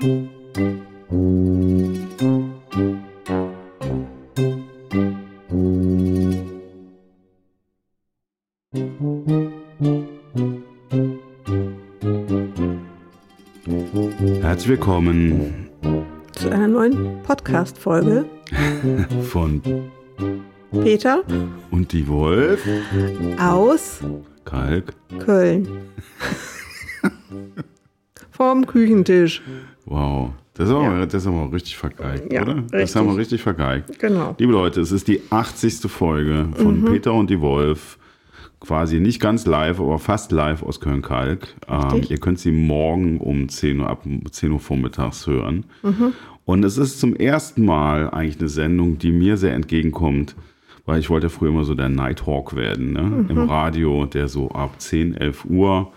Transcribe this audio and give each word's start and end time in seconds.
Herzlich 0.00 0.30
willkommen 14.68 15.68
zu 16.32 16.48
einer 16.48 16.66
neuen 16.66 17.22
Podcast-Folge 17.22 18.24
von 19.24 19.60
Peter 20.70 21.22
und 21.70 21.92
die 21.92 22.08
Wolf 22.08 22.66
aus 23.38 24.00
Kalk. 24.46 24.94
Köln. 25.18 25.68
Vom 28.30 28.66
Küchentisch. 28.66 29.42
Wow, 29.90 30.30
das 30.54 30.68
ist 30.68 30.74
aber, 30.74 31.04
das 31.04 31.14
ist 31.22 31.26
aber 31.26 31.52
richtig 31.52 31.76
vergeigt, 31.76 32.32
Ja, 32.32 32.42
oder? 32.42 32.54
Das 32.70 32.72
richtig. 32.72 32.96
haben 32.96 33.08
wir 33.08 33.16
richtig 33.16 33.42
vergeigt. 33.42 33.98
Genau. 33.98 34.36
Liebe 34.38 34.52
Leute, 34.52 34.80
es 34.80 34.92
ist 34.92 35.08
die 35.08 35.20
80. 35.30 35.90
Folge 35.90 36.46
von 36.54 36.84
Peter 36.84 37.12
und 37.12 37.28
die 37.28 37.40
Wolf. 37.40 37.98
Quasi 38.60 39.00
nicht 39.00 39.20
ganz 39.20 39.46
live, 39.46 39.80
aber 39.80 39.98
fast 39.98 40.30
live 40.30 40.62
aus 40.62 40.78
Köln-Kalk. 40.80 41.48
Ähm, 41.66 42.02
ihr 42.08 42.18
könnt 42.18 42.38
sie 42.38 42.52
morgen 42.52 43.18
um 43.18 43.48
10 43.48 43.80
Uhr, 43.80 43.88
ab 43.88 44.04
10 44.30 44.52
Uhr 44.52 44.60
vormittags 44.60 45.26
hören. 45.26 45.64
Und 46.44 46.64
es 46.64 46.78
ist 46.78 47.00
zum 47.00 47.16
ersten 47.16 47.64
Mal 47.64 48.10
eigentlich 48.10 48.38
eine 48.38 48.48
Sendung, 48.48 48.98
die 48.98 49.10
mir 49.10 49.38
sehr 49.38 49.54
entgegenkommt, 49.54 50.36
weil 50.86 51.00
ich 51.00 51.10
wollte 51.10 51.26
ja 51.26 51.30
früher 51.30 51.48
immer 51.48 51.64
so 51.64 51.74
der 51.74 51.88
Nighthawk 51.88 52.54
werden, 52.54 52.92
ne? 52.92 53.24
im 53.28 53.38
Radio, 53.38 54.06
der 54.06 54.28
so 54.28 54.50
ab 54.50 54.74
10, 54.78 55.16
11 55.16 55.46
Uhr 55.46 55.90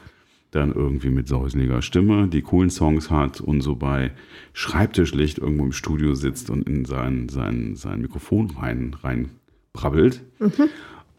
dann 0.56 0.72
irgendwie 0.74 1.10
mit 1.10 1.28
säuseliger 1.28 1.82
Stimme 1.82 2.28
die 2.28 2.42
coolen 2.42 2.70
Songs 2.70 3.10
hat 3.10 3.42
und 3.42 3.62
so 3.62 3.76
bei 3.76 4.12
Schreibtischlicht 4.54 5.38
irgendwo 5.40 5.66
im 5.66 5.72
Studio 5.72 6.16
sitzt 6.16 6.50
und 6.50 6.68
in 6.68 6.86
sein, 6.86 7.30
sein, 7.30 7.76
sein 7.76 8.02
Mikrofon 8.02 8.52
rein, 8.52 8.96
rein 9.02 9.32
brabbelt. 9.74 10.22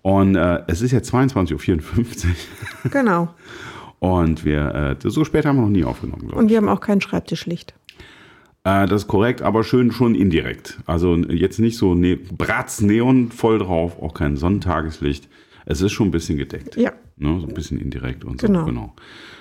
Und 0.03 0.37
äh, 0.37 0.63
es 0.67 0.83
ist 0.83 0.93
jetzt 0.93 1.13
22.54 1.13 2.27
Uhr 2.27 2.91
Genau. 2.91 3.35
und 3.99 4.45
wir, 4.45 4.99
äh, 5.03 5.11
so 5.11 5.25
spät 5.25 5.47
haben 5.47 5.57
wir 5.57 5.63
noch 5.63 5.69
nie 5.69 5.85
aufgenommen, 5.85 6.23
glaube 6.23 6.35
ich. 6.35 6.41
Und 6.41 6.49
wir 6.51 6.59
haben 6.59 6.69
auch 6.69 6.81
kein 6.81 7.01
Schreibtischlicht. 7.01 7.75
Äh, 8.65 8.87
das 8.87 9.03
ist 9.03 9.09
korrekt, 9.09 9.43
aber 9.43 9.65
schön 9.65 9.93
schon 9.93 10.15
indirekt. 10.15 10.79
Also 10.87 11.17
jetzt 11.17 11.59
nicht 11.59 11.77
so 11.77 11.95
ne 11.95 12.17
Bratz 12.17 12.81
Neon 12.81 13.31
voll 13.31 13.59
drauf, 13.59 14.01
auch 14.01 14.15
kein 14.15 14.37
Sonnentageslicht. 14.37 15.29
Es 15.67 15.81
ist 15.81 15.93
schon 15.93 16.09
ein 16.09 16.13
bisschen 16.13 16.37
gedeckt. 16.37 16.77
Ja, 16.77 16.93
Ne? 17.17 17.41
So 17.41 17.47
ein 17.47 17.55
bisschen 17.55 17.79
indirekt 17.79 18.25
und 18.25 18.41
so. 18.41 18.47
Genau. 18.47 18.65
genau. 18.65 18.95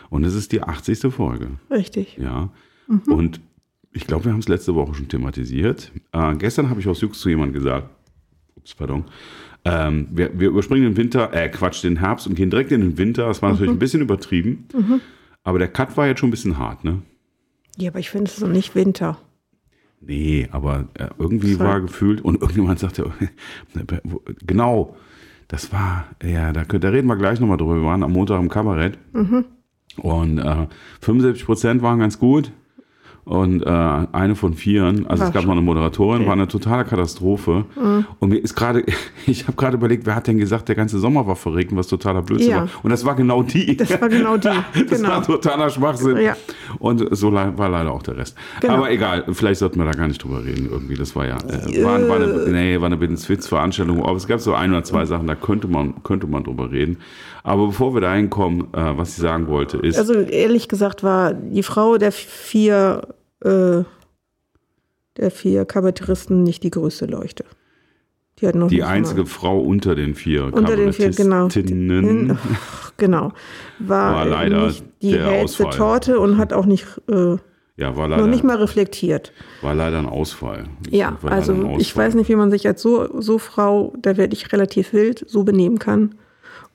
Und 0.09 0.23
es 0.23 0.35
ist 0.35 0.52
die 0.52 0.61
80. 0.61 1.13
Folge. 1.13 1.52
richtig. 1.71 2.17
Ja. 2.17 2.49
Und 3.07 3.41
ich 3.93 4.05
glaube, 4.05 4.25
wir 4.25 4.31
haben 4.31 4.39
es 4.39 4.47
letzte 4.47 4.75
Woche 4.75 4.93
schon 4.93 5.07
thematisiert. 5.07 5.91
Äh, 6.11 6.35
gestern 6.35 6.69
habe 6.69 6.80
ich 6.80 6.88
aus 6.88 7.02
Jux 7.02 7.19
zu 7.19 7.30
jemandem 7.30 7.61
gesagt, 7.61 7.89
ups, 8.55 8.75
pardon, 8.75 9.05
ähm, 9.65 10.07
wir, 10.11 10.38
wir 10.38 10.49
überspringen 10.49 10.83
den 10.83 10.97
Winter, 10.97 11.33
äh, 11.33 11.49
Quatsch, 11.49 11.83
den 11.83 11.97
Herbst 11.97 12.27
und 12.27 12.35
gehen 12.35 12.49
direkt 12.49 12.71
in 12.71 12.81
den 12.81 12.97
Winter. 12.97 13.27
Das 13.27 13.41
war 13.41 13.52
natürlich 13.52 13.71
ein 13.71 13.80
bisschen 13.80 14.02
übertrieben. 14.02 14.67
Aber 15.43 15.59
der 15.59 15.67
Cut 15.67 15.95
war 15.97 16.08
jetzt 16.08 16.19
schon 16.19 16.30
ein 16.30 16.31
bisschen 16.31 16.58
hart, 16.58 16.83
ne? 16.83 17.02
Ja, 17.77 17.89
aber 17.89 17.99
ich 17.99 18.09
finde 18.09 18.30
es 18.30 18.35
so 18.35 18.47
nicht 18.47 18.75
Winter. 18.75 19.17
Nee, 19.99 20.47
aber 20.52 20.89
äh, 20.95 21.08
irgendwie 21.17 21.53
Voll. 21.53 21.65
war 21.65 21.81
gefühlt 21.81 22.21
und 22.21 22.41
irgendjemand 22.41 22.80
sagte, 22.80 23.11
genau, 24.45 24.95
das 25.47 25.72
war, 25.72 26.05
ja, 26.23 26.52
da, 26.53 26.63
da 26.63 26.89
reden 26.89 27.08
wir 27.08 27.16
gleich 27.16 27.39
nochmal 27.39 27.58
drüber. 27.58 27.75
Wir 27.75 27.83
waren 27.86 28.03
am 28.03 28.11
Montag 28.11 28.39
im 28.39 28.49
Kabarett. 28.49 28.97
Und 29.97 30.39
äh, 30.39 30.67
75 31.02 31.45
Prozent 31.45 31.81
waren 31.81 31.99
ganz 31.99 32.17
gut 32.17 32.52
und 33.25 33.61
äh, 33.61 33.69
eine 33.69 34.35
von 34.35 34.53
vieren, 34.53 35.07
also 35.07 35.21
War 35.21 35.27
es 35.29 35.33
gab 35.33 35.43
schon- 35.43 35.47
noch 35.49 35.55
eine 35.55 35.61
Moderatorin, 35.61 36.25
war 36.25 36.33
eine 36.33 36.47
totale 36.47 36.83
Katastrophe. 36.83 37.63
Und 38.19 38.30
mir 38.30 38.38
ist 38.38 38.53
gerade, 38.55 38.83
ich 39.25 39.43
habe 39.47 39.55
gerade 39.55 39.77
überlegt, 39.77 40.05
wer 40.05 40.15
hat 40.15 40.27
denn 40.27 40.38
gesagt, 40.38 40.67
der 40.67 40.75
ganze 40.75 40.99
Sommer 40.99 41.25
war 41.25 41.36
verregnet, 41.37 41.77
was 41.80 41.87
totaler 41.87 42.21
Blödsinn 42.21 42.49
Ja. 42.52 42.58
war. 42.61 42.70
Und 42.83 42.89
das 42.89 43.05
war 43.05 43.15
genau 43.15 43.42
die. 43.43 43.77
Das 43.77 43.89
war 44.02 44.09
genau 44.09 44.37
die. 44.37 44.49
Das 44.89 44.99
genau. 45.02 45.09
war 45.09 45.23
totaler 45.23 45.70
Schwachsinn. 45.70 46.17
Ja. 46.17 46.36
Und 46.80 47.15
so 47.15 47.30
le- 47.30 47.53
war 47.55 47.70
leider 47.70 47.92
auch 47.93 48.03
der 48.03 48.17
Rest. 48.17 48.36
Genau. 48.59 48.73
Aber 48.75 48.92
egal, 48.92 49.23
vielleicht 49.31 49.59
sollten 49.59 49.80
wir 49.80 49.86
da 49.86 49.92
gar 49.92 50.08
nicht 50.08 50.21
drüber 50.23 50.43
reden 50.43 50.67
irgendwie. 50.69 50.95
Das 50.95 51.15
war 51.15 51.25
ja, 51.25 51.37
äh, 51.37 51.83
war, 51.83 52.08
war 52.09 52.15
eine, 52.17 52.27
nee, 52.52 52.80
war 52.80 52.87
eine 52.87 52.99
Witzveranstaltung. 52.99 54.03
Aber 54.03 54.15
es 54.17 54.27
gab 54.27 54.39
so 54.42 54.53
ein 54.53 54.71
oder 54.71 54.83
zwei 54.83 55.05
Sachen, 55.05 55.27
da 55.27 55.36
könnte 55.36 55.67
man, 55.67 56.03
könnte 56.03 56.27
man 56.27 56.43
drüber 56.43 56.71
reden. 56.71 56.98
Aber 57.45 57.67
bevor 57.67 57.93
wir 57.93 58.02
da 58.02 58.14
hinkommen, 58.14 58.67
äh, 58.73 58.98
was 58.98 59.09
ich 59.09 59.15
sagen 59.15 59.48
wollte, 59.48 59.77
ist, 59.77 59.98
Also 59.98 60.14
ehrlich 60.14 60.67
gesagt 60.69 61.03
war 61.03 61.33
die 61.33 61.64
Frau 61.64 61.98
der 61.98 62.11
vier, 62.14 63.02
äh, 63.43 63.83
der 65.17 65.31
vier 65.31 65.65
Kabarettisten 65.65 66.43
nicht 66.43 66.64
die 66.64 66.71
größte 66.71 67.05
Leuchte. 67.05 67.45
Die 68.39 68.48
hat 68.48 68.55
noch 68.55 68.67
die 68.67 68.83
einzige 68.83 69.21
mal, 69.21 69.27
Frau 69.27 69.59
unter 69.59 69.93
den 69.95 70.15
vier 70.15 70.45
unter 70.52 70.76
den 70.76 70.92
vier, 70.92 71.11
genau. 71.11 71.48
Kabarettistinnen. 71.48 72.37
Genau. 72.98 73.31
War, 73.80 74.14
War 74.15 74.26
leider 74.27 74.67
nicht 74.67 74.83
die 75.02 75.17
hellste 75.17 75.65
Ausfall. 75.65 75.77
Torte 75.77 76.20
und 76.20 76.37
hat 76.37 76.54
auch 76.54 76.67
nicht, 76.67 76.86
äh, 77.09 77.37
Ja, 77.76 77.98
war 77.98 78.08
noch 78.08 78.17
leider, 78.17 78.27
nicht 78.27 78.43
mal 78.43 78.58
reflektiert. 78.58 79.33
war 79.64 79.73
leider 79.73 79.98
ein 79.98 80.05
Ausfall. 80.05 80.65
Ja, 80.92 81.17
also 81.23 81.54
ein 81.54 81.80
ich 81.80 81.87
Ausfall. 81.87 82.05
weiß 82.05 82.14
nicht, 82.14 82.30
wie 82.30 82.36
man 82.36 82.52
sich 82.52 82.67
als 82.67 82.83
so, 82.83 83.20
so 83.20 83.39
Frau, 83.39 83.93
da 83.99 84.15
werde 84.15 84.36
ich 84.36 84.54
relativ 84.54 84.93
wild, 84.93 85.25
so 85.27 85.43
benehmen 85.43 85.80
kann 85.80 86.14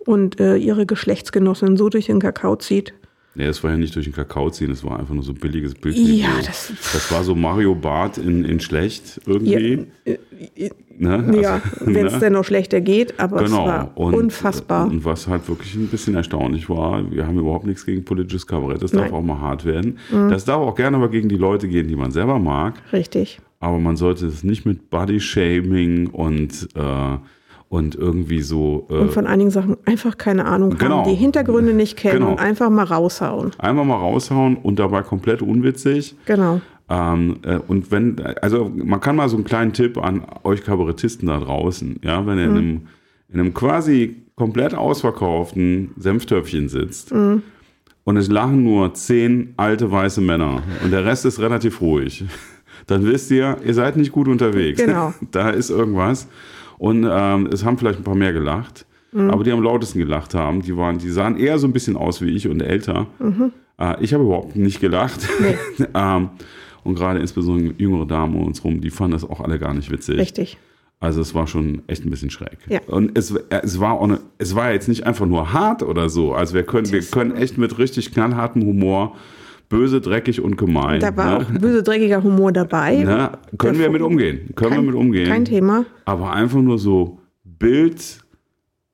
und 0.00 0.40
äh, 0.40 0.56
ihre 0.56 0.86
Geschlechtsgenossin 0.86 1.76
so 1.76 1.88
durch 1.88 2.06
den 2.06 2.18
Kakao 2.18 2.56
zieht. 2.56 2.94
Nee, 3.38 3.44
es 3.44 3.62
war 3.62 3.70
ja 3.70 3.76
nicht 3.76 3.94
durch 3.94 4.04
den 4.04 4.12
Kakao 4.14 4.50
ziehen, 4.50 4.70
es 4.72 4.82
war 4.84 4.98
einfach 4.98 5.14
nur 5.14 5.22
so 5.22 5.30
ein 5.32 5.38
billiges 5.38 5.74
Bild. 5.74 5.96
Ja, 5.96 6.26
das- 6.44 6.72
das 6.92 7.12
war 7.12 7.22
so 7.22 7.34
Mario 7.36 7.74
Barth 7.74 8.18
in, 8.18 8.44
in 8.44 8.58
schlecht 8.58 9.20
irgendwie. 9.26 9.86
ne? 10.98 11.40
Ja, 11.40 11.54
Also, 11.54 11.62
wenn 11.94 12.06
es 12.06 12.14
ne? 12.14 12.18
denn 12.18 12.32
noch 12.32 12.44
schlechter 12.44 12.80
geht, 12.80 13.18
aber 13.20 13.44
Genau. 13.44 13.62
es 13.62 13.68
war 13.68 13.92
und, 13.96 14.14
unfassbar. 14.14 14.86
Und 14.88 15.04
was 15.04 15.28
halt 15.28 15.48
wirklich 15.48 15.74
ein 15.76 15.86
bisschen 15.86 16.14
erstaunlich 16.16 16.68
war, 16.68 17.08
wir 17.10 17.26
haben 17.26 17.38
überhaupt 17.38 17.66
nichts 17.66 17.86
gegen 17.86 18.04
politisches 18.04 18.46
Kabarett, 18.46 18.82
das 18.82 18.90
darf 18.90 19.02
Nein. 19.02 19.10
Mhm. 19.10 19.16
auch 19.16 19.22
mal 19.22 19.40
hart 19.40 19.64
werden. 19.64 19.98
Das 20.10 20.44
darf 20.44 20.60
auch 20.60 20.74
gerne 20.74 20.96
aber 20.96 21.08
gegen 21.08 21.28
die 21.28 21.36
Leute 21.36 21.68
gehen, 21.68 21.88
die 21.88 21.96
man 21.96 22.10
selber 22.10 22.38
mag, 22.38 22.74
Richtig. 22.92 23.38
aber 23.60 23.78
man 23.78 23.96
sollte 23.96 24.26
es 24.26 24.42
nicht 24.42 24.66
mit 24.66 24.90
Body-Shaming 24.90 26.08
und, 26.08 26.68
äh, 26.74 27.16
und 27.68 27.94
irgendwie 27.94 28.40
so 28.40 28.86
äh, 28.90 28.94
Und 28.94 29.12
von 29.12 29.26
einigen 29.26 29.50
Sachen 29.50 29.76
einfach 29.84 30.16
keine 30.16 30.46
Ahnung 30.46 30.76
Genau. 30.78 30.98
haben, 31.04 31.10
die 31.10 31.16
Hintergründe 31.16 31.74
nicht 31.74 31.96
kennen 31.96 32.20
Genau. 32.20 32.30
und 32.32 32.40
einfach 32.40 32.70
mal 32.70 32.84
raushauen. 32.84 33.50
einfach 33.58 33.84
mal 33.84 33.96
raushauen 33.96 34.56
und 34.56 34.78
dabei 34.78 35.02
komplett 35.02 35.42
unwitzig. 35.42 36.16
Genau. 36.26 36.60
Ähm, 36.90 37.36
äh, 37.42 37.58
und 37.68 37.90
wenn, 37.90 38.16
also 38.40 38.70
man 38.74 39.00
kann 39.00 39.16
mal 39.16 39.28
so 39.28 39.36
einen 39.36 39.44
kleinen 39.44 39.74
Tipp 39.74 39.98
an 39.98 40.22
euch 40.44 40.64
Kabarettisten 40.64 41.28
da 41.28 41.38
draußen, 41.38 42.00
ja, 42.02 42.24
wenn 42.26 42.38
ihr 42.38 42.44
in, 42.44 42.50
einem, 42.56 42.80
in 43.30 43.40
einem 43.40 43.52
quasi 43.52 44.22
komplett 44.36 44.74
ausverkauften 44.74 45.90
Senftöpfchen 45.98 46.68
sitzt 46.70 47.12
und 47.12 48.16
es 48.16 48.28
lachen 48.30 48.62
nur 48.64 48.94
zehn 48.94 49.52
alte 49.58 49.90
weiße 49.90 50.20
Männer 50.22 50.62
und 50.82 50.90
der 50.92 51.04
Rest 51.04 51.26
ist 51.26 51.40
relativ 51.40 51.82
ruhig, 51.82 52.24
dann 52.86 53.04
wisst 53.04 53.30
ihr, 53.30 53.58
ihr 53.64 53.74
seid 53.74 53.96
nicht 53.98 54.12
gut 54.12 54.28
unterwegs. 54.28 54.80
Genau. 54.82 55.12
da 55.30 55.50
ist 55.50 55.68
irgendwas. 55.68 56.26
Und 56.78 57.06
ähm, 57.10 57.46
es 57.52 57.64
haben 57.64 57.76
vielleicht 57.78 57.98
ein 57.98 58.04
paar 58.04 58.14
mehr 58.14 58.32
gelacht, 58.32 58.86
aber 59.12 59.42
die 59.42 59.50
am 59.50 59.62
lautesten 59.62 59.98
gelacht 59.98 60.34
haben, 60.34 60.62
die 60.62 60.76
waren, 60.76 60.98
die 60.98 61.10
sahen 61.10 61.36
eher 61.38 61.58
so 61.58 61.66
ein 61.66 61.72
bisschen 61.72 61.96
aus 61.96 62.20
wie 62.20 62.30
ich 62.30 62.46
und 62.46 62.60
älter. 62.60 63.06
Äh, 63.78 64.02
ich 64.02 64.12
habe 64.12 64.24
überhaupt 64.24 64.56
nicht 64.56 64.80
gelacht. 64.80 65.28
ähm, 65.94 66.30
und 66.84 66.94
gerade 66.94 67.18
insbesondere 67.18 67.74
jüngere 67.78 68.06
Damen 68.06 68.34
um 68.36 68.46
uns 68.46 68.62
rum, 68.64 68.80
die 68.80 68.90
fanden 68.90 69.12
das 69.12 69.24
auch 69.28 69.40
alle 69.40 69.58
gar 69.58 69.74
nicht 69.74 69.90
witzig. 69.90 70.18
Richtig. 70.18 70.58
Also 71.00 71.20
es 71.20 71.34
war 71.34 71.46
schon 71.46 71.82
echt 71.86 72.04
ein 72.04 72.10
bisschen 72.10 72.30
schräg. 72.30 72.58
Ja. 72.68 72.80
Und 72.88 73.16
es, 73.16 73.30
es, 73.30 73.78
war 73.78 73.92
auch 73.94 74.02
eine, 74.02 74.20
es 74.38 74.56
war 74.56 74.72
jetzt 74.72 74.88
nicht 74.88 75.06
einfach 75.06 75.26
nur 75.26 75.52
hart 75.52 75.82
oder 75.82 76.08
so. 76.08 76.32
Also 76.32 76.54
wir 76.54 76.64
können, 76.64 76.90
wir 76.90 77.02
können 77.02 77.36
echt 77.36 77.56
mit 77.56 77.78
richtig 77.78 78.12
knallhartem 78.12 78.62
Humor, 78.62 79.14
böse, 79.68 80.00
dreckig 80.00 80.40
und 80.40 80.56
gemein. 80.56 81.00
Da 81.00 81.16
war 81.16 81.26
ne? 81.26 81.36
auch 81.38 81.60
böse, 81.60 81.82
dreckiger 81.82 82.22
Humor 82.22 82.52
dabei. 82.52 82.96
Ne? 83.02 83.32
Können 83.58 83.78
wir 83.78 83.90
mit 83.90 84.02
umgehen. 84.02 84.50
Können 84.54 84.70
Kein- 84.72 84.80
wir 84.84 84.92
mit 84.92 84.94
umgehen. 84.94 85.28
Kein 85.28 85.44
Thema. 85.44 85.84
Aber 86.04 86.32
einfach 86.32 86.60
nur 86.60 86.78
so 86.78 87.18
Bild, 87.44 88.20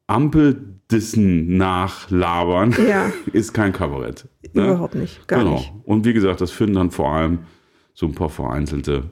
Ampeldissen 0.06 1.56
nachlabern 1.56 2.74
Ja. 2.88 3.10
ist 3.32 3.52
kein 3.54 3.72
Kabarett. 3.72 4.28
ne? 4.52 4.64
Überhaupt 4.66 4.94
nicht. 4.94 5.26
Gar 5.28 5.40
genau. 5.40 5.54
nicht. 5.54 5.72
Und 5.84 6.04
wie 6.04 6.12
gesagt, 6.12 6.40
das 6.40 6.50
finden 6.50 6.74
dann 6.74 6.90
vor 6.90 7.12
allem 7.12 7.40
so 7.94 8.06
ein 8.06 8.14
paar 8.14 8.28
vereinzelte 8.28 9.04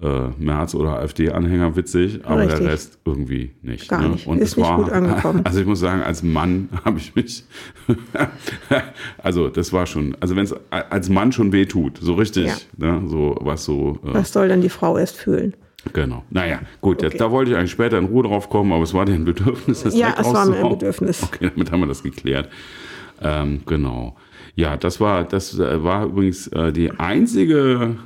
äh, 0.00 0.28
Merz- 0.38 0.74
oder 0.76 1.00
AfD-Anhänger 1.00 1.74
witzig, 1.74 2.20
aber 2.24 2.42
Richtig. 2.42 2.58
der 2.60 2.68
Rest 2.68 2.98
irgendwie 3.04 3.50
nicht. 3.62 3.88
Gar 3.88 4.02
ne? 4.02 4.08
nicht. 4.10 4.26
Und 4.26 4.38
Ist 4.38 4.50
es 4.52 4.56
nicht 4.56 4.66
war, 4.68 4.76
gut 4.76 4.90
angekommen. 4.92 5.42
Also 5.44 5.60
ich 5.60 5.66
muss 5.66 5.80
sagen, 5.80 6.02
als 6.02 6.22
Mann 6.22 6.68
habe 6.84 6.98
ich 6.98 7.14
mich, 7.16 7.44
also 9.18 9.48
das 9.48 9.72
war 9.72 9.86
schon, 9.86 10.16
also 10.20 10.36
wenn 10.36 10.44
es 10.44 10.54
als 10.70 11.08
Mann 11.08 11.32
schon 11.32 11.52
weh 11.52 11.66
tut, 11.66 11.98
so 11.98 12.14
richtig, 12.14 12.50
ne? 12.76 13.02
so 13.06 13.36
was 13.40 13.64
so, 13.64 13.98
äh, 14.04 14.14
Was 14.14 14.32
soll 14.32 14.48
dann 14.48 14.60
die 14.60 14.68
Frau 14.68 14.96
erst 14.98 15.16
fühlen? 15.16 15.54
genau. 15.92 16.22
Naja, 16.30 16.60
gut, 16.80 17.02
Okay. 17.02 17.16
da 17.16 17.30
wollte 17.30 17.52
ich 17.52 17.56
eigentlich 17.56 17.70
später 17.70 17.98
in 17.98 18.04
Ruhe 18.06 18.22
drauf 18.24 18.50
kommen, 18.50 18.72
aber 18.72 18.82
es 18.82 18.92
war 18.94 19.04
dir 19.04 19.14
ein 19.14 19.24
Bedürfnis, 19.24 19.82
das 19.84 19.96
Ja, 19.96 20.14
es 20.18 20.32
war 20.32 20.44
mir 20.46 20.56
ein. 20.62 20.68
Bedürfnis. 20.70 21.22
Okay, 21.22 21.50
damit 21.54 21.72
haben 21.72 21.80
wir 21.80 21.86
das 21.86 22.02
geklärt. 22.02 22.48
Ähm, 23.22 23.62
genau. 23.66 24.16
Ja, 24.54 24.76
das 24.76 25.00
war, 25.00 25.24
das 25.24 25.58
äh, 25.58 25.82
war 25.82 26.04
übrigens 26.06 26.46
äh, 26.48 26.72
die 26.72 26.90
einzige, 26.90 27.96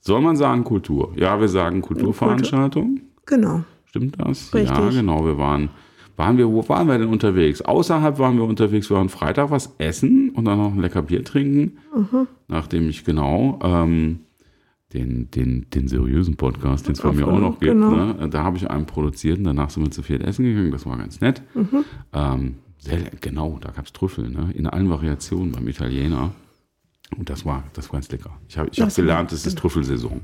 soll 0.00 0.20
man 0.20 0.36
sagen, 0.36 0.64
Kultur. 0.64 1.12
Ja, 1.16 1.40
wir 1.40 1.48
sagen 1.48 1.82
Kulturveranstaltung. 1.82 3.00
Genau. 3.26 3.62
Stimmt 3.86 4.16
das? 4.20 4.52
Richtig. 4.54 4.70
Ja, 4.76 4.88
genau. 4.90 5.24
Wir 5.26 5.36
waren, 5.38 5.68
waren 6.16 6.38
wir, 6.38 6.48
wo 6.48 6.66
waren 6.68 6.86
wir 6.88 6.98
denn 6.98 7.08
unterwegs? 7.08 7.60
Außerhalb 7.62 8.18
waren 8.18 8.36
wir 8.36 8.44
unterwegs. 8.44 8.88
Wir 8.90 8.96
waren 8.96 9.08
Freitag 9.08 9.50
was 9.50 9.74
essen 9.78 10.30
und 10.30 10.44
dann 10.44 10.58
noch 10.58 10.72
ein 10.72 10.80
lecker 10.80 11.02
Bier 11.02 11.24
trinken. 11.24 11.78
Mhm. 11.94 12.26
Nachdem 12.48 12.88
ich 12.88 13.04
genau 13.04 13.58
ähm, 13.62 14.20
den, 14.92 15.30
den, 15.30 15.66
den 15.72 15.88
seriösen 15.88 16.36
Podcast, 16.36 16.86
den 16.86 16.92
es 16.92 17.00
von 17.00 17.14
mir 17.14 17.26
auch 17.28 17.38
noch 17.38 17.58
gibt, 17.60 17.72
Genau. 17.72 17.90
ne? 17.90 18.28
da 18.30 18.42
habe 18.42 18.56
ich 18.56 18.68
einen 18.70 18.86
produziert 18.86 19.38
und 19.38 19.44
danach 19.44 19.70
sind 19.70 19.84
wir 19.84 19.90
zu 19.90 20.02
viert 20.02 20.22
essen 20.22 20.44
gegangen. 20.44 20.72
Das 20.72 20.86
war 20.86 20.96
ganz 20.96 21.20
nett. 21.20 21.42
Mhm. 21.54 21.84
Ähm, 22.12 22.54
sehr, 22.78 22.98
genau, 23.20 23.58
da 23.60 23.70
gab 23.70 23.84
es 23.86 23.92
Trüffel, 23.92 24.30
ne? 24.30 24.50
in 24.54 24.66
allen 24.66 24.88
Variationen 24.90 25.52
beim 25.52 25.68
Italiener. 25.68 26.30
Und 27.16 27.28
das 27.28 27.44
war, 27.44 27.64
das 27.74 27.88
war 27.88 27.94
ganz 27.94 28.10
lecker. 28.10 28.30
Ich 28.48 28.56
habe 28.58 28.68
ich 28.72 28.80
hab 28.80 28.94
gelernt, 28.94 29.32
es 29.32 29.46
ist 29.46 29.58
Trüffelsaison. 29.58 30.20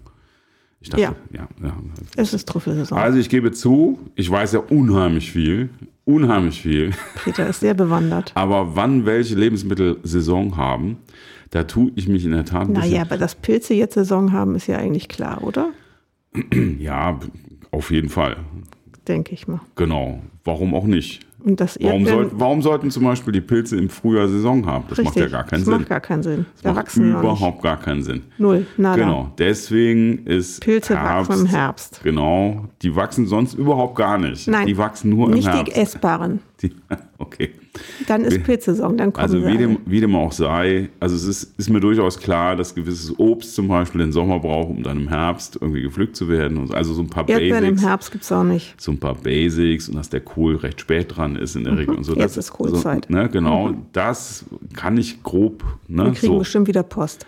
Ich 0.81 0.91
dachte, 0.91 1.03
Ja. 1.03 1.15
ja, 1.33 1.49
ja. 1.63 1.77
Es 2.17 2.33
ist 2.35 2.49
Trüffelsaison. 2.49 2.97
Also 2.99 3.19
ich 3.19 3.29
gebe 3.29 3.51
zu, 3.53 3.99
ich 4.15 4.31
weiß 4.31 4.53
ja 4.53 4.61
unheimlich 4.61 5.33
viel, 5.33 5.71
unheimlich 6.05 6.61
viel. 6.63 6.93
Peter 7.25 7.49
ist 7.49 7.61
sehr 7.61 7.75
bewandert. 7.75 8.33
Aber 8.35 8.77
wann 8.77 9.05
welche 9.07 9.35
Lebensmittel 9.35 9.99
Saison 10.05 10.57
haben, 10.57 10.99
da 11.51 11.65
tue 11.65 11.91
ich 11.97 12.09
mich 12.09 12.25
in 12.25 12.33
der 12.33 12.45
Tat 12.45 12.69
ein 12.69 12.73
Naja, 12.73 12.83
bisschen. 12.85 13.01
aber 13.03 13.17
dass 13.19 13.35
Pilze 13.35 13.75
jetzt 13.75 13.95
Saison 13.95 14.33
haben, 14.33 14.55
ist 14.57 14.67
ja 14.67 14.79
eigentlich 14.79 15.09
klar, 15.09 15.43
oder? 15.43 15.71
Ja, 16.79 17.19
auf 17.71 17.91
jeden 17.91 18.09
Fall. 18.09 18.37
Denke 19.09 19.33
ich 19.35 19.47
mal. 19.49 19.61
Genau. 19.77 20.23
Warum 20.45 20.75
auch 20.75 20.85
nicht? 20.85 21.26
Und 21.39 21.61
das 21.61 21.79
Warum, 21.81 22.05
soll, 22.07 22.31
warum 22.33 22.63
sollten 22.63 22.91
zum 22.91 23.05
Beispiel 23.05 23.33
die 23.33 23.41
Pilze 23.41 23.77
im 23.77 23.89
Frühjahr 23.89 24.27
Saison 24.29 24.67
haben? 24.67 24.85
Das 24.89 24.99
macht 24.99 25.15
ja 25.17 25.23
Richtig. 25.25 25.33
gar 25.33 25.45
keinen 25.45 25.59
das 25.61 25.65
Sinn. 25.67 25.75
macht 25.79 25.89
gar 25.89 26.01
keinen 26.01 26.23
Sinn. 26.23 26.47
Da 26.63 26.71
macht 26.71 26.79
wachsen 26.79 27.03
die 27.05 27.09
nicht. 27.11 27.19
überhaupt 27.21 27.63
gar 27.63 27.77
keinen 27.81 28.03
Sinn. 28.03 28.23
Null, 28.39 28.67
nada. 28.77 28.97
Genau. 29.03 29.33
Deswegen 29.39 30.27
ist 30.27 30.61
Pilze 30.61 30.99
Herbst, 30.99 31.31
wachsen 31.31 31.47
im 31.47 31.51
Herbst. 31.51 32.01
Genau. 32.03 32.65
Die 32.83 32.97
wachsen 32.97 33.27
sonst 33.27 33.55
überhaupt 33.55 33.97
gar 33.97 34.19
nicht. 34.19 34.49
Nein, 34.49 34.67
Die 34.67 34.77
wachsen 34.79 35.11
nur 35.11 35.29
Nicht 35.29 35.47
im 35.47 35.53
die 35.65 35.73
Herbst. 35.73 35.77
essbaren. 35.77 36.41
Die, 36.63 36.73
okay. 37.19 37.51
Dann 38.07 38.23
ist 38.23 38.43
Pilzsaison, 38.45 38.97
dann 38.97 39.13
kommen 39.13 39.23
Also 39.23 39.47
wie 39.47 39.57
dem, 39.57 39.79
wie 39.87 40.01
dem 40.01 40.15
auch 40.15 40.33
sei, 40.33 40.89
also 41.01 41.17
es 41.17 41.25
ist, 41.25 41.59
ist 41.59 41.71
mir 41.71 41.81
durchaus 41.81 42.19
klar, 42.19 42.57
dass 42.57 42.75
gewisses 42.75 43.19
Obst 43.19 43.55
zum 43.55 43.69
Beispiel 43.69 44.01
den 44.01 44.13
Sommer 44.13 44.39
braucht, 44.39 44.71
um 44.71 44.83
dann 44.83 44.99
im 44.99 45.09
Herbst 45.09 45.59
irgendwie 45.61 45.83
gepflückt 45.83 46.17
zu 46.17 46.29
werden. 46.29 46.71
Also 46.73 46.95
so 46.95 47.03
ein 47.03 47.09
paar 47.09 47.29
Erdbeeren 47.29 47.65
im 47.65 47.71
Basics. 47.75 47.89
Herbst 47.89 48.13
gibt 48.13 48.25
es 48.25 48.33
auch 48.33 48.45
nicht. 48.45 48.81
so 48.81 48.93
ein 48.93 48.99
paar 48.99 49.15
Basics 49.15 49.89
und 49.89 49.97
dass 49.97 50.11
der 50.11 50.21
Kohl 50.21 50.57
recht 50.57 50.81
spät 50.81 51.17
dran 51.17 51.37
ist 51.37 51.57
in 51.57 51.65
der 51.65 51.77
Regel 51.79 51.95
und 51.95 52.05
so. 52.05 52.13
Mhm. 52.13 52.21
Jetzt 52.21 52.37
das, 52.37 52.47
ist 52.47 52.53
Kohlzeit. 52.53 53.07
So, 53.09 53.15
ne, 53.15 53.29
genau, 53.29 53.75
das 53.93 54.45
kann 54.75 54.97
ich 54.97 55.23
grob. 55.23 55.65
Ne, 55.89 56.07
Wir 56.07 56.13
kriegen 56.13 56.33
so. 56.35 56.39
bestimmt 56.39 56.69
wieder 56.69 56.83
Post. 56.83 57.27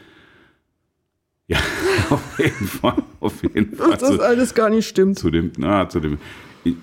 Ja, 1.48 1.58
auf 2.10 2.38
jeden 2.38 2.66
Fall. 2.66 3.02
Auf 3.20 3.42
jeden 3.42 3.74
Fall. 3.74 3.90
Dass 3.90 4.00
das 4.00 4.20
alles 4.20 4.54
gar 4.54 4.70
nicht 4.70 4.86
stimmt. 4.86 5.18
zu 5.18 5.30
dem, 5.30 5.50
na, 5.56 5.88
zu 5.88 6.00
dem. 6.00 6.18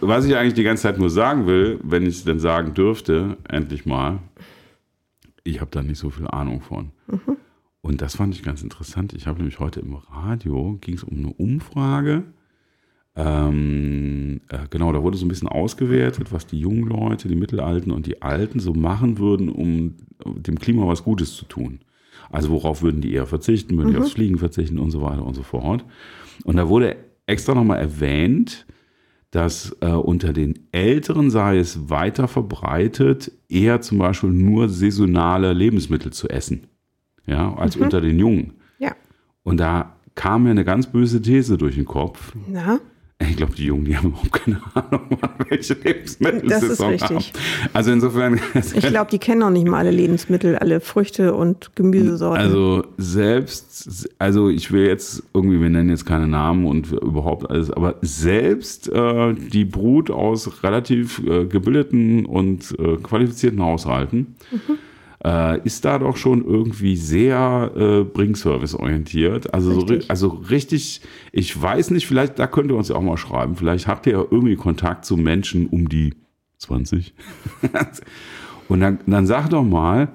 Was 0.02 0.26
ich 0.26 0.36
eigentlich 0.36 0.54
die 0.54 0.64
ganze 0.64 0.84
Zeit 0.84 0.98
nur 0.98 1.10
sagen 1.10 1.48
will, 1.48 1.80
wenn 1.84 2.04
ich 2.04 2.16
es 2.16 2.24
denn 2.24 2.40
sagen 2.40 2.74
dürfte, 2.74 3.38
endlich 3.48 3.86
mal, 3.86 4.20
ich 5.44 5.62
habe 5.62 5.72
da 5.72 5.82
nicht 5.82 6.00
so 6.00 6.10
viel 6.10 6.28
Ahnung 6.28 6.62
von. 6.62 6.92
Mhm. 7.08 7.38
Und 7.82 8.02
das 8.02 8.16
fand 8.16 8.34
ich 8.34 8.44
ganz 8.44 8.64
interessant. 8.64 9.14
Ich 9.14 9.28
habe 9.28 9.38
nämlich 9.38 9.60
heute 9.60 9.80
im 9.80 9.94
Radio, 9.94 10.78
ging 10.82 10.96
es 10.96 11.04
um 11.04 11.18
eine 11.18 11.34
Umfrage. 11.34 12.24
Ähm, 13.16 14.42
äh, 14.50 14.68
genau, 14.70 14.92
da 14.92 15.04
wurde 15.04 15.18
so 15.18 15.26
ein 15.26 15.30
bisschen 15.30 15.48
ausgewertet, 15.48 16.34
was 16.34 16.48
die 16.48 16.60
jungen 16.60 16.88
Leute, 16.88 17.28
die 17.28 17.36
Mittelalten 17.36 17.92
und 17.92 18.08
die 18.08 18.22
Alten 18.22 18.60
so 18.60 18.74
machen 18.74 19.20
würden, 19.20 19.50
um 19.50 19.96
dem 20.26 20.60
Klima 20.60 20.88
was 20.88 21.04
Gutes 21.04 21.36
zu 21.36 21.46
tun. 21.46 21.80
Also 22.32 22.50
worauf 22.50 22.82
würden 22.82 23.02
die 23.02 23.14
eher 23.14 23.28
verzichten, 23.28 23.78
würden 23.78 23.94
die 23.94 24.00
aufs 24.00 24.14
Fliegen 24.14 24.38
verzichten 24.38 24.80
und 24.80 24.92
so 24.92 25.02
weiter 25.02 25.26
und 25.26 25.36
so 25.36 25.44
fort. 25.44 25.86
Und 26.44 26.58
da 26.58 26.68
wurde 26.68 26.98
extra 27.26 27.54
nochmal 27.54 27.80
erwähnt, 27.80 28.66
dass 29.36 29.76
äh, 29.82 29.88
unter 29.88 30.32
den 30.32 30.68
Älteren 30.72 31.30
sei 31.30 31.58
es 31.58 31.90
weiter 31.90 32.30
verbreitet, 32.30 33.34
eher 33.50 33.82
zum 33.82 33.98
Beispiel 33.98 34.30
nur 34.30 34.70
saisonale 34.70 35.52
Lebensmittel 35.52 36.14
zu 36.14 36.30
essen, 36.30 36.68
ja, 37.26 37.54
als 37.54 37.76
unter 37.76 38.00
den 38.00 38.18
Jungen. 38.18 38.54
Ja. 38.80 38.96
Und 39.44 39.58
da 39.58 39.98
kam 40.16 40.44
mir 40.44 40.52
eine 40.52 40.64
ganz 40.64 40.88
böse 40.88 41.22
These 41.22 41.58
durch 41.58 41.76
den 41.76 41.84
Kopf. 41.84 42.34
Na, 42.48 42.80
Ich 43.18 43.38
glaube, 43.38 43.54
die 43.56 43.66
Jungen, 43.66 43.86
die 43.86 43.96
haben 43.96 44.10
überhaupt 44.10 44.34
keine 44.34 44.62
Ahnung, 44.74 45.18
welche 45.48 45.74
Lebensmittel 45.76 46.50
Das 46.50 46.60
sie 46.60 46.68
ist 46.68 46.82
richtig. 46.82 47.10
haben. 47.10 47.70
Also 47.72 47.92
insofern, 47.92 48.42
ich 48.54 48.86
glaube, 48.88 49.10
die 49.10 49.20
kennen 49.20 49.40
noch 49.40 49.52
nicht 49.52 49.66
mal 49.66 49.78
alle 49.78 49.92
Lebensmittel, 49.92 50.58
alle 50.58 50.82
Früchte 50.82 51.34
und 51.34 51.74
Gemüsesorten. 51.76 52.44
also 52.44 52.84
selbst, 52.98 54.10
also 54.20 54.50
ich 54.50 54.70
will 54.74 54.86
jetzt 54.86 55.24
irgendwie, 55.34 55.62
wir 55.62 55.70
nennen 55.70 55.90
jetzt 55.90 56.06
keine 56.06 56.28
Namen 56.28 56.66
und 56.66 56.92
überhaupt 56.92 57.50
alles, 57.50 57.72
aber 57.72 57.96
selbst 58.02 58.90
äh, 58.90 59.34
die 59.34 59.64
Brut 59.64 60.12
aus 60.12 60.62
relativ 60.64 61.20
äh, 61.26 61.46
gebildeten 61.46 62.26
und 62.26 62.76
äh, 62.80 62.98
qualifizierten 62.98 63.62
Haushalten 63.62 64.36
äh, 65.26 65.60
ist 65.66 65.84
da 65.86 65.98
doch 65.98 66.18
schon 66.18 66.46
irgendwie 66.46 66.96
sehr 66.96 67.72
äh, 67.76 68.04
Bringservice 68.04 68.76
orientiert. 68.76 69.52
Also 69.54 69.72
so, 69.74 69.80
ri- 69.82 69.90
Richtig. 69.94 70.10
also 70.12 70.28
richtig, 70.28 71.02
ich 71.32 71.60
weiß 71.60 71.90
nicht, 71.92 72.06
vielleicht, 72.06 72.38
da 72.38 72.46
könnt 72.48 72.70
ihr 72.70 72.78
uns 72.78 72.90
ja 72.90 72.96
auch 72.96 73.02
mal 73.02 73.18
schreiben, 73.18 73.56
vielleicht 73.56 73.88
habt 73.88 74.06
ihr 74.06 74.14
ja 74.14 74.24
irgendwie 74.30 74.56
Kontakt 74.56 75.04
zu 75.06 75.18
Menschen 75.18 75.68
um 75.68 75.90
die 75.90 76.14
20. 76.60 77.14
Und 78.68 78.80
dann, 78.80 79.00
dann 79.06 79.26
sag 79.28 79.50
doch 79.50 79.64
mal, 79.64 80.10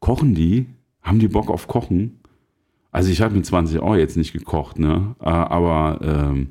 kochen 0.00 0.34
die? 0.34 0.66
Haben 1.02 1.18
die 1.18 1.28
Bock 1.28 1.50
auf 1.50 1.66
Kochen? 1.66 2.20
Also 2.92 3.10
ich 3.10 3.22
habe 3.22 3.34
mit 3.34 3.46
20 3.46 3.80
auch 3.80 3.96
jetzt 3.96 4.16
nicht 4.16 4.32
gekocht, 4.32 4.78
ne? 4.78 5.14
Äh, 5.20 5.24
Aber 5.28 5.98
ähm, 6.02 6.50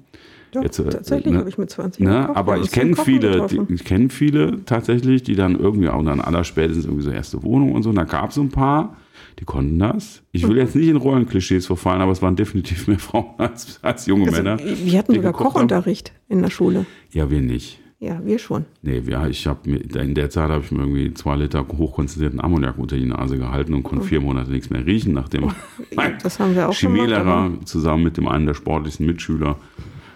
Doch, 0.51 0.63
jetzt, 0.63 0.79
äh, 0.79 0.89
tatsächlich 0.89 1.33
ne? 1.33 1.39
habe 1.39 1.49
ich 1.49 1.57
mit 1.57 1.69
20 1.69 2.03
Ne? 2.03 2.09
Wir 2.11 2.35
Aber 2.37 2.57
ich 2.57 2.71
kenne 2.71 2.95
viele, 2.95 3.31
die, 3.47 3.55
getroffen. 3.55 3.67
ich 3.73 3.83
kenne 3.83 4.09
viele 4.09 4.63
tatsächlich, 4.65 5.23
die 5.23 5.35
dann 5.35 5.55
irgendwie 5.59 5.89
auch 5.89 6.03
dann 6.03 6.19
aller 6.21 6.43
spätestens 6.43 6.85
irgendwie 6.85 7.03
so 7.03 7.11
erste 7.11 7.43
Wohnung 7.43 7.73
und 7.73 7.83
so. 7.83 7.89
Und 7.89 7.95
da 7.95 8.03
gab 8.05 8.29
es 8.29 8.35
so 8.35 8.41
ein 8.41 8.49
paar, 8.49 8.97
die 9.39 9.45
konnten 9.45 9.77
das. 9.79 10.21
Ich 10.31 10.43
Mhm. 10.45 10.49
will 10.49 10.57
jetzt 10.57 10.75
nicht 10.75 10.87
in 10.89 10.95
Rollenklischees 10.97 11.65
verfallen, 11.67 12.01
aber 12.01 12.11
es 12.11 12.21
waren 12.21 12.35
definitiv 12.35 12.87
mehr 12.87 12.99
Frauen 12.99 13.25
als, 13.37 13.79
als 13.83 14.05
junge 14.05 14.27
Also, 14.27 14.37
Männer. 14.43 14.59
wir 14.59 14.97
hatten 14.99 15.13
sogar 15.13 15.31
gekocht 15.31 15.45
haben. 15.45 15.53
Kochunterricht 15.53 16.13
in 16.27 16.41
der 16.41 16.49
Schule. 16.49 16.85
Ja, 17.11 17.29
wir 17.29 17.41
nicht. 17.41 17.79
Ja, 18.01 18.21
wir 18.23 18.39
schon. 18.39 18.63
Nee, 18.81 19.01
wir, 19.03 19.27
ich 19.29 19.45
habe 19.45 19.69
in 19.69 20.15
der 20.15 20.29
Zeit 20.29 20.49
habe 20.49 20.63
ich 20.63 20.71
mir 20.71 20.79
irgendwie 20.79 21.13
zwei 21.15 21.35
Liter 21.35 21.65
hochkonzentrierten 21.67 22.39
Ammoniak 22.39 22.77
unter 22.77 22.95
die 22.95 23.05
Nase 23.05 23.37
gehalten 23.37 23.73
und 23.73 23.83
konnte 23.83 24.05
vier 24.05 24.21
Monate 24.21 24.51
nichts 24.51 24.69
mehr 24.69 24.85
riechen, 24.85 25.13
nachdem 25.13 25.51
mein 25.95 26.13
Das 26.23 26.39
haben 26.39 26.55
wir 26.55 26.69
auch 26.69 26.73
Chemielehrer 26.73 27.51
zusammen 27.65 28.03
mit 28.05 28.15
dem 28.15 28.29
einen 28.29 28.45
der 28.45 28.53
sportlichsten 28.53 29.05
Mitschüler 29.05 29.57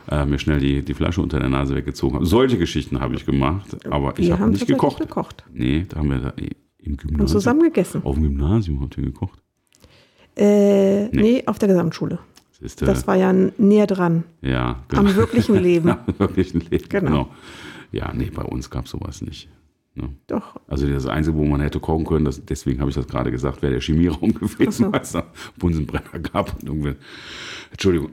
äh, 0.09 0.25
mir 0.25 0.39
schnell 0.39 0.59
die, 0.59 0.81
die 0.83 0.93
Flasche 0.93 1.21
unter 1.21 1.39
der 1.39 1.49
Nase 1.49 1.75
weggezogen 1.75 2.19
hat. 2.19 2.25
Solche 2.27 2.57
Geschichten 2.57 2.99
habe 2.99 3.15
ich 3.15 3.25
gemacht, 3.25 3.85
aber 3.89 4.17
ich 4.17 4.31
habe 4.31 4.49
nicht 4.51 4.67
gekocht. 4.67 4.99
gekocht. 4.99 5.43
Nee, 5.51 5.85
da 5.87 5.97
haben 5.99 6.09
wir 6.09 6.19
da 6.19 6.29
im 6.79 6.91
Und 6.93 6.97
Gymnasium. 6.97 7.27
zusammen 7.27 7.61
gegessen. 7.63 8.01
Auf 8.03 8.15
dem 8.15 8.23
Gymnasium 8.23 8.81
habt 8.81 8.97
ihr 8.97 9.03
gekocht. 9.03 9.39
Äh, 10.35 11.07
nee. 11.09 11.43
auf 11.45 11.59
der 11.59 11.69
Gesamtschule. 11.69 12.19
Das 12.51 12.61
ist 12.61 12.81
äh, 12.81 12.85
Das 12.85 13.07
war 13.07 13.15
ja 13.15 13.31
näher 13.57 13.87
dran. 13.87 14.23
ja, 14.41 14.83
Am 14.95 15.15
wirklichen 15.15 15.55
Leben. 15.61 15.89
Am 15.89 15.99
wirklichen 16.17 16.61
Leben. 16.61 16.89
Genau. 16.89 17.09
Genau. 17.09 17.29
Ja, 17.91 18.11
nee, 18.13 18.31
bei 18.33 18.41
uns 18.43 18.69
gab 18.71 18.85
es 18.85 18.91
sowas 18.91 19.21
nicht. 19.21 19.47
Ne? 19.95 20.09
Doch. 20.27 20.55
Also 20.67 20.87
das 20.87 21.05
Einzige, 21.05 21.37
wo 21.37 21.45
man 21.45 21.61
hätte 21.61 21.79
kochen 21.79 22.05
können, 22.05 22.25
das, 22.25 22.43
deswegen 22.43 22.79
habe 22.79 22.89
ich 22.89 22.95
das 22.95 23.07
gerade 23.07 23.29
gesagt, 23.29 23.61
wäre 23.61 23.73
der 23.73 23.81
Chemieraum 23.81 24.33
gewesen, 24.39 24.91
weil 24.91 25.01
es 25.01 25.11
da 25.11 25.23
Bunsenbrenner 25.57 26.19
gab. 26.19 26.53
Und 26.53 26.63
irgendwie, 26.63 26.95
Entschuldigung. 27.71 28.11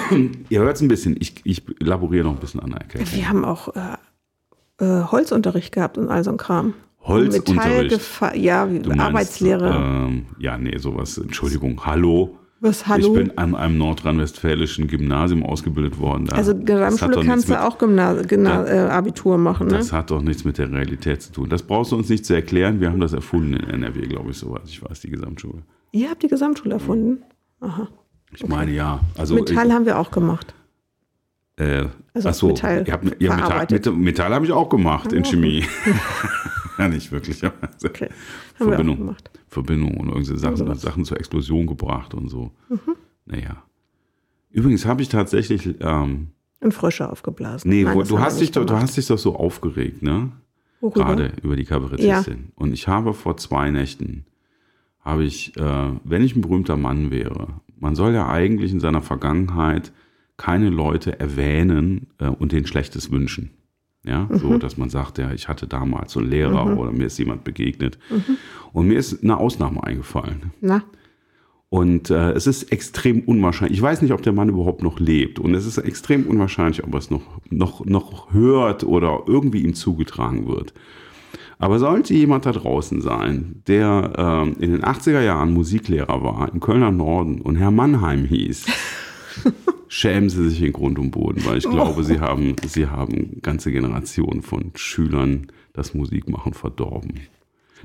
Ihr 0.48 0.60
hört 0.60 0.76
es 0.76 0.82
ein 0.82 0.88
bisschen, 0.88 1.16
ich, 1.20 1.34
ich 1.44 1.62
laboriere 1.78 2.24
noch 2.24 2.34
ein 2.34 2.40
bisschen 2.40 2.60
an 2.60 2.70
der 2.70 2.80
Erkältung. 2.80 3.16
Wir 3.16 3.28
haben 3.28 3.44
auch 3.44 3.68
äh, 3.76 3.96
äh, 4.84 5.04
Holzunterricht 5.04 5.72
gehabt 5.72 5.98
und 5.98 6.08
all 6.08 6.24
so 6.24 6.32
ein 6.32 6.36
Kram. 6.36 6.74
Holzunterricht? 7.02 8.00
Ja, 8.34 8.66
meinst, 8.66 9.00
Arbeitslehre. 9.00 9.72
Ähm, 9.72 10.26
ja, 10.38 10.58
nee, 10.58 10.76
sowas. 10.78 11.16
Entschuldigung. 11.16 11.86
Hallo. 11.86 12.39
Was, 12.62 12.86
hallo? 12.86 13.16
Ich 13.16 13.24
bin 13.24 13.38
an 13.38 13.54
einem 13.54 13.78
nordrhein-westfälischen 13.78 14.86
Gymnasium 14.86 15.42
ausgebildet 15.42 15.98
worden. 15.98 16.26
Da, 16.26 16.36
also 16.36 16.54
Gesamtschule 16.54 17.24
kannst 17.24 17.48
du 17.48 17.58
auch 17.58 17.78
Gymna 17.78 18.20
Gymna 18.22 18.66
äh, 18.66 18.78
Abitur 18.90 19.38
machen, 19.38 19.68
ne? 19.68 19.78
Das 19.78 19.92
hat 19.94 20.10
doch 20.10 20.20
nichts 20.20 20.44
mit 20.44 20.58
der 20.58 20.70
Realität 20.70 21.22
zu 21.22 21.32
tun. 21.32 21.48
Das 21.48 21.62
brauchst 21.62 21.92
du 21.92 21.96
uns 21.96 22.10
nicht 22.10 22.26
zu 22.26 22.34
erklären. 22.34 22.80
Wir 22.80 22.90
haben 22.90 23.00
das 23.00 23.14
erfunden 23.14 23.54
in 23.54 23.66
NRW, 23.70 24.02
glaube 24.02 24.32
ich, 24.32 24.36
soweit 24.36 24.64
ich 24.66 24.82
weiß, 24.82 25.00
die 25.00 25.10
Gesamtschule. 25.10 25.62
Ihr 25.92 26.10
habt 26.10 26.22
die 26.22 26.28
Gesamtschule 26.28 26.74
erfunden. 26.74 27.22
Ich 28.32 28.46
meine, 28.46 28.72
ja. 28.72 29.00
Also, 29.16 29.36
Metall 29.36 29.72
haben 29.72 29.86
wir 29.86 29.98
auch 29.98 30.10
gemacht. 30.10 30.54
Äh, 31.56 31.86
Also 32.12 32.28
ach 32.28 32.34
so, 32.34 32.48
Metall 32.48 32.84
ihr 32.86 32.92
habt, 32.92 33.22
ja, 33.22 33.36
Metall. 33.36 33.66
Metall, 33.70 33.92
Metall 33.94 34.34
habe 34.34 34.44
ich 34.44 34.52
auch 34.52 34.68
gemacht 34.68 35.12
in 35.12 35.24
wir 35.24 35.26
auch 35.26 35.30
Chemie. 35.30 35.64
ja, 36.78 36.88
nicht 36.88 37.10
wirklich. 37.10 37.42
Okay. 37.42 38.08
Haben 38.58 38.66
wir 38.66 38.66
auch 38.66 38.68
Verbindung, 38.68 38.96
gemacht. 38.98 39.30
Verbindung 39.50 39.96
und 39.96 40.08
irgendwelche 40.08 40.38
Sachen, 40.38 40.56
sowas. 40.56 40.80
Sachen 40.80 41.04
zur 41.04 41.18
Explosion 41.18 41.66
gebracht 41.66 42.14
und 42.14 42.28
so. 42.28 42.52
Mhm. 42.68 42.96
Naja. 43.26 43.62
Übrigens 44.50 44.86
habe 44.86 45.02
ich 45.02 45.08
tatsächlich, 45.08 45.74
ähm, 45.80 46.28
Und 46.60 46.72
Frösche 46.72 47.10
aufgeblasen. 47.10 47.68
nee, 47.68 47.82
Nein, 47.82 48.04
du, 48.06 48.18
hast 48.20 48.40
dich 48.40 48.52
doch, 48.52 48.64
du 48.64 48.74
hast 48.74 48.96
dich 48.96 49.06
doch 49.06 49.18
so 49.18 49.36
aufgeregt, 49.36 50.02
ne? 50.02 50.30
Worüber? 50.80 51.04
Gerade 51.04 51.32
über 51.42 51.56
die 51.56 51.64
Kabarettistin. 51.64 52.52
Und 52.54 52.72
ich 52.72 52.88
habe 52.88 53.12
vor 53.12 53.36
zwei 53.36 53.70
Nächten, 53.70 54.24
habe 55.00 55.24
ich, 55.24 55.56
äh, 55.56 55.90
wenn 56.04 56.22
ich 56.22 56.36
ein 56.36 56.40
berühmter 56.40 56.76
Mann 56.76 57.10
wäre, 57.10 57.48
man 57.78 57.94
soll 57.94 58.14
ja 58.14 58.28
eigentlich 58.28 58.72
in 58.72 58.80
seiner 58.80 59.02
Vergangenheit 59.02 59.92
keine 60.36 60.70
Leute 60.70 61.18
erwähnen 61.20 62.06
äh, 62.18 62.28
und 62.28 62.52
denen 62.52 62.66
Schlechtes 62.66 63.10
wünschen. 63.10 63.50
Ja, 64.04 64.26
mhm. 64.30 64.38
so, 64.38 64.58
dass 64.58 64.76
man 64.78 64.88
sagt, 64.88 65.18
ja, 65.18 65.32
ich 65.32 65.48
hatte 65.48 65.66
damals 65.66 66.12
so 66.12 66.20
einen 66.20 66.30
Lehrer 66.30 66.64
mhm. 66.64 66.78
oder 66.78 66.90
mir 66.90 67.06
ist 67.06 67.18
jemand 67.18 67.44
begegnet. 67.44 67.98
Mhm. 68.08 68.36
Und 68.72 68.86
mir 68.88 68.98
ist 68.98 69.22
eine 69.22 69.36
Ausnahme 69.36 69.82
eingefallen. 69.84 70.52
Na? 70.60 70.82
Und 71.68 72.10
äh, 72.10 72.32
es 72.32 72.48
ist 72.48 72.72
extrem 72.72 73.20
unwahrscheinlich. 73.20 73.78
Ich 73.78 73.82
weiß 73.82 74.02
nicht, 74.02 74.12
ob 74.12 74.22
der 74.22 74.32
Mann 74.32 74.48
überhaupt 74.48 74.82
noch 74.82 74.98
lebt. 74.98 75.38
Und 75.38 75.54
es 75.54 75.66
ist 75.66 75.78
extrem 75.78 76.26
unwahrscheinlich, 76.26 76.82
ob 76.82 76.92
er 76.94 76.98
es 76.98 77.10
noch, 77.10 77.40
noch, 77.48 77.84
noch 77.84 78.32
hört 78.32 78.82
oder 78.82 79.22
irgendwie 79.26 79.62
ihm 79.62 79.74
zugetragen 79.74 80.48
wird. 80.48 80.74
Aber 81.58 81.78
sollte 81.78 82.14
jemand 82.14 82.46
da 82.46 82.52
draußen 82.52 83.02
sein, 83.02 83.62
der 83.68 84.12
äh, 84.16 84.64
in 84.64 84.72
den 84.72 84.82
80er 84.82 85.20
Jahren 85.20 85.52
Musiklehrer 85.52 86.24
war, 86.24 86.50
im 86.52 86.58
Kölner 86.58 86.90
Norden 86.90 87.40
und 87.40 87.56
Herr 87.56 87.70
Mannheim 87.70 88.24
hieß, 88.24 88.66
schämen 89.88 90.30
Sie 90.30 90.48
sich 90.48 90.62
in 90.62 90.72
Grund 90.72 90.98
und 90.98 91.10
Boden, 91.10 91.44
weil 91.44 91.58
ich 91.58 91.68
glaube, 91.68 92.00
oh. 92.00 92.02
Sie 92.02 92.20
haben, 92.20 92.56
Sie 92.66 92.86
haben 92.86 93.40
ganze 93.42 93.72
Generationen 93.72 94.42
von 94.42 94.72
Schülern 94.74 95.48
das 95.72 95.94
Musikmachen 95.94 96.54
verdorben 96.54 97.20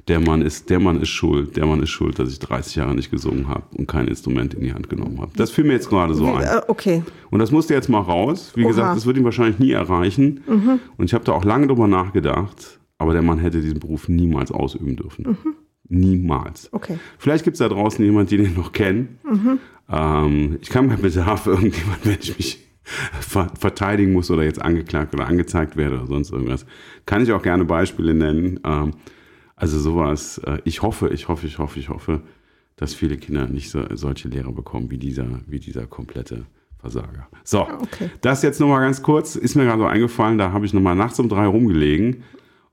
der 0.07 0.19
Mann 0.19 0.41
ist, 0.41 0.69
der 0.69 0.79
Mann 0.79 1.01
ist 1.01 1.09
schuld, 1.09 1.57
der 1.57 1.65
Mann 1.65 1.81
ist 1.81 1.89
schuld, 1.89 2.19
dass 2.19 2.31
ich 2.31 2.39
30 2.39 2.75
Jahre 2.75 2.95
nicht 2.95 3.11
gesungen 3.11 3.47
habe 3.47 3.63
und 3.75 3.87
kein 3.87 4.07
Instrument 4.07 4.53
in 4.53 4.61
die 4.61 4.73
Hand 4.73 4.89
genommen 4.89 5.19
habe. 5.19 5.31
Das 5.35 5.51
fiel 5.51 5.63
mir 5.63 5.73
jetzt 5.73 5.89
gerade 5.89 6.13
so 6.13 6.25
ein. 6.33 6.43
Äh, 6.43 6.61
okay. 6.67 7.03
Und 7.31 7.39
das 7.39 7.51
musste 7.51 7.73
jetzt 7.73 7.89
mal 7.89 8.01
raus. 8.01 8.51
Wie 8.55 8.63
Oha. 8.63 8.69
gesagt, 8.69 8.97
das 8.97 9.05
wird 9.05 9.17
ihn 9.17 9.23
wahrscheinlich 9.23 9.59
nie 9.59 9.71
erreichen. 9.71 10.41
Mhm. 10.47 10.79
Und 10.97 11.05
ich 11.05 11.13
habe 11.13 11.23
da 11.23 11.31
auch 11.31 11.43
lange 11.43 11.67
drüber 11.67 11.87
nachgedacht, 11.87 12.79
aber 12.97 13.13
der 13.13 13.21
Mann 13.21 13.39
hätte 13.39 13.61
diesen 13.61 13.79
Beruf 13.79 14.07
niemals 14.07 14.51
ausüben 14.51 14.95
dürfen. 14.95 15.25
Mhm. 15.27 15.55
Niemals. 15.87 16.69
Okay. 16.71 16.97
Vielleicht 17.17 17.43
gibt 17.43 17.55
es 17.55 17.59
da 17.59 17.69
draußen 17.69 18.03
jemanden, 18.03 18.29
den 18.29 18.45
ich 18.45 18.57
noch 18.57 18.71
kenne. 18.71 19.07
Mhm. 19.23 19.59
Ähm, 19.89 20.57
ich 20.61 20.69
kann 20.69 20.89
bei 20.89 20.95
Bedarf 20.95 21.47
irgendjemand, 21.47 22.05
wenn 22.05 22.17
ich 22.19 22.37
mich 22.37 22.59
verteidigen 22.87 24.13
muss 24.13 24.29
oder 24.29 24.43
jetzt 24.43 24.61
angeklagt 24.61 25.13
oder 25.15 25.25
angezeigt 25.25 25.75
werde 25.75 25.97
oder 25.97 26.07
sonst 26.07 26.31
irgendwas, 26.31 26.65
kann 27.05 27.23
ich 27.23 27.31
auch 27.31 27.41
gerne 27.41 27.65
Beispiele 27.65 28.13
nennen. 28.13 28.59
Ähm, 28.63 28.91
also 29.55 29.79
sowas, 29.79 30.37
äh, 30.45 30.59
ich 30.65 30.81
hoffe, 30.81 31.09
ich 31.09 31.27
hoffe, 31.27 31.47
ich 31.47 31.57
hoffe, 31.57 31.79
ich 31.79 31.89
hoffe, 31.89 32.21
dass 32.75 32.93
viele 32.93 33.17
Kinder 33.17 33.47
nicht 33.47 33.71
so, 33.71 33.83
solche 33.93 34.27
Lehrer 34.27 34.51
bekommen 34.51 34.91
wie 34.91 34.97
dieser, 34.97 35.25
wie 35.47 35.59
dieser 35.59 35.87
komplette 35.87 36.45
Versager. 36.77 37.27
So, 37.43 37.61
okay. 37.61 38.11
das 38.21 38.43
jetzt 38.43 38.59
nochmal 38.59 38.81
ganz 38.81 39.01
kurz, 39.01 39.35
ist 39.35 39.55
mir 39.55 39.63
gerade 39.63 39.79
so 39.79 39.87
eingefallen, 39.87 40.37
da 40.37 40.51
habe 40.51 40.65
ich 40.65 40.73
nochmal 40.73 40.95
nachts 40.95 41.19
um 41.19 41.29
drei 41.29 41.47
rumgelegen. 41.47 42.23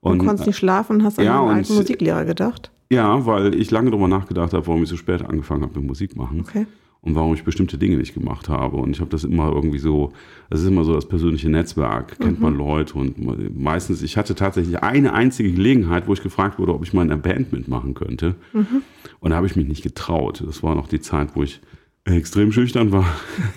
Und, 0.01 0.19
du 0.19 0.25
konntest 0.25 0.45
nicht 0.45 0.57
schlafen 0.57 0.97
und 0.97 1.03
hast 1.03 1.17
an 1.17 1.25
ja, 1.25 1.41
einen 1.41 1.57
alten 1.57 1.73
Musiklehrer 1.73 2.25
gedacht? 2.25 2.71
Ja, 2.91 3.25
weil 3.25 3.55
ich 3.55 3.71
lange 3.71 3.89
darüber 3.89 4.09
nachgedacht 4.09 4.53
habe, 4.53 4.67
warum 4.67 4.83
ich 4.83 4.89
so 4.89 4.97
spät 4.97 5.23
angefangen 5.23 5.63
habe 5.63 5.79
mit 5.79 5.87
Musik 5.87 6.15
machen. 6.15 6.41
Okay 6.41 6.67
und 7.03 7.15
warum 7.15 7.33
ich 7.33 7.43
bestimmte 7.43 7.77
Dinge 7.77 7.97
nicht 7.97 8.13
gemacht 8.13 8.47
habe. 8.49 8.77
Und 8.77 8.91
ich 8.91 9.01
habe 9.01 9.09
das 9.09 9.25
immer 9.25 9.51
irgendwie 9.51 9.77
so, 9.77 10.13
das 10.49 10.61
ist 10.61 10.67
immer 10.67 10.85
so 10.85 10.93
das 10.93 11.05
persönliche 11.05 11.49
Netzwerk, 11.49 12.17
kennt 12.17 12.39
mhm. 12.39 12.43
man 12.43 12.57
Leute 12.57 12.97
und 12.97 13.59
meistens, 13.59 14.01
ich 14.01 14.17
hatte 14.17 14.35
tatsächlich 14.35 14.81
eine 14.81 15.13
einzige 15.13 15.51
Gelegenheit, 15.51 16.07
wo 16.07 16.13
ich 16.13 16.23
gefragt 16.23 16.59
wurde, 16.59 16.73
ob 16.73 16.83
ich 16.83 16.93
mal 16.93 17.03
in 17.03 17.11
einer 17.11 17.21
Band 17.21 17.51
mitmachen 17.51 17.93
könnte. 17.93 18.35
Mhm. 18.53 18.83
Und 19.19 19.31
da 19.31 19.35
habe 19.35 19.47
ich 19.47 19.55
mich 19.55 19.67
nicht 19.67 19.83
getraut. 19.83 20.43
Das 20.47 20.63
war 20.63 20.75
noch 20.75 20.87
die 20.87 21.01
Zeit, 21.01 21.35
wo 21.35 21.43
ich 21.43 21.59
extrem 22.05 22.53
schüchtern 22.53 22.93
war. 22.93 23.05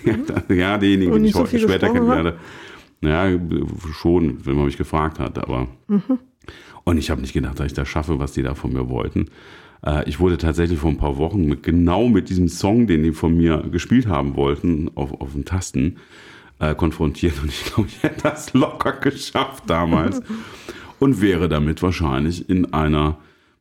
Mhm. 0.03 0.25
ja, 0.55 0.77
diejenigen, 0.77 1.23
die 1.23 1.29
ich 1.29 1.33
so 1.33 1.41
heute 1.41 1.59
später 1.59 1.89
kennenlerne. 1.89 2.35
Ja, 3.01 3.29
schon, 3.93 4.45
wenn 4.45 4.55
man 4.55 4.65
mich 4.65 4.77
gefragt 4.77 5.19
hat, 5.19 5.37
aber. 5.37 5.67
Und 6.87 6.97
ich 6.97 7.09
habe 7.09 7.19
nicht 7.19 7.33
gedacht, 7.33 7.59
dass 7.59 7.65
ich 7.65 7.73
das 7.73 7.89
schaffe, 7.89 8.17
was 8.17 8.31
die 8.31 8.43
da 8.43 8.55
von 8.55 8.71
mir 8.71 8.87
wollten. 8.87 9.25
Äh, 9.85 10.07
ich 10.07 10.21
wurde 10.21 10.37
tatsächlich 10.37 10.79
vor 10.79 10.89
ein 10.89 10.95
paar 10.95 11.17
Wochen 11.17 11.43
mit, 11.43 11.61
genau 11.61 12.07
mit 12.07 12.29
diesem 12.29 12.47
Song, 12.47 12.87
den 12.87 13.03
die 13.03 13.11
von 13.11 13.35
mir 13.35 13.57
gespielt 13.69 14.07
haben 14.07 14.37
wollten, 14.37 14.89
auf, 14.95 15.19
auf 15.19 15.33
den 15.33 15.43
Tasten 15.43 15.97
äh, 16.59 16.73
konfrontiert. 16.75 17.41
Und 17.43 17.49
ich 17.49 17.65
glaube, 17.65 17.89
ich 17.89 18.03
hätte 18.03 18.21
das 18.23 18.53
locker 18.53 18.93
geschafft 18.93 19.63
damals. 19.67 20.21
und 20.99 21.19
wäre 21.19 21.49
damit 21.49 21.83
wahrscheinlich 21.83 22.49
in 22.49 22.73
einer 22.73 23.17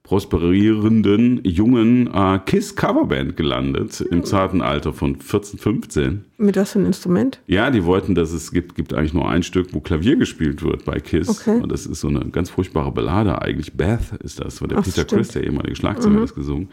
prosperierenden 0.06 1.40
jungen 1.42 2.06
äh, 2.14 2.38
Kiss-Coverband 2.46 3.36
gelandet 3.36 4.00
im 4.00 4.24
zarten 4.24 4.62
Alter 4.62 4.92
von 4.92 5.16
14, 5.16 5.58
15. 5.58 6.24
Mit 6.38 6.56
was 6.56 6.72
für 6.72 6.78
ein 6.78 6.86
Instrument? 6.86 7.40
Ja, 7.48 7.72
die 7.72 7.84
wollten, 7.84 8.14
dass 8.14 8.30
es 8.30 8.52
gibt, 8.52 8.76
gibt 8.76 8.94
eigentlich 8.94 9.14
nur 9.14 9.28
ein 9.28 9.42
Stück, 9.42 9.74
wo 9.74 9.80
Klavier 9.80 10.14
gespielt 10.14 10.62
wird 10.62 10.84
bei 10.84 11.00
Kiss. 11.00 11.28
Okay. 11.28 11.60
Und 11.60 11.72
das 11.72 11.86
ist 11.86 12.02
so 12.02 12.06
eine 12.06 12.20
ganz 12.30 12.50
furchtbare 12.50 12.92
Ballade 12.92 13.42
eigentlich. 13.42 13.72
Beth 13.72 14.12
ist 14.22 14.38
das, 14.38 14.62
weil 14.62 14.68
der 14.68 14.78
Ach, 14.78 14.84
Peter 14.84 15.02
stimmt. 15.02 15.22
Chris, 15.22 15.28
der 15.30 15.42
ehemalige 15.42 15.74
Schlagzeuger, 15.74 16.18
mhm. 16.18 16.20
das 16.20 16.36
gesungen. 16.36 16.68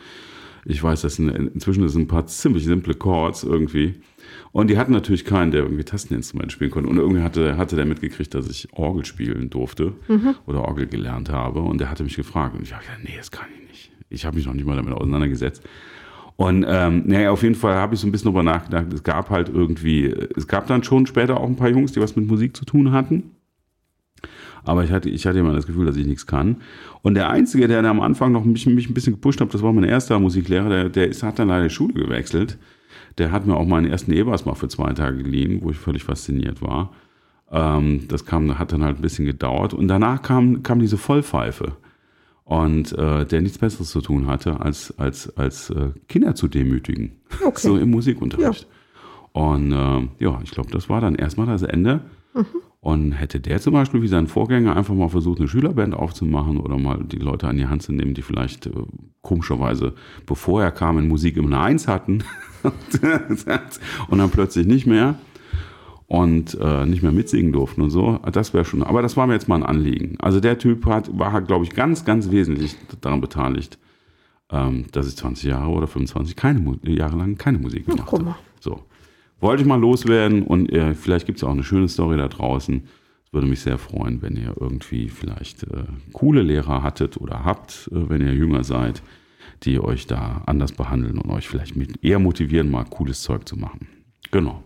Ich 0.66 0.84
weiß, 0.84 1.02
das 1.02 1.16
sind, 1.16 1.30
inzwischen 1.30 1.90
sind 1.90 2.04
ein 2.04 2.08
paar 2.08 2.28
ziemlich 2.28 2.66
simple 2.66 2.94
Chords 2.94 3.44
irgendwie. 3.44 3.96
Und 4.54 4.70
die 4.70 4.78
hatten 4.78 4.92
natürlich 4.92 5.26
keinen, 5.26 5.50
der 5.50 5.64
irgendwie 5.64 5.84
Tasteninstrument 5.84 6.52
spielen 6.52 6.70
konnte. 6.70 6.88
Und 6.88 6.98
irgendwie 6.98 7.24
hatte, 7.24 7.58
hatte 7.58 7.76
der 7.76 7.86
mitgekriegt, 7.86 8.36
dass 8.36 8.48
ich 8.48 8.68
Orgel 8.72 9.04
spielen 9.04 9.50
durfte 9.50 9.94
mhm. 10.08 10.36
oder 10.46 10.62
Orgel 10.64 10.86
gelernt 10.86 11.30
habe. 11.30 11.62
Und 11.62 11.82
der 11.82 11.90
hatte 11.90 12.04
mich 12.04 12.16
gefragt. 12.16 12.56
Und 12.56 12.62
ich 12.62 12.72
habe 12.72 12.84
gesagt, 12.84 13.04
nee, 13.04 13.16
das 13.18 13.32
kann 13.32 13.48
ich 13.52 13.68
nicht. 13.68 13.92
Ich 14.10 14.26
habe 14.26 14.38
mich 14.38 14.46
noch 14.46 14.54
nicht 14.54 14.68
mal 14.68 14.76
damit 14.76 14.94
auseinandergesetzt. 14.94 15.64
Und 16.36 16.66
ähm, 16.68 17.02
naja, 17.08 17.32
auf 17.32 17.42
jeden 17.42 17.56
Fall 17.56 17.76
habe 17.76 17.96
ich 17.96 18.02
so 18.02 18.08
ein 18.08 18.12
bisschen 18.12 18.26
darüber 18.26 18.44
nachgedacht. 18.44 18.94
Es 18.94 19.02
gab 19.02 19.32
halt 19.32 19.50
irgendwie, 19.50 20.06
es 20.06 20.48
gab 20.48 20.68
dann 20.68 20.84
schon 20.84 21.08
später 21.08 21.40
auch 21.40 21.48
ein 21.48 21.56
paar 21.56 21.70
Jungs, 21.70 21.92
die 21.92 22.00
was 22.00 22.16
mit 22.16 22.28
Musik 22.28 22.56
zu 22.56 22.64
tun 22.64 22.92
hatten. 22.92 23.32
Aber 24.66 24.84
ich 24.84 24.92
hatte, 24.92 25.10
ich 25.10 25.26
hatte 25.26 25.40
immer 25.40 25.54
das 25.54 25.66
Gefühl, 25.66 25.88
dass 25.88 25.98
ich 25.98 26.06
nichts 26.06 26.28
kann. 26.28 26.58
Und 27.02 27.16
der 27.16 27.32
Einzige, 27.32 27.68
der 27.68 27.84
am 27.84 28.02
Anfang 28.02 28.32
noch 28.32 28.46
mich, 28.46 28.68
mich 28.68 28.88
ein 28.88 28.94
bisschen 28.94 29.14
gepusht 29.14 29.42
hat, 29.42 29.52
das 29.52 29.64
war 29.64 29.74
mein 29.74 29.84
erster 29.84 30.20
Musiklehrer, 30.20 30.70
der, 30.70 30.90
der 30.90 31.08
ist, 31.08 31.24
hat 31.24 31.40
dann 31.40 31.48
leider 31.48 31.64
die 31.64 31.74
Schule 31.74 31.94
gewechselt. 31.94 32.60
Der 33.18 33.32
hat 33.32 33.46
mir 33.46 33.56
auch 33.56 33.66
meinen 33.66 33.90
ersten 33.90 34.12
E-Bass 34.12 34.46
mal 34.46 34.56
für 34.56 34.68
zwei 34.68 34.94
Tage 34.94 35.24
geliehen, 35.24 35.62
wo 35.62 35.70
ich 35.70 35.78
völlig 35.78 36.04
fasziniert 36.04 36.62
war. 36.62 36.92
Ähm, 37.52 38.08
das 38.08 38.26
kam, 38.26 38.58
hat 38.58 38.72
dann 38.72 38.84
halt 38.84 38.98
ein 38.98 39.02
bisschen 39.02 39.26
gedauert. 39.26 39.74
Und 39.74 39.88
danach 39.88 40.22
kam, 40.22 40.64
kam 40.64 40.80
diese 40.80 40.98
Vollpfeife. 40.98 41.74
Und 42.46 42.92
äh, 42.98 43.26
der 43.26 43.42
nichts 43.42 43.58
Besseres 43.58 43.90
zu 43.90 44.02
tun 44.02 44.28
hatte, 44.28 44.60
als, 44.60 44.98
als, 45.00 45.36
als 45.38 45.70
äh, 45.70 45.92
Kinder 46.08 46.36
zu 46.36 46.48
demütigen. 46.48 47.14
Okay. 47.44 47.68
So 47.68 47.78
im 47.78 47.90
Musikunterricht. 47.90 48.68
Ja. 49.34 49.42
Und 49.42 49.72
äh, 49.72 50.24
ja, 50.24 50.40
ich 50.44 50.52
glaube, 50.52 50.70
das 50.72 50.88
war 50.88 51.02
dann 51.02 51.16
erstmal 51.16 51.48
das 51.48 51.64
Ende. 51.64 52.02
Mhm. 52.36 52.46
Und 52.84 53.14
hätte 53.14 53.40
der 53.40 53.62
zum 53.62 53.72
Beispiel 53.72 54.02
wie 54.02 54.10
sein 54.10 54.28
Vorgänger 54.28 54.76
einfach 54.76 54.94
mal 54.94 55.08
versucht, 55.08 55.40
eine 55.40 55.48
Schülerband 55.48 55.96
aufzumachen 55.96 56.58
oder 56.58 56.78
mal 56.78 57.02
die 57.02 57.16
Leute 57.16 57.48
an 57.48 57.56
die 57.56 57.68
Hand 57.68 57.82
zu 57.82 57.94
nehmen, 57.94 58.14
die 58.14 58.22
vielleicht 58.22 58.66
äh, 58.66 58.72
komischerweise, 59.22 59.94
bevor 60.26 60.62
er 60.62 60.72
kam, 60.72 60.98
in 60.98 61.08
Musik 61.08 61.38
im 61.38 61.54
1 61.54 61.88
hatten 61.88 62.26
und 64.10 64.18
dann 64.18 64.30
plötzlich 64.30 64.68
nicht 64.68 64.86
mehr 64.86 65.16
und 66.08 66.58
äh, 66.60 66.86
nicht 66.86 67.04
mehr 67.04 67.14
mitsingen 67.14 67.54
durften 67.54 67.84
und 67.84 67.90
so, 67.90 68.20
das 68.34 68.54
wäre 68.54 68.66
schon, 68.66 68.84
aber 68.84 69.02
das 69.02 69.16
war 69.16 69.28
mir 69.28 69.34
jetzt 69.34 69.48
mal 69.48 69.56
ein 69.56 69.64
Anliegen. 69.64 70.18
Also 70.20 70.42
der 70.42 70.58
Typ 70.58 70.86
hat, 70.86 71.18
war, 71.18 71.42
glaube 71.42 71.64
ich, 71.64 71.72
ganz, 71.72 72.04
ganz 72.04 72.32
wesentlich 72.32 72.76
daran 73.00 73.22
beteiligt, 73.22 73.80
ähm, 74.52 74.88
dass 74.92 75.08
ich 75.08 75.16
20 75.16 75.46
Jahre 75.46 75.72
oder 75.72 75.88
25 75.88 76.36
keine, 76.36 76.78
Jahre 76.84 77.16
lang 77.16 77.38
keine 77.38 77.60
Musik 77.60 77.86
gemacht 77.86 78.12
habe. 78.12 78.36
So 78.60 78.82
wollte 79.40 79.64
ich 79.64 79.68
mal 79.68 79.80
loswerden 79.80 80.44
und 80.44 80.72
äh, 80.72 80.94
vielleicht 80.94 81.26
gibt 81.26 81.38
es 81.38 81.44
auch 81.44 81.52
eine 81.52 81.64
schöne 81.64 81.88
Story 81.88 82.18
da 82.18 82.28
draußen. 82.28 82.84
Es 83.26 83.34
würde 83.34 83.48
mich 83.48 83.62
sehr 83.62 83.78
freuen, 83.78 84.22
wenn 84.22 84.36
ihr 84.36 84.56
irgendwie 84.60 85.10
vielleicht 85.10 85.64
äh, 85.64 85.84
coole 86.14 86.42
Lehrer 86.42 86.84
hattet 86.84 87.18
oder 87.18 87.44
habt, 87.44 87.90
äh, 87.92 88.10
wenn 88.10 88.22
ihr 88.22 88.34
jünger 88.34 88.64
seid, 88.64 89.02
die 89.64 89.80
euch 89.80 90.08
da 90.08 90.44
anders 90.46 90.72
behandeln 90.72 91.18
und 91.18 91.30
euch 91.30 91.48
vielleicht 91.48 91.76
mit 91.76 92.04
eher 92.04 92.20
motivieren, 92.20 92.70
mal 92.70 92.86
cooles 92.86 93.22
Zeug 93.22 93.48
zu 93.48 93.58
machen. 93.58 93.88
Genau. 94.32 94.64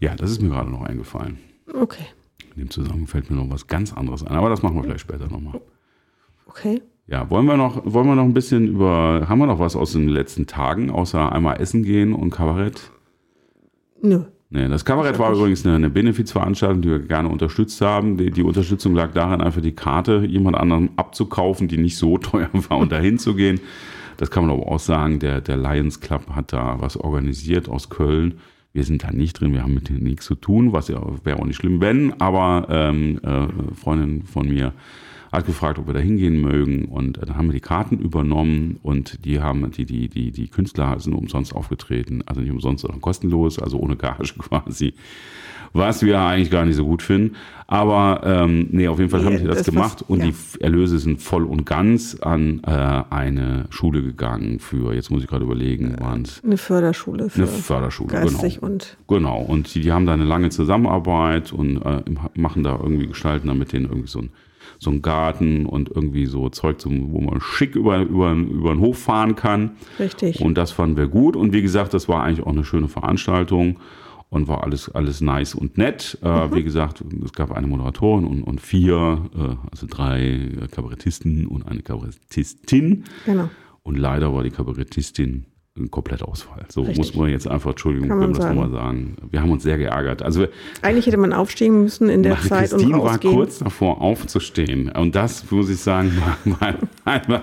Ja, 0.00 0.14
das 0.14 0.30
ist 0.30 0.42
mir 0.42 0.50
gerade 0.50 0.70
noch 0.70 0.82
eingefallen. 0.82 1.38
Okay. 1.72 2.06
In 2.54 2.62
dem 2.62 2.70
Zusammenhang 2.70 3.06
fällt 3.06 3.30
mir 3.30 3.36
noch 3.36 3.50
was 3.50 3.66
ganz 3.66 3.92
anderes 3.92 4.22
ein, 4.22 4.36
aber 4.36 4.48
das 4.48 4.62
machen 4.62 4.76
wir 4.76 4.84
vielleicht 4.84 5.00
später 5.00 5.28
nochmal. 5.28 5.60
Okay. 6.46 6.82
Ja, 7.06 7.28
wollen 7.30 7.46
wir 7.46 7.56
noch, 7.56 7.82
wollen 7.84 8.06
wir 8.06 8.14
noch 8.14 8.24
ein 8.24 8.34
bisschen 8.34 8.68
über, 8.68 9.26
haben 9.28 9.38
wir 9.38 9.46
noch 9.46 9.58
was 9.58 9.76
aus 9.76 9.92
den 9.92 10.08
letzten 10.08 10.46
Tagen, 10.46 10.90
außer 10.90 11.32
einmal 11.32 11.60
essen 11.60 11.82
gehen 11.82 12.14
und 12.14 12.30
Kabarett? 12.30 12.90
Nö. 14.04 14.20
Nee, 14.50 14.68
das 14.68 14.84
Kabarett 14.84 15.18
war 15.18 15.32
übrigens 15.32 15.64
eine, 15.66 15.74
eine 15.76 15.90
Benefizveranstaltung, 15.90 16.82
die 16.82 16.90
wir 16.90 16.98
gerne 17.00 17.28
unterstützt 17.28 17.80
haben. 17.80 18.18
Die, 18.18 18.30
die, 18.30 18.42
Unterstützung 18.42 18.94
lag 18.94 19.12
darin, 19.12 19.40
einfach 19.40 19.62
die 19.62 19.72
Karte 19.72 20.24
jemand 20.28 20.56
anderem 20.56 20.90
abzukaufen, 20.96 21.66
die 21.66 21.78
nicht 21.78 21.96
so 21.96 22.18
teuer 22.18 22.50
war 22.52 22.78
und 22.78 22.92
dahin 22.92 23.18
zu 23.18 23.34
gehen. 23.34 23.60
Das 24.18 24.30
kann 24.30 24.46
man 24.46 24.56
aber 24.56 24.70
auch 24.70 24.78
sagen, 24.78 25.18
der, 25.18 25.40
der 25.40 25.56
Lions 25.56 26.00
Club 26.00 26.28
hat 26.30 26.52
da 26.52 26.76
was 26.78 26.96
organisiert 26.96 27.68
aus 27.68 27.88
Köln. 27.88 28.34
Wir 28.72 28.84
sind 28.84 29.02
da 29.02 29.10
nicht 29.10 29.40
drin, 29.40 29.52
wir 29.54 29.62
haben 29.62 29.74
mit 29.74 29.88
denen 29.88 30.04
nichts 30.04 30.26
zu 30.26 30.34
tun, 30.34 30.72
was 30.72 30.88
ja 30.88 31.00
wäre 31.24 31.38
auch 31.38 31.46
nicht 31.46 31.56
schlimm, 31.56 31.80
wenn, 31.80 32.20
aber 32.20 32.66
ähm, 32.68 33.20
äh, 33.22 33.46
Freundin 33.74 34.24
von 34.24 34.48
mir 34.48 34.72
hat 35.34 35.46
gefragt, 35.46 35.78
ob 35.78 35.86
wir 35.86 35.94
da 35.94 36.00
hingehen 36.00 36.40
mögen 36.40 36.86
und 36.86 37.18
dann 37.20 37.36
haben 37.36 37.48
wir 37.48 37.54
die 37.54 37.60
Karten 37.60 37.98
übernommen 37.98 38.78
und 38.82 39.24
die 39.24 39.40
haben, 39.40 39.70
die, 39.70 39.84
die, 39.84 40.08
die, 40.08 40.30
die 40.30 40.48
Künstler 40.48 40.98
sind 41.00 41.14
umsonst 41.14 41.54
aufgetreten, 41.54 42.22
also 42.26 42.40
nicht 42.40 42.50
umsonst, 42.50 42.82
sondern 42.82 43.00
kostenlos, 43.00 43.58
also 43.58 43.78
ohne 43.78 43.96
Gage 43.96 44.34
quasi 44.38 44.94
was 45.74 46.02
wir 46.02 46.20
eigentlich 46.20 46.50
gar 46.50 46.64
nicht 46.64 46.76
so 46.76 46.84
gut 46.84 47.02
finden. 47.02 47.36
Aber 47.66 48.20
ähm, 48.24 48.68
nee, 48.70 48.86
auf 48.88 48.98
jeden 48.98 49.10
Fall 49.10 49.24
haben 49.24 49.38
sie 49.38 49.44
das, 49.44 49.58
das 49.58 49.66
gemacht 49.66 50.02
was, 50.02 50.08
und 50.08 50.20
ja. 50.20 50.26
die 50.26 50.62
Erlöse 50.62 50.98
sind 50.98 51.20
voll 51.20 51.44
und 51.44 51.66
ganz 51.66 52.14
an 52.20 52.62
äh, 52.64 52.70
eine 53.10 53.64
Schule 53.70 54.02
gegangen 54.02 54.60
für, 54.60 54.94
jetzt 54.94 55.10
muss 55.10 55.22
ich 55.22 55.28
gerade 55.28 55.44
überlegen, 55.44 55.96
waren 55.98 56.22
es. 56.22 56.42
Eine 56.44 56.56
Förderschule 56.56 57.28
für 57.28 57.42
eine 57.42 57.46
Förderschule, 57.46 58.08
geistig 58.10 58.60
genau. 58.60 58.72
und. 58.72 58.96
Genau. 59.08 59.40
Und 59.40 59.74
die, 59.74 59.80
die 59.80 59.92
haben 59.92 60.06
da 60.06 60.12
eine 60.12 60.24
lange 60.24 60.50
Zusammenarbeit 60.50 61.52
und 61.52 61.78
äh, 61.78 62.02
machen 62.34 62.62
da 62.62 62.78
irgendwie, 62.80 63.08
gestalten 63.08 63.48
da 63.48 63.54
mit 63.54 63.72
denen 63.72 63.86
irgendwie 63.86 64.08
so 64.08 64.20
ein 64.20 64.30
so 64.78 64.90
ein 64.90 65.02
Garten 65.02 65.66
und 65.66 65.90
irgendwie 65.90 66.26
so 66.26 66.48
Zeug, 66.48 66.78
wo 66.84 67.20
man 67.20 67.40
schick 67.40 67.76
über, 67.76 68.00
über, 68.00 68.32
über 68.32 68.74
den 68.74 68.80
Hof 68.80 68.98
fahren 68.98 69.36
kann. 69.36 69.72
Richtig. 69.98 70.40
Und 70.40 70.56
das 70.56 70.72
fanden 70.72 70.96
wir 70.96 71.08
gut. 71.08 71.36
Und 71.36 71.52
wie 71.52 71.62
gesagt, 71.62 71.94
das 71.94 72.08
war 72.08 72.22
eigentlich 72.22 72.46
auch 72.46 72.52
eine 72.52 72.64
schöne 72.64 72.88
Veranstaltung 72.88 73.78
und 74.30 74.48
war 74.48 74.64
alles, 74.64 74.90
alles 74.90 75.20
nice 75.20 75.54
und 75.54 75.78
nett. 75.78 76.18
Äh, 76.22 76.46
mhm. 76.48 76.54
Wie 76.54 76.64
gesagt, 76.64 77.04
es 77.24 77.32
gab 77.32 77.52
eine 77.52 77.66
Moderatorin 77.66 78.24
und, 78.24 78.42
und 78.42 78.60
vier, 78.60 79.30
äh, 79.36 79.56
also 79.70 79.86
drei 79.88 80.50
Kabarettisten 80.70 81.46
und 81.46 81.66
eine 81.66 81.82
Kabarettistin. 81.82 83.04
Genau. 83.26 83.48
Und 83.82 83.96
leider 83.96 84.34
war 84.34 84.42
die 84.42 84.50
Kabarettistin 84.50 85.46
ein 85.76 85.90
Komplettausfall. 85.90 86.66
So 86.68 86.82
Richtig. 86.82 86.98
muss 86.98 87.14
man 87.16 87.30
jetzt 87.30 87.48
einfach, 87.48 87.70
Entschuldigung, 87.70 88.08
können 88.08 88.20
wir 88.20 88.28
das 88.38 88.46
nochmal 88.46 88.70
sagen. 88.70 89.16
Wir 89.32 89.42
haben 89.42 89.50
uns 89.50 89.64
sehr 89.64 89.76
geärgert. 89.76 90.22
Also 90.22 90.46
Eigentlich 90.82 91.06
hätte 91.06 91.16
man 91.16 91.32
aufstehen 91.32 91.82
müssen 91.82 92.08
in 92.08 92.22
der 92.22 92.40
Zeit 92.40 92.70
Christine 92.70 92.94
und 93.00 93.08
rausgehen. 93.08 93.32
war 93.32 93.38
kurz 93.40 93.58
davor 93.58 94.00
aufzustehen. 94.00 94.88
Und 94.90 95.16
das, 95.16 95.50
muss 95.50 95.68
ich 95.68 95.78
sagen, 95.80 96.12
war 96.44 96.74
einfach 97.04 97.42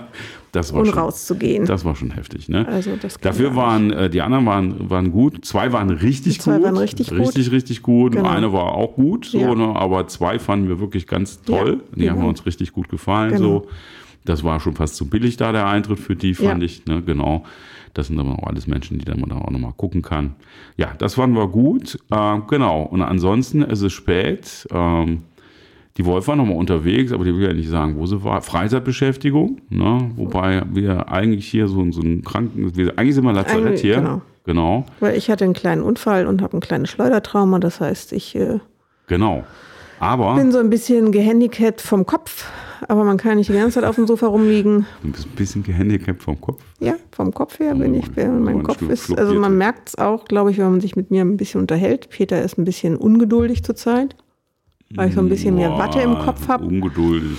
das 0.53 0.71
war 0.71 0.79
und 0.79 0.87
schon, 0.87 0.97
rauszugehen. 0.97 1.65
Das 1.65 1.83
war 1.83 1.93
schon 1.97 2.11
heftig. 2.11 2.47
Ne? 2.47 2.65
Also 2.69 2.91
das 3.01 3.17
Dafür 3.19 3.57
waren 3.57 3.91
äh, 3.91 4.09
die 4.09 4.21
anderen 4.21 4.45
waren, 4.45 4.89
waren 4.89 5.11
gut. 5.11 5.43
Zwei 5.43 5.73
waren 5.73 5.89
richtig 5.89 6.35
die 6.35 6.39
zwei 6.39 6.55
gut. 6.55 6.63
waren 6.63 6.77
richtig 6.77 7.09
gut. 7.09 7.19
Richtig, 7.19 7.51
richtig 7.51 7.81
gut. 7.81 8.13
Genau. 8.13 8.29
Eine 8.29 8.53
war 8.53 8.75
auch 8.75 8.95
gut, 8.95 9.25
so, 9.25 9.39
Ja. 9.39 9.53
ne? 9.55 9.75
aber 9.75 10.07
zwei 10.07 10.39
fanden 10.39 10.69
wir 10.69 10.79
wirklich 10.79 11.05
ganz 11.05 11.41
toll. 11.41 11.81
Ja, 11.81 11.95
die 11.95 11.99
die 12.03 12.09
haben 12.09 12.23
uns 12.23 12.45
richtig 12.45 12.71
gut 12.71 12.87
gefallen. 12.87 13.33
Genau. 13.33 13.43
So. 13.63 13.67
Das 14.23 14.43
war 14.45 14.59
schon 14.61 14.75
fast 14.75 14.95
zu 14.95 15.09
billig 15.09 15.35
da, 15.35 15.51
der 15.51 15.67
Eintritt 15.67 15.99
für 15.99 16.15
die, 16.15 16.33
fand 16.33 16.61
Ja. 16.61 16.65
ich. 16.65 16.85
Ne? 16.85 17.01
Genau. 17.01 17.43
Das 17.93 18.07
sind 18.07 18.19
aber 18.19 18.39
auch 18.39 18.47
alles 18.47 18.67
Menschen, 18.67 18.99
die 18.99 19.05
dann 19.05 19.19
man 19.19 19.29
da 19.29 19.37
auch 19.37 19.49
nochmal 19.49 19.73
gucken 19.75 20.01
kann. 20.01 20.35
Ja, 20.77 20.93
das 20.97 21.15
fanden 21.15 21.35
wir 21.35 21.47
gut. 21.47 21.97
Äh, 22.09 22.39
genau. 22.47 22.83
Und 22.83 23.01
ansonsten 23.01 23.61
ist 23.61 23.81
es 23.81 23.93
spät. 23.93 24.67
Ähm, 24.71 25.23
die 25.97 26.05
Wolf 26.05 26.27
war 26.27 26.35
nochmal 26.35 26.55
unterwegs, 26.55 27.11
aber 27.11 27.25
die 27.25 27.35
will 27.35 27.47
ja 27.47 27.53
nicht 27.53 27.69
sagen, 27.69 27.97
wo 27.97 28.05
sie 28.05 28.23
war. 28.23 28.41
Freizeitbeschäftigung, 28.41 29.61
ne? 29.69 30.09
wobei 30.15 30.63
wir 30.71 31.11
eigentlich 31.11 31.47
hier 31.49 31.67
so, 31.67 31.91
so 31.91 32.01
einen 32.01 32.23
Kranken, 32.23 32.75
wir, 32.77 32.97
eigentlich 32.97 33.15
sind 33.15 33.25
wir 33.25 33.33
Lazarett 33.33 33.65
Eigentlich, 33.65 33.81
hier. 33.81 33.95
genau. 33.97 34.21
Genau, 34.43 34.85
Weil 34.99 35.15
ich 35.17 35.29
hatte 35.29 35.43
einen 35.43 35.53
kleinen 35.53 35.83
Unfall 35.83 36.25
und 36.25 36.41
habe 36.41 36.57
ein 36.57 36.61
kleines 36.61 36.89
Schleudertrauma. 36.89 37.59
Das 37.59 37.79
heißt, 37.79 38.11
ich 38.11 38.35
äh, 38.35 38.59
genau. 39.05 39.43
Aber 39.99 40.33
bin 40.33 40.51
so 40.51 40.57
ein 40.57 40.71
bisschen 40.71 41.11
gehandicapt 41.11 41.79
vom 41.79 42.07
Kopf. 42.07 42.47
Aber 42.87 43.03
man 43.03 43.17
kann 43.17 43.37
nicht 43.37 43.49
die 43.49 43.53
ganze 43.53 43.75
Zeit 43.79 43.83
auf 43.83 43.95
dem 43.95 44.07
Sofa 44.07 44.27
rumliegen. 44.27 44.85
du 45.03 45.11
bist 45.11 45.25
ein 45.25 45.31
bisschen 45.35 45.63
gehandicapt 45.63 46.23
vom 46.23 46.39
Kopf. 46.41 46.61
Ja, 46.79 46.95
vom 47.11 47.33
Kopf 47.33 47.59
her 47.59 47.75
bin 47.75 47.93
Oh, 47.93 47.97
ich, 47.97 48.15
mein 48.15 48.43
mein 48.43 48.63
Kopf 48.63 48.81
ist, 48.83 49.15
also 49.17 49.33
man 49.35 49.57
merkt 49.57 49.89
es 49.89 49.97
auch, 49.97 50.25
glaube 50.25 50.51
ich, 50.51 50.57
wenn 50.57 50.71
man 50.71 50.81
sich 50.81 50.95
mit 50.95 51.11
mir 51.11 51.21
ein 51.21 51.37
bisschen 51.37 51.61
unterhält. 51.61 52.09
Peter 52.09 52.41
ist 52.41 52.57
ein 52.57 52.65
bisschen 52.65 52.95
ungeduldig 52.97 53.63
zurzeit, 53.63 54.15
weil 54.95 55.09
ich 55.09 55.15
so 55.15 55.21
ein 55.21 55.29
bisschen 55.29 55.55
mehr 55.55 55.71
Watte 55.77 55.99
im 56.01 56.15
Kopf 56.17 56.47
habe 56.47 56.65
Ungeduldig. 56.65 57.37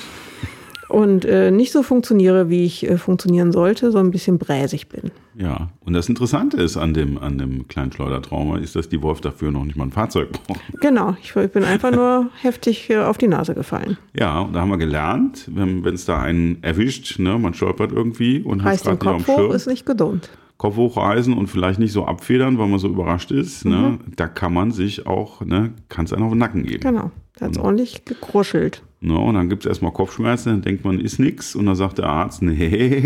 und 0.88 1.24
äh, 1.24 1.50
nicht 1.50 1.72
so 1.72 1.82
funktioniere, 1.82 2.48
wie 2.48 2.64
ich 2.64 2.88
äh, 2.88 2.96
funktionieren 2.96 3.52
sollte, 3.52 3.90
so 3.90 3.98
ein 3.98 4.10
bisschen 4.10 4.38
bräsig 4.38 4.88
bin. 4.88 5.10
Ja, 5.34 5.68
und 5.80 5.94
das 5.94 6.08
Interessante 6.08 6.58
ist 6.58 6.76
an 6.76 6.92
dem, 6.94 7.16
an 7.18 7.38
dem 7.38 7.66
kleinen 7.68 7.90
Schleudertrauma, 7.92 8.58
ist, 8.58 8.76
dass 8.76 8.88
die 8.88 9.00
Wolf 9.02 9.20
dafür 9.20 9.50
noch 9.50 9.64
nicht 9.64 9.76
mal 9.76 9.84
ein 9.84 9.90
Fahrzeug 9.92 10.30
braucht. 10.32 10.60
Genau, 10.80 11.16
ich, 11.22 11.34
ich 11.34 11.50
bin 11.50 11.64
einfach 11.64 11.90
nur 11.90 12.28
heftig 12.42 12.90
äh, 12.90 12.98
auf 12.98 13.16
die 13.18 13.28
Nase 13.28 13.54
gefallen. 13.54 13.96
Ja, 14.14 14.40
und 14.40 14.52
da 14.52 14.60
haben 14.60 14.70
wir 14.70 14.76
gelernt, 14.78 15.48
wenn 15.54 15.84
es 15.86 16.04
da 16.04 16.20
einen 16.20 16.62
erwischt, 16.62 17.18
ne, 17.18 17.38
man 17.38 17.54
stolpert 17.54 17.92
irgendwie 17.92 18.42
und 18.42 18.62
hat 18.62 18.72
Reißt 18.72 18.86
den 18.86 18.98
gerade 18.98 19.18
nicht 19.18 19.28
hoch, 19.28 19.36
Schirm. 19.38 19.52
ist 19.52 19.66
nicht 19.66 19.86
gesund. 19.86 20.28
Kopf 20.58 20.76
hochreißen 20.76 21.32
und 21.32 21.48
vielleicht 21.48 21.80
nicht 21.80 21.92
so 21.92 22.04
abfedern, 22.06 22.56
weil 22.58 22.68
man 22.68 22.78
so 22.78 22.88
überrascht 22.88 23.30
ist, 23.32 23.64
ne, 23.64 23.98
Mhm. 24.06 24.12
da 24.16 24.28
kann 24.28 24.52
man 24.54 24.70
sich 24.70 25.06
auch, 25.06 25.40
ne, 25.40 25.72
kann 25.88 26.04
es 26.04 26.12
einen 26.12 26.22
auf 26.24 26.30
den 26.30 26.38
Nacken 26.38 26.64
geben. 26.64 26.82
Genau, 26.82 27.10
da 27.36 27.46
hat 27.46 27.52
es 27.52 27.58
ordentlich 27.58 28.04
gekruschelt. 28.04 28.82
Ne, 29.04 29.18
und 29.18 29.34
dann 29.34 29.48
gibt 29.48 29.64
es 29.64 29.68
erstmal 29.68 29.92
Kopfschmerzen, 29.92 30.50
dann 30.50 30.62
denkt 30.62 30.84
man, 30.84 31.00
ist 31.00 31.18
nix. 31.18 31.56
Und 31.56 31.66
dann 31.66 31.74
sagt 31.74 31.98
der 31.98 32.06
Arzt, 32.06 32.40
nee, 32.40 32.98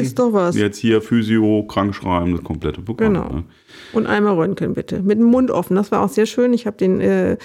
Ist 0.00 0.18
doch 0.18 0.32
was. 0.32 0.56
jetzt 0.56 0.78
hier 0.78 1.02
Physio, 1.02 1.64
krankschreiben, 1.64 2.32
das 2.32 2.42
komplette 2.42 2.80
Programm. 2.80 3.12
Genau. 3.12 3.28
Ne? 3.28 3.44
Und 3.92 4.06
einmal 4.06 4.34
Röntgen 4.34 4.72
bitte. 4.72 5.02
Mit 5.02 5.18
dem 5.18 5.26
Mund 5.26 5.50
offen. 5.50 5.76
Das 5.76 5.92
war 5.92 6.00
auch 6.00 6.08
sehr 6.08 6.24
schön. 6.24 6.54
Ich 6.54 6.66
habe 6.66 6.78
den, 6.78 7.02
äh, 7.02 7.36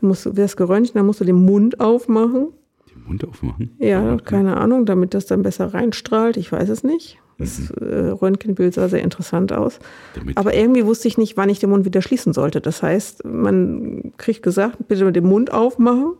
du 0.00 0.06
musst, 0.06 0.36
wirst 0.36 0.56
geröntgt, 0.56 0.96
dann 0.96 1.06
musst 1.06 1.20
du 1.20 1.24
den 1.24 1.36
Mund 1.36 1.78
aufmachen. 1.78 2.48
Den 2.92 3.04
Mund 3.06 3.24
aufmachen? 3.24 3.76
Ja, 3.78 4.16
keine 4.16 4.56
Ahnung, 4.56 4.84
damit 4.84 5.14
das 5.14 5.26
dann 5.26 5.42
besser 5.42 5.72
reinstrahlt. 5.72 6.36
Ich 6.36 6.50
weiß 6.50 6.68
es 6.68 6.82
nicht. 6.82 7.18
Das 7.38 7.70
äh, 7.70 8.08
Röntgenbild 8.10 8.74
sah 8.74 8.88
sehr 8.88 9.02
interessant 9.02 9.52
aus. 9.52 9.78
Damit, 10.16 10.36
Aber 10.36 10.52
irgendwie 10.52 10.84
wusste 10.84 11.06
ich 11.06 11.16
nicht, 11.16 11.36
wann 11.36 11.48
ich 11.48 11.60
den 11.60 11.70
Mund 11.70 11.84
wieder 11.84 12.02
schließen 12.02 12.32
sollte. 12.32 12.60
Das 12.60 12.82
heißt, 12.82 13.24
man 13.24 14.12
kriegt 14.18 14.42
gesagt, 14.42 14.88
bitte 14.88 15.04
mit 15.04 15.14
dem 15.14 15.26
Mund 15.26 15.52
aufmachen. 15.52 16.14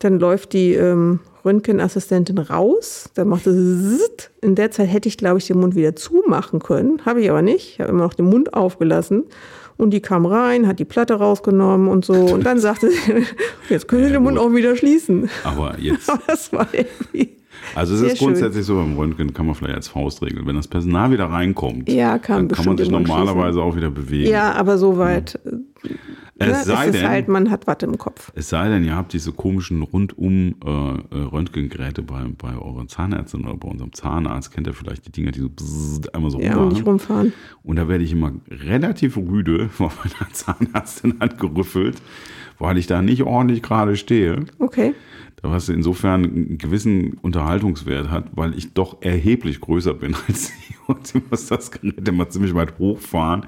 Dann 0.00 0.18
läuft 0.20 0.52
die 0.52 0.74
ähm, 0.74 1.20
Röntgenassistentin 1.44 2.38
raus. 2.38 3.10
Dann 3.14 3.28
macht 3.28 3.44
sie 3.44 3.96
zzt. 3.98 4.30
In 4.42 4.54
der 4.54 4.70
Zeit 4.70 4.88
hätte 4.92 5.08
ich, 5.08 5.16
glaube 5.16 5.38
ich, 5.38 5.46
den 5.46 5.58
Mund 5.60 5.74
wieder 5.74 5.96
zumachen 5.96 6.60
können. 6.60 7.00
Habe 7.06 7.22
ich 7.22 7.30
aber 7.30 7.42
nicht. 7.42 7.74
Ich 7.74 7.80
habe 7.80 7.90
immer 7.90 8.02
noch 8.02 8.14
den 8.14 8.26
Mund 8.26 8.52
aufgelassen. 8.54 9.24
Und 9.78 9.90
die 9.90 10.00
kam 10.00 10.24
rein, 10.24 10.66
hat 10.66 10.78
die 10.78 10.84
Platte 10.86 11.14
rausgenommen 11.14 11.88
und 11.88 12.04
so. 12.04 12.14
Und 12.14 12.46
dann 12.46 12.58
sagte 12.58 12.90
sie, 12.90 13.26
jetzt 13.68 13.88
können 13.88 14.04
Sie 14.06 14.12
den 14.12 14.22
Mund 14.22 14.38
auch 14.38 14.52
wieder 14.52 14.74
schließen. 14.74 15.28
aber 15.44 15.78
jetzt, 15.78 16.08
Aber 16.10 16.22
das 16.26 16.50
war 16.52 16.66
irgendwie. 16.72 17.36
also 17.74 17.94
es 17.94 18.00
ist 18.00 18.18
grundsätzlich 18.18 18.64
so 18.64 18.76
beim 18.76 18.96
Röntgen, 18.96 19.34
kann 19.34 19.44
man 19.44 19.54
vielleicht 19.54 19.74
als 19.76 19.88
Faustregel, 19.88 20.46
wenn 20.46 20.56
das 20.56 20.66
Personal 20.66 21.10
wieder 21.10 21.26
reinkommt, 21.26 21.90
Ja, 21.92 22.18
kann 22.18 22.48
dann 22.48 22.56
kann 22.56 22.64
man 22.64 22.78
sich 22.78 22.90
normalerweise 22.90 23.60
auch 23.60 23.76
wieder 23.76 23.90
bewegen. 23.90 24.30
Ja, 24.30 24.52
aber 24.52 24.78
soweit. 24.78 25.38
äh, 25.44 25.90
Es 26.38 26.48
ne, 26.48 26.64
sei 26.74 26.80
es 26.88 26.94
ist 26.94 27.00
denn- 27.02 27.08
halt, 27.08 27.28
man 27.28 27.50
hat 27.50 27.66
Watte 27.66 27.86
im 27.86 27.96
Kopf. 27.96 28.30
Es 28.34 28.50
sei 28.50 28.68
denn, 28.68 28.84
ihr 28.84 28.94
habt 28.94 29.12
diese 29.14 29.32
komischen 29.32 29.80
rundum 29.82 30.54
äh, 30.64 30.68
äh, 30.68 31.22
Röntgengeräte 31.32 32.02
bei, 32.02 32.24
bei 32.36 32.54
euren 32.58 32.88
Zahnärzten 32.88 33.44
oder 33.46 33.56
bei 33.56 33.68
unserem 33.68 33.92
Zahnarzt, 33.94 34.52
kennt 34.52 34.66
ihr 34.66 34.74
vielleicht 34.74 35.06
die 35.06 35.12
Dinger, 35.12 35.30
die 35.32 35.40
so 35.56 36.00
einmal 36.12 36.30
so 36.30 36.38
Ja, 36.40 36.56
und 36.56 36.74
nicht 36.74 36.84
rumfahren. 36.86 37.32
Und 37.62 37.76
da 37.76 37.88
werde 37.88 38.04
ich 38.04 38.12
immer 38.12 38.32
relativ 38.50 39.16
rüde 39.16 39.68
von 39.70 39.88
meiner 39.96 40.30
Zahnärztin 40.32 41.20
angerüffelt, 41.20 41.96
weil 42.58 42.76
ich 42.76 42.86
da 42.86 43.00
nicht 43.00 43.22
ordentlich 43.22 43.62
gerade 43.62 43.96
stehe. 43.96 44.44
Okay. 44.58 44.92
Da 45.42 45.50
was 45.50 45.68
insofern 45.68 46.24
einen 46.24 46.58
gewissen 46.58 47.14
Unterhaltungswert 47.20 48.10
hat, 48.10 48.28
weil 48.34 48.56
ich 48.56 48.72
doch 48.72 48.98
erheblich 49.02 49.60
größer 49.60 49.94
bin 49.94 50.14
als 50.28 50.48
sie. 50.48 50.52
Und 50.86 51.04
sie 51.06 51.20
muss 51.30 51.46
das 51.46 51.70
Gerät 51.72 52.08
immer 52.08 52.28
ziemlich 52.28 52.54
weit 52.54 52.78
hochfahren. 52.78 53.44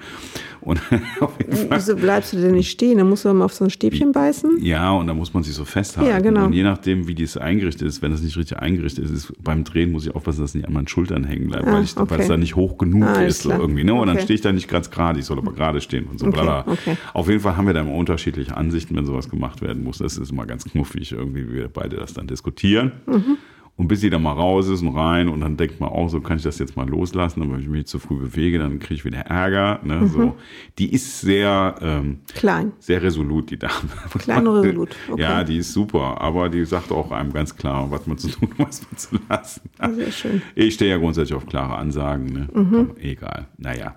Und 0.68 0.83
Wieso 1.70 1.96
bleibst 1.96 2.35
du 2.35 2.37
denn 2.37 2.52
nicht 2.52 2.70
stehen? 2.70 2.98
Dann 2.98 3.09
musst 3.09 3.24
du 3.24 3.33
mal 3.33 3.46
auf 3.46 3.54
so 3.54 3.64
ein 3.64 3.70
Stäbchen 3.70 4.12
beißen. 4.12 4.62
Ja, 4.62 4.90
und 4.92 5.07
da 5.07 5.14
muss 5.14 5.33
man 5.33 5.42
sich 5.42 5.54
so 5.54 5.64
festhalten. 5.64 6.11
Ja, 6.11 6.18
genau. 6.20 6.44
Und 6.44 6.52
je 6.52 6.62
nachdem, 6.62 7.09
wie 7.09 7.14
dies 7.14 7.38
eingerichtet 7.38 7.88
ist, 7.88 8.02
wenn 8.02 8.11
das 8.11 8.20
nicht 8.20 8.37
richtig 8.37 8.59
eingerichtet 8.59 9.07
ist, 9.07 9.11
ist 9.12 9.33
beim 9.42 9.64
Drehen 9.64 9.92
muss 9.92 10.04
ich 10.07 10.14
aufpassen, 10.14 10.42
dass 10.42 10.50
es 10.50 10.54
nicht 10.57 10.66
an 10.68 10.74
meinen 10.74 10.87
Schultern 10.87 11.24
hängen 11.24 11.48
bleibt, 11.48 11.66
Ah, 11.66 11.72
weil, 11.72 11.85
ich, 11.85 11.96
weil 11.96 12.02
okay. 12.02 12.16
es 12.20 12.28
da 12.28 12.37
nicht 12.37 12.54
hoch 12.54 12.76
genug 12.76 13.04
Ah, 13.04 13.22
ist 13.22 13.40
so 13.42 13.50
irgendwie. 13.50 13.83
Ne? 13.83 13.94
Und 13.94 14.09
dann 14.09 14.16
Okay. 14.16 14.24
stehe 14.24 14.35
ich 14.35 14.42
da 14.42 14.52
nicht 14.52 14.68
ganz 14.68 14.90
gerade, 14.90 15.18
ich 15.18 15.24
soll 15.24 15.38
aber 15.38 15.52
gerade 15.52 15.81
stehen 15.81 16.04
und 16.04 16.20
so. 16.20 16.26
Okay, 16.26 16.35
bla, 16.42 16.61
bla. 16.62 16.72
okay. 16.74 16.98
Auf 17.14 17.28
jeden 17.28 17.40
Fall 17.40 17.57
haben 17.57 17.66
wir 17.66 17.72
da 17.72 17.81
immer 17.81 17.94
unterschiedliche 17.94 18.54
Ansichten, 18.54 18.94
wenn 18.94 19.07
sowas 19.07 19.31
gemacht 19.31 19.62
werden 19.62 19.83
muss. 19.83 19.96
Das 19.98 20.18
ist 20.18 20.31
immer 20.31 20.44
ganz 20.44 20.64
knuffig, 20.64 21.12
irgendwie, 21.12 21.48
wie 21.48 21.54
wir 21.54 21.68
beide 21.68 21.96
das 21.96 22.12
dann 22.12 22.26
diskutieren. 22.26 22.92
Mhm. 23.07 23.38
Und 23.79 23.87
bis 23.87 24.01
sie 24.01 24.11
dann 24.11 24.25
mal 24.25 24.33
raus 24.33 24.67
ist 24.67 24.83
und 24.83 24.88
rein 24.88 25.29
und 25.29 25.41
dann 25.41 25.57
denkt 25.57 25.79
man 25.79 25.88
auch, 25.91 26.09
so 26.09 26.21
kann 26.21 26.37
ich 26.37 26.43
das 26.43 26.59
jetzt 26.59 26.77
mal 26.77 26.88
loslassen, 26.88 27.43
aber 27.43 27.53
wenn 27.53 27.61
ich 27.61 27.69
mich 27.69 27.87
zu 27.87 28.01
früh 28.01 28.17
bewege, 28.17 28.59
dann 28.59 28.81
kriege 28.81 28.95
ich 28.95 29.05
wieder 29.05 29.21
Ärger. 29.21 29.79
Ne? 29.85 30.01
Mhm. 30.01 30.09
So. 30.09 30.37
Die 30.79 30.93
ist 30.93 31.21
sehr, 31.21 31.77
ähm, 31.81 32.19
Klein. 32.35 32.73
sehr 32.81 33.01
resolut, 33.01 33.51
die 33.51 33.57
Dame. 33.57 33.73
Klein 34.19 34.49
und 34.49 34.62
resolut, 34.62 34.97
okay. 35.09 35.23
Ja, 35.23 35.45
die 35.45 35.59
ist 35.59 35.73
super, 35.73 36.21
aber 36.21 36.49
die 36.49 36.64
sagt 36.64 36.91
auch 36.91 37.12
einem 37.12 37.33
ganz 37.33 37.55
klar, 37.55 37.88
was 37.88 38.05
man 38.09 38.19
zu 38.19 38.29
tun 38.31 38.49
und 38.59 38.59
was 38.69 38.83
man 38.83 38.99
zu 38.99 39.17
lassen. 39.29 39.71
hat. 39.79 39.95
Sehr 39.95 40.11
schön. 40.11 40.43
Ich 40.57 40.75
stehe 40.75 40.91
ja 40.91 40.99
grundsätzlich 40.99 41.37
auf 41.37 41.47
klare 41.47 41.77
Ansagen. 41.77 42.27
Ne? 42.33 42.49
Mhm. 42.53 42.91
Egal. 43.01 43.47
Naja, 43.59 43.95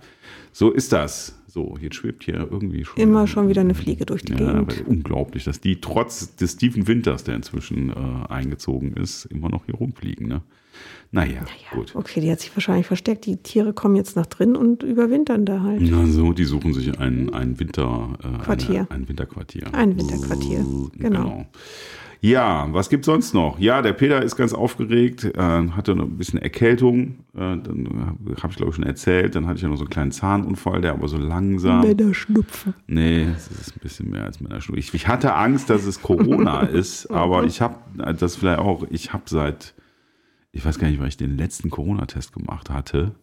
so 0.52 0.70
ist 0.70 0.94
das. 0.94 1.41
So, 1.54 1.78
jetzt 1.82 1.96
schwebt 1.96 2.24
hier 2.24 2.48
irgendwie 2.50 2.86
schon. 2.86 2.98
Immer 2.98 3.28
schon 3.28 3.50
wieder 3.50 3.60
eine 3.60 3.76
Fliege 3.76 4.06
durch 4.06 4.24
die 4.24 4.32
Ja, 4.34 4.62
Gegend. 4.62 4.88
unglaublich, 4.88 5.44
dass 5.44 5.60
die 5.60 5.82
trotz 5.82 6.34
des 6.38 6.56
tiefen 6.56 6.88
Winters, 6.88 7.26
der 7.26 7.36
inzwischen 7.36 7.90
äh, 7.90 7.94
eingezogen 8.30 8.94
ist, 8.94 9.26
immer 9.26 9.50
noch 9.50 9.66
hier 9.66 9.76
rumfliegen. 9.76 10.30
Ne? 10.30 10.42
Naja, 11.12 11.42
gut. 11.74 11.94
Okay, 11.94 12.22
die 12.22 12.32
hat 12.32 12.40
sich 12.40 12.56
wahrscheinlich 12.56 12.88
versteckt. 12.88 13.26
Die 13.26 13.36
Tiere 13.36 13.74
kommen 13.74 13.98
jetzt 13.98 14.16
nach 14.16 14.28
drin 14.28 14.56
und 14.56 14.82
überwintern 14.84 15.46
da 15.46 15.62
halt. 15.62 15.82
Na 15.84 16.06
so, 16.06 16.32
die 16.32 16.46
suchen 16.46 16.74
sich 16.74 16.98
ein, 17.00 17.34
ein 17.34 17.60
Winter, 17.60 18.18
äh, 18.24 18.44
Quartier. 18.44 18.88
Eine, 18.90 18.92
ein 18.92 19.10
Winterquartier. 19.10 19.74
Ein 19.74 19.98
Winterquartier, 19.98 20.66
genau. 20.98 21.48
Ja, 22.24 22.68
was 22.72 22.90
gibt's 22.90 23.08
sonst 23.08 23.34
noch? 23.34 23.58
Ja, 23.58 23.82
der 23.82 23.94
Peter 23.94 24.22
ist 24.22 24.36
ganz 24.36 24.54
aufgeregt, 24.54 25.26
äh, 25.26 25.38
hatte 25.40 25.96
noch 25.96 26.06
ein 26.06 26.18
bisschen 26.18 26.40
Erkältung, 26.40 27.16
äh, 27.34 27.58
dann 27.58 28.16
habe 28.44 28.52
ich 28.52 28.56
glaube 28.58 28.70
ich 28.70 28.76
schon 28.76 28.86
erzählt, 28.86 29.34
dann 29.34 29.48
hatte 29.48 29.56
ich 29.56 29.64
ja 29.64 29.70
noch 29.70 29.78
so 29.78 29.86
einen 29.86 29.90
kleinen 29.90 30.12
Zahnunfall, 30.12 30.82
der 30.82 30.94
aber 30.94 31.08
so 31.08 31.18
langsam. 31.18 31.82
Männerschnupfen. 31.82 32.76
Nee, 32.86 33.24
es 33.24 33.48
ist 33.48 33.76
ein 33.76 33.80
bisschen 33.82 34.12
mehr 34.12 34.26
als 34.26 34.40
Männerschnupfen. 34.40 34.78
Ich, 34.78 34.94
ich 34.94 35.08
hatte 35.08 35.34
Angst, 35.34 35.72
dass 35.72 35.84
es 35.86 36.04
Corona 36.04 36.62
ist, 36.62 37.10
aber 37.10 37.44
ich 37.46 37.60
habe 37.60 37.78
das 38.14 38.36
vielleicht 38.36 38.60
auch, 38.60 38.86
ich 38.92 39.14
habe 39.14 39.24
seit, 39.26 39.74
ich 40.52 40.64
weiß 40.64 40.78
gar 40.78 40.90
nicht, 40.90 41.00
weil 41.00 41.08
ich 41.08 41.18
den 41.18 41.38
letzten 41.38 41.72
Corona-Test 41.72 42.34
gemacht 42.34 42.70
hatte. 42.70 43.16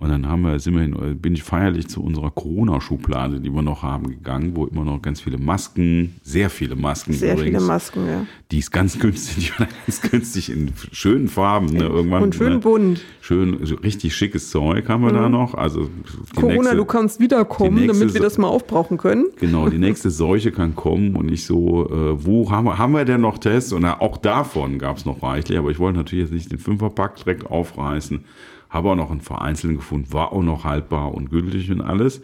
Und 0.00 0.10
dann 0.10 0.28
haben 0.28 0.42
wir, 0.42 0.60
sind 0.60 0.74
wir 0.74 0.82
hin, 0.82 1.18
bin 1.20 1.34
ich 1.34 1.42
feierlich 1.42 1.88
zu 1.88 2.04
unserer 2.04 2.30
Corona-Schublade, 2.30 3.40
die 3.40 3.50
wir 3.52 3.62
noch 3.62 3.82
haben, 3.82 4.06
gegangen, 4.08 4.52
wo 4.54 4.66
immer 4.66 4.84
noch 4.84 5.02
ganz 5.02 5.20
viele 5.20 5.38
Masken, 5.38 6.14
sehr 6.22 6.50
viele 6.50 6.76
Masken 6.76 7.14
Sehr 7.14 7.34
übrigens, 7.34 7.58
viele 7.58 7.66
Masken, 7.66 8.06
ja. 8.06 8.26
die 8.52 8.58
ist 8.58 8.70
ganz 8.70 8.96
günstig, 8.96 9.36
die 9.56 9.58
waren 9.58 9.68
ganz 9.86 10.00
günstig 10.00 10.50
in 10.50 10.70
schönen 10.92 11.26
Farben, 11.26 11.66
ne, 11.66 11.82
irgendwann. 11.82 12.22
Und 12.22 12.36
schön 12.36 12.52
ne, 12.52 12.58
bunt. 12.60 13.00
Schön, 13.20 13.58
so 13.66 13.74
richtig 13.74 14.14
schickes 14.14 14.50
Zeug 14.50 14.88
haben 14.88 15.02
wir 15.02 15.12
da 15.12 15.28
noch. 15.28 15.54
Also 15.54 15.90
Corona, 16.36 16.54
nächste- 16.54 16.76
du 16.76 16.84
kannst 16.84 17.18
wiederkommen, 17.18 17.74
nächste 17.74 17.98
damit 17.98 18.14
wir 18.14 18.20
das 18.20 18.38
mal 18.38 18.46
aufbrauchen 18.46 18.98
können. 18.98 19.26
Genau, 19.40 19.68
die 19.68 19.78
nächste 19.78 20.10
Seuche 20.10 20.52
kann 20.52 20.76
kommen 20.76 21.16
und 21.16 21.26
nicht 21.26 21.44
so, 21.44 21.90
äh, 21.90 22.24
wo 22.24 22.52
haben 22.52 22.66
wir, 22.66 22.78
haben 22.78 22.92
wir 22.92 23.04
denn 23.04 23.20
noch 23.20 23.38
Tests? 23.38 23.72
Und 23.72 23.84
auch 23.84 24.16
davon 24.16 24.78
gab 24.78 24.96
es 24.96 25.04
noch 25.04 25.24
reichlich, 25.24 25.58
aber 25.58 25.70
ich 25.72 25.80
wollte 25.80 25.98
natürlich 25.98 26.26
jetzt 26.26 26.32
nicht 26.34 26.52
den 26.52 26.58
Fünferpack 26.58 27.16
direkt 27.16 27.50
aufreißen. 27.50 28.24
Habe 28.70 28.90
auch 28.90 28.96
noch 28.96 29.10
einen 29.10 29.20
vereinzelten 29.20 29.76
gefunden, 29.76 30.12
war 30.12 30.32
auch 30.32 30.42
noch 30.42 30.64
haltbar 30.64 31.14
und 31.14 31.30
gültig 31.30 31.70
und 31.70 31.80
alles. 31.80 32.20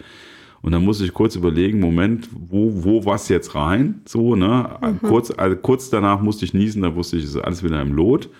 Und 0.62 0.72
dann 0.72 0.82
musste 0.82 1.04
ich 1.04 1.12
kurz 1.12 1.36
überlegen, 1.36 1.78
Moment, 1.78 2.28
wo, 2.32 2.84
wo 2.84 3.04
was 3.04 3.28
jetzt 3.28 3.54
rein? 3.54 4.00
So, 4.06 4.34
ne? 4.34 4.70
Kurz, 5.02 5.30
also 5.30 5.56
kurz 5.56 5.90
danach 5.90 6.22
musste 6.22 6.46
ich 6.46 6.54
niesen, 6.54 6.80
da 6.80 6.94
wusste 6.94 7.18
ich, 7.18 7.24
es 7.24 7.30
ist 7.30 7.36
alles 7.36 7.62
wieder 7.62 7.82
im 7.82 7.92
Lot. 7.92 8.30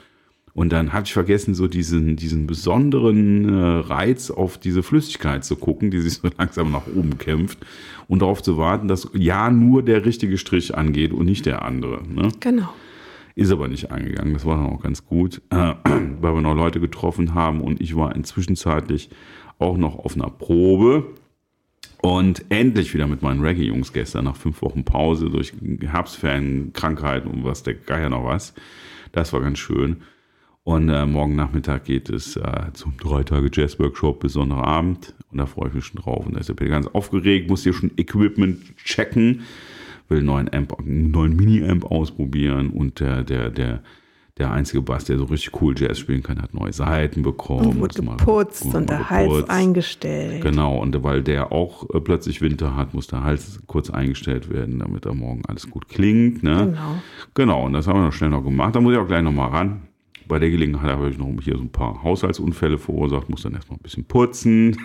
Und 0.55 0.73
dann 0.73 0.93
hatte 0.93 1.07
ich 1.09 1.13
vergessen, 1.13 1.55
so 1.55 1.67
diesen, 1.67 2.17
diesen 2.17 2.47
besonderen 2.47 3.49
äh, 3.49 3.79
Reiz 3.81 4.31
auf 4.31 4.57
diese 4.57 4.85
Flüssigkeit 4.85 5.45
zu 5.45 5.57
gucken, 5.57 5.91
die 5.91 6.01
sich 6.01 6.15
so 6.15 6.29
langsam 6.39 6.71
nach 6.71 6.87
oben 6.87 7.19
kämpft 7.19 7.59
und 8.07 8.23
darauf 8.23 8.41
zu 8.41 8.57
warten, 8.57 8.87
dass 8.87 9.11
ja 9.15 9.51
nur 9.51 9.83
der 9.83 10.07
richtige 10.07 10.39
Strich 10.39 10.75
angeht 10.75 11.13
und 11.13 11.27
nicht 11.27 11.45
der 11.45 11.63
andere. 11.63 12.03
Ne? 12.09 12.29
Genau. 12.39 12.69
Ist 13.37 13.51
aber 13.51 13.69
nicht 13.69 13.91
angegangen. 13.91 14.33
Das 14.33 14.45
war 14.45 14.57
dann 14.57 14.67
auch 14.67 14.83
ganz 14.83 15.05
gut, 15.05 15.43
äh, 15.51 15.75
weil 15.85 16.35
wir 16.35 16.41
noch 16.41 16.55
Leute 16.55 16.81
getroffen 16.81 17.35
haben 17.35 17.61
und 17.61 17.81
ich 17.81 17.97
war 17.97 18.15
inzwischenzeitlich 18.15 19.11
auch 19.59 19.77
noch 19.77 19.99
auf 19.99 20.15
einer 20.15 20.31
Probe. 20.31 21.15
Und 22.01 22.45
endlich 22.51 22.93
wieder 22.93 23.07
mit 23.07 23.23
meinen 23.23 23.41
Reggae-Jungs 23.41 23.95
gestern 23.95 24.27
nach 24.27 24.37
fünf 24.37 24.61
Wochen 24.61 24.85
Pause 24.85 25.31
durch 25.31 25.55
Herbstferien, 25.81 26.75
Krankheiten 26.75 27.29
und 27.29 27.45
was 27.45 27.63
der 27.63 27.75
Geier 27.75 28.11
noch 28.11 28.27
was. 28.27 28.53
Das 29.13 29.33
war 29.33 29.41
ganz 29.41 29.59
schön. 29.59 30.03
Und 30.65 30.89
äh, 30.91 31.07
morgen 31.07 31.35
Nachmittag 31.35 31.85
geht 31.85 32.11
es 32.11 32.37
äh, 32.37 32.73
zum 32.73 32.97
drei 32.99 33.23
Tage 33.23 33.51
Jazz-Workshop 33.53 34.21
bis 34.21 34.35
Sonnabend. 34.35 35.15
Und 35.31 35.39
da 35.39 35.47
freue 35.47 35.69
ich 35.69 35.75
mich 35.75 35.85
schon 35.87 36.01
drauf. 36.01 36.27
Und 36.27 36.35
da 36.35 36.41
ist 36.41 36.49
der 36.49 36.55
Peter 36.55 36.71
ganz 36.71 36.87
aufgeregt, 36.89 37.49
muss 37.49 37.63
hier 37.63 37.73
schon 37.73 37.91
Equipment 37.97 38.77
checken, 38.77 39.43
will 40.09 40.19
einen 40.19 40.27
neuen 40.27 40.53
Amp, 40.53 40.79
einen 40.79 41.11
neuen 41.11 41.37
Mini-Amp 41.37 41.85
ausprobieren. 41.85 42.71
Und 42.71 43.01
der, 43.01 43.23
der, 43.23 43.51
der, 43.51 43.81
der 44.39 44.51
einzige 44.53 44.83
Bass, 44.83 45.05
der 45.05 45.17
so 45.19 45.25
richtig 45.25 45.61
cool 45.63 45.75
Jazz 45.77 45.99
spielen 45.99 46.23
kann, 46.23 46.43
hat 46.43 46.53
neue 46.55 46.73
Seiten 46.73 47.23
bekommen. 47.23 47.67
Und 47.67 47.81
wurde 47.81 48.03
mal- 48.03 48.17
geputzt 48.17 48.65
und 48.75 48.91
der 48.91 49.09
Hals 49.11 49.29
geputzt. 49.29 49.51
eingestellt. 49.51 50.43
Genau, 50.43 50.79
und 50.79 51.03
weil 51.05 51.23
der 51.23 51.53
auch 51.53 51.89
äh, 51.95 52.01
plötzlich 52.01 52.41
Winter 52.41 52.77
hat, 52.77 52.95
muss 52.95 53.07
der 53.07 53.23
Hals 53.23 53.61
kurz 53.67 53.91
eingestellt 53.91 54.51
werden, 54.51 54.79
damit 54.81 55.07
er 55.07 55.15
morgen 55.15 55.43
alles 55.47 55.71
gut 55.71 55.89
klingt. 55.89 56.43
Ne? 56.43 56.67
Genau. 56.73 56.95
Genau, 57.35 57.65
und 57.67 57.73
das 57.75 57.87
haben 57.87 57.99
wir 58.01 58.05
noch 58.07 58.13
schnell 58.13 58.31
noch 58.31 58.43
gemacht. 58.45 58.75
Da 58.75 58.81
muss 58.81 58.93
ich 58.93 58.99
auch 58.99 59.07
gleich 59.07 59.23
noch 59.23 59.33
mal 59.33 59.49
ran. 59.49 59.83
Bei 60.27 60.39
der 60.39 60.51
Gelegenheit 60.51 60.91
habe 60.93 61.11
ich 61.11 61.19
noch 61.19 61.29
hier 61.43 61.57
so 61.57 61.63
ein 61.63 61.71
paar 61.71 62.03
Haushaltsunfälle 62.03 62.79
verursacht, 62.79 63.29
muss 63.29 63.43
dann 63.43 63.55
erstmal 63.55 63.79
ein 63.79 63.83
bisschen 63.83 64.05
putzen. 64.05 64.77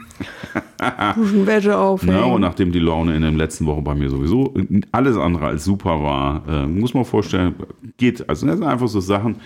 Duschen, 1.15 1.47
Wäsche 1.47 1.78
aufhängen. 1.78 2.15
Ne? 2.15 2.25
Und 2.25 2.41
nachdem 2.41 2.71
die 2.71 2.80
Laune 2.80 3.15
in 3.15 3.21
der 3.21 3.32
letzten 3.32 3.65
Woche 3.65 3.82
bei 3.82 3.95
mir 3.95 4.10
sowieso 4.10 4.54
alles 4.91 5.17
andere 5.17 5.47
als 5.47 5.63
super 5.63 6.02
war, 6.04 6.43
äh, 6.47 6.67
muss 6.67 6.93
man 6.93 7.06
vorstellen, 7.06 7.56
geht. 7.97 8.28
Also 8.28 8.45
das 8.45 8.58
sind 8.58 8.67
einfach 8.67 8.88
so 8.88 8.99
Sachen. 8.99 9.38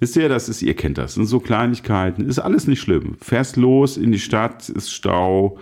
Wisst 0.00 0.16
ihr, 0.16 0.28
das 0.28 0.48
ist, 0.48 0.62
ihr 0.62 0.74
kennt 0.74 0.98
das, 0.98 1.06
das 1.06 1.14
sind 1.14 1.26
so 1.26 1.40
Kleinigkeiten, 1.40 2.24
ist 2.24 2.38
alles 2.38 2.68
nicht 2.68 2.80
schlimm. 2.80 3.16
Fährst 3.20 3.56
los 3.56 3.96
in 3.96 4.12
die 4.12 4.20
Stadt, 4.20 4.68
ist 4.68 4.92
Stau. 4.92 5.58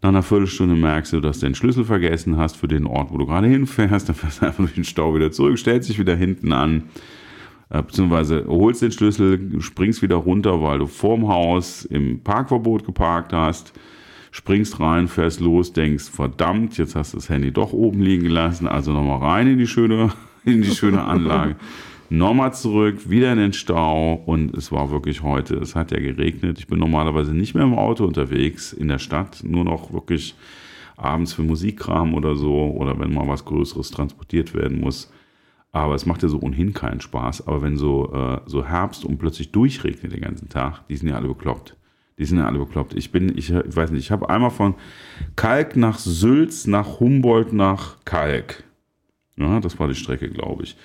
Nach 0.00 0.08
einer 0.08 0.22
Viertelstunde 0.22 0.74
merkst 0.74 1.14
du, 1.14 1.20
dass 1.20 1.40
du 1.40 1.46
den 1.46 1.54
Schlüssel 1.54 1.84
vergessen 1.84 2.36
hast 2.36 2.56
für 2.56 2.68
den 2.68 2.86
Ort, 2.86 3.10
wo 3.10 3.18
du 3.18 3.26
gerade 3.26 3.46
hinfährst. 3.46 4.08
Dann 4.08 4.16
fährst 4.16 4.42
du 4.42 4.46
einfach 4.46 4.64
durch 4.64 4.74
den 4.74 4.84
Stau 4.84 5.14
wieder 5.14 5.32
zurück, 5.32 5.58
stellst 5.58 5.88
dich 5.88 5.98
wieder 5.98 6.14
hinten 6.14 6.52
an. 6.52 6.84
Äh, 7.74 7.82
Beziehungsweise 7.82 8.44
holst 8.46 8.82
den 8.82 8.92
Schlüssel, 8.92 9.60
springst 9.60 10.00
wieder 10.00 10.16
runter, 10.16 10.62
weil 10.62 10.78
du 10.78 10.86
vorm 10.86 11.28
Haus 11.28 11.84
im 11.84 12.20
Parkverbot 12.20 12.84
geparkt 12.86 13.32
hast, 13.32 13.72
springst 14.30 14.78
rein, 14.78 15.08
fährst 15.08 15.40
los, 15.40 15.72
denkst, 15.72 16.04
verdammt, 16.04 16.78
jetzt 16.78 16.94
hast 16.94 17.12
du 17.12 17.16
das 17.16 17.28
Handy 17.28 17.50
doch 17.50 17.72
oben 17.72 18.00
liegen 18.00 18.22
gelassen, 18.22 18.68
also 18.68 18.92
nochmal 18.92 19.18
rein 19.18 19.48
in 19.48 19.58
die 19.58 19.66
schöne, 19.66 20.12
in 20.44 20.62
die 20.62 20.70
schöne 20.70 21.02
Anlage. 21.02 21.56
Nochmal 22.10 22.54
zurück, 22.54 23.10
wieder 23.10 23.32
in 23.32 23.38
den 23.38 23.52
Stau 23.52 24.22
und 24.24 24.54
es 24.54 24.70
war 24.70 24.92
wirklich 24.92 25.22
heute, 25.22 25.56
es 25.56 25.74
hat 25.74 25.90
ja 25.90 25.98
geregnet. 25.98 26.58
Ich 26.60 26.68
bin 26.68 26.78
normalerweise 26.78 27.34
nicht 27.34 27.54
mehr 27.54 27.64
im 27.64 27.74
Auto 27.74 28.04
unterwegs 28.04 28.72
in 28.72 28.86
der 28.86 28.98
Stadt, 28.98 29.42
nur 29.42 29.64
noch 29.64 29.92
wirklich 29.92 30.36
abends 30.96 31.32
für 31.32 31.42
Musikkram 31.42 32.14
oder 32.14 32.36
so 32.36 32.70
oder 32.78 33.00
wenn 33.00 33.12
mal 33.12 33.26
was 33.26 33.44
Größeres 33.44 33.90
transportiert 33.90 34.54
werden 34.54 34.80
muss. 34.80 35.10
Aber 35.74 35.96
es 35.96 36.06
macht 36.06 36.22
ja 36.22 36.28
so 36.28 36.38
ohnehin 36.38 36.72
keinen 36.72 37.00
Spaß. 37.00 37.48
Aber 37.48 37.60
wenn 37.60 37.76
so, 37.76 38.12
äh, 38.12 38.38
so 38.46 38.64
Herbst 38.64 39.04
und 39.04 39.18
plötzlich 39.18 39.50
durchregnet 39.50 40.12
den 40.12 40.20
ganzen 40.20 40.48
Tag, 40.48 40.86
die 40.88 40.96
sind 40.96 41.08
ja 41.08 41.16
alle 41.16 41.26
bekloppt. 41.26 41.76
Die 42.16 42.24
sind 42.24 42.38
ja 42.38 42.46
alle 42.46 42.60
bekloppt. 42.60 42.94
Ich 42.94 43.10
bin, 43.10 43.36
ich, 43.36 43.50
ich 43.50 43.76
weiß 43.76 43.90
nicht, 43.90 44.04
ich 44.04 44.12
habe 44.12 44.30
einmal 44.30 44.52
von 44.52 44.76
Kalk 45.34 45.74
nach 45.74 45.98
Sülz, 45.98 46.68
nach 46.68 47.00
Humboldt, 47.00 47.52
nach 47.52 47.96
Kalk. 48.04 48.62
Ja, 49.36 49.58
das 49.58 49.76
war 49.80 49.88
die 49.88 49.96
Strecke, 49.96 50.30
glaube 50.30 50.62
ich. 50.62 50.76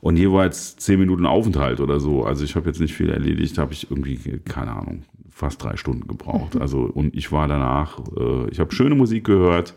Und 0.00 0.16
jeweils 0.16 0.74
zehn 0.76 0.98
Minuten 0.98 1.26
Aufenthalt 1.26 1.80
oder 1.80 2.00
so. 2.00 2.24
Also 2.24 2.42
ich 2.42 2.56
habe 2.56 2.66
jetzt 2.66 2.80
nicht 2.80 2.94
viel 2.94 3.10
erledigt, 3.10 3.58
habe 3.58 3.74
ich 3.74 3.90
irgendwie, 3.90 4.16
keine 4.46 4.72
Ahnung, 4.72 5.02
fast 5.28 5.62
drei 5.62 5.76
Stunden 5.76 6.08
gebraucht. 6.08 6.56
Also 6.60 6.80
und 6.84 7.14
ich 7.14 7.30
war 7.30 7.46
danach, 7.46 7.98
äh, 8.16 8.48
ich 8.50 8.58
habe 8.58 8.74
schöne 8.74 8.94
Musik 8.94 9.24
gehört 9.24 9.74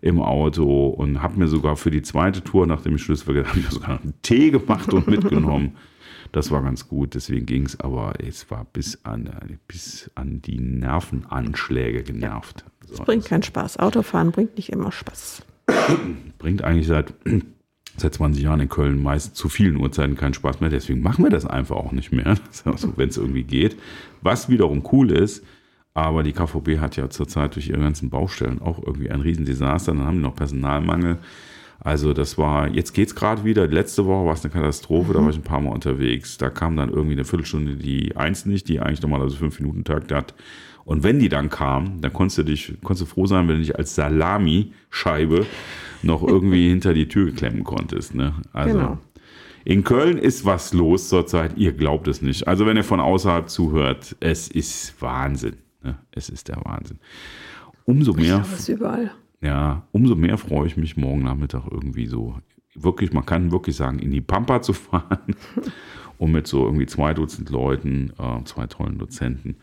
im 0.00 0.20
Auto 0.20 0.88
und 0.88 1.22
habe 1.22 1.38
mir 1.38 1.48
sogar 1.48 1.76
für 1.76 1.90
die 1.90 2.02
zweite 2.02 2.42
Tour, 2.42 2.66
nachdem 2.66 2.96
ich 2.96 3.04
vergessen 3.04 3.48
habe, 3.48 3.60
ich 3.60 3.68
sogar 3.68 4.00
einen 4.00 4.14
Tee 4.22 4.50
gemacht 4.50 4.92
und 4.92 5.06
mitgenommen. 5.08 5.76
Das 6.32 6.52
war 6.52 6.62
ganz 6.62 6.86
gut, 6.86 7.14
deswegen 7.14 7.44
ging 7.44 7.66
es, 7.66 7.80
aber 7.80 8.14
es 8.20 8.50
war 8.52 8.64
bis 8.64 9.04
an, 9.04 9.28
bis 9.66 10.10
an 10.14 10.40
die 10.40 10.60
Nervenanschläge 10.60 12.04
genervt. 12.04 12.64
So, 12.86 12.98
Das 12.98 13.06
bringt 13.06 13.24
keinen 13.24 13.42
Spaß. 13.42 13.78
Autofahren 13.78 14.30
bringt 14.30 14.56
nicht 14.56 14.70
immer 14.70 14.92
Spaß. 14.92 15.42
bringt 16.38 16.62
eigentlich 16.62 16.86
seit, 16.86 17.14
seit 17.96 18.14
20 18.14 18.44
Jahren 18.44 18.60
in 18.60 18.68
Köln 18.68 19.02
meist 19.02 19.34
zu 19.34 19.48
vielen 19.48 19.76
Uhrzeiten 19.76 20.14
keinen 20.14 20.34
Spaß 20.34 20.60
mehr. 20.60 20.70
Deswegen 20.70 21.00
machen 21.00 21.24
wir 21.24 21.30
das 21.30 21.46
einfach 21.46 21.76
auch 21.76 21.92
nicht 21.92 22.12
mehr, 22.12 22.36
also, 22.64 22.92
wenn 22.96 23.08
es 23.08 23.16
irgendwie 23.16 23.44
geht. 23.44 23.76
Was 24.22 24.48
wiederum 24.48 24.84
cool 24.92 25.10
ist, 25.10 25.44
aber 25.94 26.22
die 26.22 26.32
KVB 26.32 26.78
hat 26.78 26.96
ja 26.96 27.10
zurzeit 27.10 27.54
durch 27.56 27.68
ihre 27.68 27.80
ganzen 27.80 28.10
Baustellen 28.10 28.60
auch 28.62 28.78
irgendwie 28.84 29.10
ein 29.10 29.20
Riesendesaster. 29.20 29.92
Dann 29.92 30.04
haben 30.06 30.16
die 30.18 30.22
noch 30.22 30.36
Personalmangel. 30.36 31.18
Also 31.82 32.12
das 32.12 32.36
war, 32.36 32.68
jetzt 32.68 32.92
geht's 32.92 33.14
gerade 33.14 33.44
wieder. 33.44 33.66
Letzte 33.66 34.04
Woche 34.04 34.26
war 34.26 34.34
es 34.34 34.44
eine 34.44 34.52
Katastrophe, 34.52 35.14
da 35.14 35.22
war 35.22 35.30
ich 35.30 35.36
ein 35.36 35.42
paar 35.42 35.60
Mal 35.62 35.72
unterwegs. 35.72 36.36
Da 36.36 36.50
kam 36.50 36.76
dann 36.76 36.90
irgendwie 36.90 37.14
eine 37.14 37.24
Viertelstunde 37.24 37.76
die 37.76 38.16
Eins 38.16 38.44
nicht, 38.44 38.68
die 38.68 38.80
eigentlich 38.80 39.00
normalerweise 39.00 39.36
fünf 39.36 39.58
Minuten 39.60 39.82
Takt 39.84 40.12
hat. 40.12 40.34
Und 40.84 41.02
wenn 41.04 41.18
die 41.18 41.28
dann 41.28 41.48
kam, 41.48 42.00
dann 42.00 42.12
konntest 42.12 42.38
du 42.38 42.42
dich, 42.42 42.74
konntest 42.82 43.02
du 43.10 43.14
froh 43.14 43.26
sein, 43.26 43.48
wenn 43.48 43.56
du 43.56 43.60
dich 43.62 43.76
als 43.78 43.94
Salami-Scheibe 43.94 45.46
noch 46.02 46.22
irgendwie 46.22 46.68
hinter 46.70 46.94
die 46.94 47.08
Tür 47.08 47.32
klemmen 47.32 47.64
konntest. 47.64 48.14
Ne? 48.14 48.34
Also 48.52 48.74
Genau. 48.78 48.98
in 49.64 49.82
Köln 49.84 50.18
ist 50.18 50.44
was 50.44 50.72
los 50.74 51.08
zurzeit. 51.08 51.56
Ihr 51.56 51.72
glaubt 51.72 52.08
es 52.08 52.20
nicht. 52.22 52.46
Also 52.46 52.66
wenn 52.66 52.76
ihr 52.76 52.84
von 52.84 53.00
außerhalb 53.00 53.48
zuhört, 53.48 54.16
es 54.20 54.48
ist 54.48 55.00
Wahnsinn. 55.00 55.56
Ne? 55.82 55.98
Es 56.12 56.28
ist 56.28 56.48
der 56.48 56.58
Wahnsinn. 56.64 56.98
Umso 57.84 58.12
mehr, 58.12 58.38
Das 58.38 58.52
ist 58.60 58.68
überall. 58.68 59.10
ja, 59.40 59.82
umso 59.92 60.14
mehr 60.14 60.38
freue 60.38 60.66
ich 60.66 60.76
mich 60.76 60.96
morgen 60.96 61.22
Nachmittag 61.22 61.64
irgendwie 61.70 62.06
so 62.06 62.36
wirklich, 62.74 63.12
man 63.12 63.26
kann 63.26 63.50
wirklich 63.50 63.76
sagen, 63.76 63.98
in 63.98 64.10
die 64.10 64.20
Pampa 64.20 64.62
zu 64.62 64.72
fahren 64.74 65.34
und 66.18 66.32
mit 66.32 66.46
so 66.46 66.64
irgendwie 66.64 66.86
zwei 66.86 67.14
Dutzend 67.14 67.50
Leuten, 67.50 68.12
äh, 68.18 68.44
zwei 68.44 68.66
tollen 68.66 68.98
Dozenten, 68.98 69.56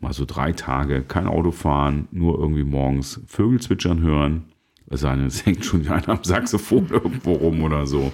mal 0.00 0.12
so 0.12 0.24
drei 0.26 0.52
Tage 0.52 1.02
kein 1.02 1.26
Auto 1.26 1.50
fahren, 1.50 2.08
nur 2.10 2.38
irgendwie 2.38 2.64
morgens 2.64 3.20
Vögel 3.26 3.60
zwitschern 3.60 4.00
hören. 4.00 4.44
Es 4.88 5.00
sei 5.00 5.14
denn, 5.16 5.26
es 5.26 5.46
hängt 5.46 5.64
schon 5.64 5.86
einer 5.88 6.08
am 6.10 6.24
Saxophon 6.24 6.88
irgendwo 6.90 7.32
rum 7.32 7.62
oder 7.62 7.86
so. 7.86 8.12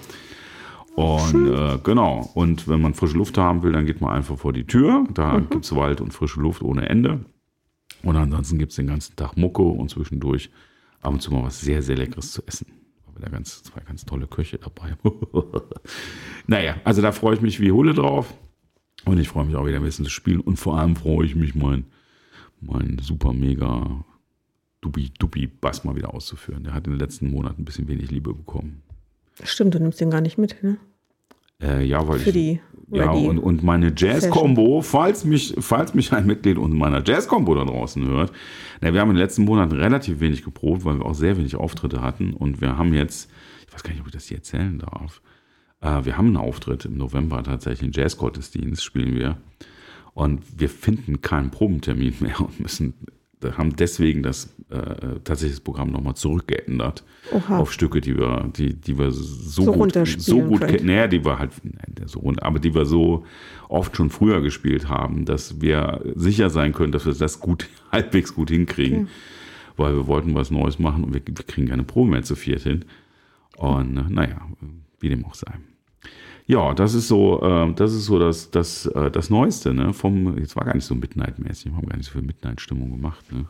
Und 0.95 1.49
äh, 1.49 1.79
genau, 1.83 2.29
und 2.35 2.69
wenn 2.69 2.81
man 2.81 2.95
frische 2.95 3.17
Luft 3.17 3.39
haben 3.39 3.63
will, 3.63 3.73
dann 3.73 3.87
geht 3.87 4.01
man 4.01 4.11
einfach 4.15 4.37
vor 4.37 4.53
die 4.53 4.67
Tür. 4.67 5.05
Da 5.15 5.39
gibt 5.41 5.65
es 5.65 5.75
Wald 5.75 6.01
und 6.01 6.13
frische 6.13 6.41
Luft 6.41 6.63
ohne 6.63 6.89
Ende. 6.89 7.25
Und 8.03 8.17
ansonsten 8.17 8.59
gibt 8.59 8.71
es 8.71 8.77
den 8.77 8.87
ganzen 8.87 9.17
Tag 9.17 9.37
Mucke 9.37 9.63
und 9.63 9.91
zwischendurch 9.91 10.51
ab 11.01 11.13
und 11.13 11.21
zu 11.21 11.33
mal 11.33 11.45
was 11.45 11.61
sehr, 11.61 11.83
sehr 11.83 11.97
Leckeres 11.97 12.33
zu 12.33 12.43
essen. 12.47 12.67
wieder 13.17 13.31
ganz, 13.31 13.63
zwei 13.63 13.81
ganz 13.81 14.05
tolle 14.05 14.27
Köche 14.27 14.59
dabei. 14.59 14.97
naja, 16.47 16.77
also 16.85 17.03
da 17.03 17.13
freue 17.13 17.35
ich 17.35 17.41
mich 17.41 17.61
wie 17.61 17.73
Hulle 17.73 17.95
drauf. 17.95 18.35
Und 19.05 19.19
ich 19.19 19.29
freue 19.29 19.47
mich 19.47 19.57
auch 19.57 19.67
wieder 19.67 19.77
ein 19.77 19.83
bisschen 19.83 20.05
zu 20.05 20.11
spielen. 20.11 20.41
Und 20.41 20.57
vor 20.57 20.79
allem 20.79 20.97
freue 20.97 21.27
ich 21.27 21.35
mich, 21.35 21.55
mein, 21.55 21.85
mein 22.61 22.99
super 22.99 23.33
mega 23.33 24.05
Dubi 24.81 25.11
Dubi 25.19 25.47
Bass 25.47 25.85
mal 25.85 25.97
wieder 25.97 26.15
auszuführen. 26.15 26.65
Der 26.65 26.75
hat 26.75 26.87
in 26.87 26.93
den 26.93 27.01
letzten 27.01 27.31
Monaten 27.31 27.63
ein 27.63 27.65
bisschen 27.65 27.89
wenig 27.89 28.11
Liebe 28.11 28.35
bekommen. 28.35 28.83
Stimmt, 29.43 29.75
du 29.75 29.81
nimmst 29.81 30.01
den 30.01 30.11
gar 30.11 30.21
nicht 30.21 30.39
mit, 30.39 30.63
ne? 30.63 30.79
Äh, 31.63 31.85
ja, 31.85 32.07
weil 32.07 32.19
Für 32.19 32.31
ich, 32.31 32.35
die 32.35 32.61
ja, 32.91 33.11
und, 33.11 33.39
und 33.39 33.63
meine 33.63 33.93
Jazz-Combo, 33.95 34.81
falls 34.81 35.25
mich, 35.25 35.55
falls 35.59 35.93
mich 35.93 36.13
ein 36.13 36.27
Mitglied 36.27 36.57
unter 36.57 36.77
meiner 36.77 37.03
Jazz-Combo 37.05 37.55
da 37.55 37.65
draußen 37.65 38.07
hört, 38.07 38.33
na, 38.81 38.95
wir 38.95 39.01
haben 39.01 39.11
in 39.11 39.17
den 39.17 39.23
letzten 39.23 39.45
Monaten 39.45 39.73
relativ 39.73 40.21
wenig 40.21 40.43
geprobt, 40.43 40.85
weil 40.85 40.99
wir 40.99 41.05
auch 41.05 41.15
sehr 41.15 41.37
wenig 41.37 41.57
Auftritte 41.57 42.01
hatten. 42.01 42.33
Und 42.33 42.63
wir 42.63 42.79
haben 42.79 42.95
jetzt, 42.95 43.31
ich 43.67 43.75
weiß 43.75 43.83
gar 43.83 43.91
nicht, 43.91 44.01
ob 44.01 44.07
ich 44.07 44.15
das 44.15 44.27
hier 44.27 44.39
erzählen 44.39 44.79
darf, 44.79 45.21
äh, 45.83 46.05
wir 46.05 46.17
haben 46.17 46.29
einen 46.29 46.39
Auftritt 46.39 46.87
im 46.87 46.97
November 46.97 47.43
tatsächlich, 47.43 47.83
einen 47.83 47.93
Jazz-Gottesdienst 47.93 48.83
spielen 48.83 49.15
wir. 49.15 49.37
Und 50.15 50.43
wir 50.57 50.71
finden 50.71 51.21
keinen 51.21 51.51
Probentermin 51.51 52.15
mehr 52.21 52.41
und 52.41 52.59
müssen 52.59 52.95
haben 53.57 53.77
deswegen 53.77 54.23
das 54.23 54.55
äh, 54.71 55.21
tatsächlich 55.25 55.59
das 55.59 55.61
Programm 55.61 55.91
nochmal 55.91 56.15
zurückgeändert 56.15 57.05
Oha. 57.33 57.59
auf 57.59 57.73
Stücke, 57.73 58.01
die 58.01 58.17
wir, 58.17 58.51
die, 58.57 58.75
die 58.75 58.99
wir 58.99 59.11
so, 59.11 59.63
So 59.63 59.73
gut, 59.73 59.95
so 60.19 60.41
gut 60.43 60.61
kennen. 60.67 60.87
Naja, 60.87 61.07
die 61.07 61.25
wir 61.25 61.39
halt, 61.39 61.53
nein, 61.63 62.07
so 62.07 62.21
runter, 62.21 62.45
aber 62.45 62.59
die 62.59 62.75
wir 62.75 62.85
so 62.85 63.25
oft 63.69 63.97
schon 63.97 64.11
früher 64.11 64.41
gespielt 64.41 64.89
haben, 64.89 65.25
dass 65.25 65.61
wir 65.61 66.03
sicher 66.15 66.51
sein 66.51 66.73
können, 66.73 66.93
dass 66.93 67.07
wir 67.07 67.15
das 67.15 67.41
gut, 67.41 67.69
halbwegs 67.93 68.35
gut 68.35 68.51
hinkriegen. 68.51 69.09
Weil 69.77 69.95
wir 69.95 70.07
wollten 70.09 70.35
was 70.35 70.51
Neues 70.51 70.79
machen 70.81 71.05
und 71.05 71.15
wir, 71.15 71.23
wir 71.25 71.35
kriegen 71.35 71.69
keine 71.69 71.85
Probe 71.85 72.11
mehr 72.11 72.23
zu 72.25 72.35
viert 72.35 72.63
hin. 72.63 72.85
Und 73.57 73.97
äh, 73.97 74.03
naja, 74.09 74.41
wie 75.01 75.09
dem 75.09 75.25
auch 75.25 75.35
sei. 75.35 75.53
Ja, 76.49 76.73
das 76.73 76.95
ist 76.95 77.09
so, 77.09 77.43
äh, 77.43 77.75
das 77.75 77.93
ist 77.93 78.07
so 78.07 78.19
das, 78.19 78.51
das, 78.51 78.87
äh, 78.87 79.11
das 79.11 79.29
Neueste, 79.29 79.75
ne? 79.75 79.93
Vom, 79.93 80.39
jetzt 80.39 80.57
war 80.57 80.65
gar 80.65 80.75
nicht 80.75 80.87
so 80.87 80.95
Midnight-mäßig, 80.95 81.67
wir 81.67 81.77
haben 81.77 81.87
gar 81.87 81.99
nicht 81.99 82.07
so 82.07 82.13
viel 82.13 82.23
Midnight-Stimmung 82.23 82.91
gemacht, 82.91 83.31
ne? 83.31 83.45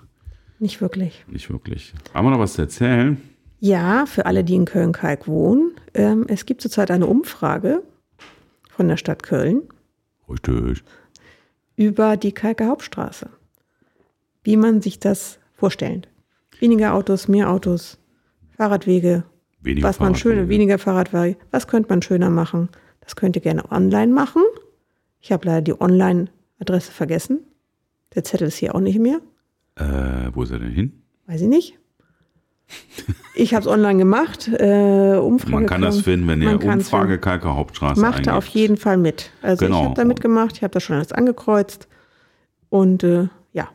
Nicht 0.59 0.81
wirklich. 0.81 1.25
Nicht 1.29 1.49
wirklich. 1.49 1.95
Haben 2.13 2.27
wir 2.27 2.33
noch 2.33 2.41
was 2.41 2.55
zu 2.55 2.63
erzählen? 2.63 3.23
Ja, 3.61 4.05
für 4.07 4.27
alle, 4.27 4.43
die 4.43 4.57
in 4.57 4.65
Köln-Kalk 4.65 5.29
wohnen. 5.29 5.71
Ähm, 5.95 6.27
es 6.27 6.45
gibt 6.45 6.61
zurzeit 6.61 6.91
eine 6.91 7.07
Umfrage 7.07 7.85
von 8.69 8.89
der 8.89 8.97
Stadt 8.97 9.23
Köln 9.23 9.63
Richtig. 10.29 10.83
über 11.77 12.17
die 12.17 12.33
Kalker 12.33 12.67
Hauptstraße. 12.67 13.31
Wie 14.43 14.57
man 14.57 14.81
sich 14.83 14.99
das 14.99 15.39
vorstellt. 15.55 16.09
Weniger 16.59 16.95
Autos, 16.95 17.29
mehr 17.29 17.49
Autos, 17.49 17.99
Fahrradwege, 18.57 19.23
Weniger 19.61 19.87
was 19.87 20.01
man 20.01 20.17
schöner, 20.17 20.49
weniger 20.49 20.79
Fahrradwege, 20.79 21.37
was 21.53 21.69
könnte 21.69 21.91
man 21.91 22.03
schöner 22.03 22.31
machen? 22.31 22.69
Das 23.09 23.17
könnt 23.17 23.37
ihr 23.37 23.43
gerne 23.43 23.73
online 23.73 24.13
machen. 24.13 24.43
Ich 25.19 25.33
habe 25.33 25.47
leider 25.47 25.63
die 25.63 25.81
Online-Adresse 25.81 26.93
vergessen. 26.93 27.39
Der 28.15 28.23
Zettel 28.23 28.49
ist 28.49 28.59
hier 28.59 28.75
auch 28.75 28.81
nicht 28.81 28.99
mehr. 28.99 29.21
Äh, 29.77 30.31
wo 30.35 30.43
ist 30.43 30.51
er 30.51 30.59
denn 30.59 30.73
hin? 30.73 31.03
Weiß 31.27 31.41
ich 31.41 31.49
nicht. 31.49 31.79
Ich 33.35 33.55
habe 33.55 33.63
es 33.63 33.69
online 33.69 33.99
gemacht. 33.99 34.49
Äh, 34.49 35.17
Umfrage 35.17 35.53
Man 35.53 35.67
kann 35.67 35.81
das 35.81 36.01
finden, 36.01 36.27
wenn 36.27 36.43
ihr 36.43 36.61
Umfrage. 36.61 37.19
Kalker 37.19 37.55
Hauptstraße 37.55 38.01
Macht 38.01 38.27
da 38.27 38.33
auf 38.37 38.47
eingibt. 38.47 38.55
jeden 38.57 38.77
Fall 38.77 38.97
mit. 38.97 39.31
Also 39.43 39.65
Genau. 39.65 39.79
ich 39.79 39.85
habe 39.87 39.95
da 39.95 40.05
mitgemacht, 40.05 40.57
ich 40.57 40.63
habe 40.65 40.73
das 40.73 40.83
schon 40.83 40.97
alles 40.97 41.13
angekreuzt. 41.13 41.87
Und 42.69 43.05
äh, 43.05 43.29
ja, 43.53 43.69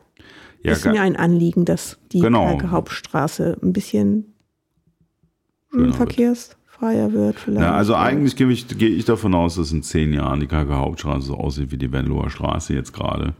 Ja, 0.62 0.72
ist 0.72 0.84
mir 0.84 1.00
ein 1.00 1.16
Anliegen, 1.16 1.64
dass 1.64 1.98
die 2.12 2.20
Genau. 2.20 2.44
Kalker 2.46 2.70
Hauptstraße 2.72 3.56
ein 3.62 3.72
bisschen 3.72 4.34
Schöner 5.72 5.98
hm, 5.98 5.98
wird. 5.98 6.56
Verkehrsfreier 6.84 7.12
wird. 7.12 7.38
Vielleicht. 7.38 7.60
Ja, 7.62 7.72
also 7.74 7.94
eigentlich 7.94 8.36
gehe 8.36 8.48
ich, 8.50 8.66
gehe 8.78 8.88
ich 8.88 9.04
davon 9.04 9.34
aus, 9.34 9.56
dass 9.56 9.72
in 9.72 9.82
zehn 9.82 10.12
Jahren 10.12 10.40
die 10.40 10.46
Kalker 10.46 10.76
Hauptstraße 10.78 11.26
so 11.26 11.34
aussieht 11.36 11.70
wie 11.72 11.76
die 11.76 11.90
Venloer 11.92 12.30
Straße 12.30 12.74
jetzt 12.74 12.92
gerade. 12.92 13.34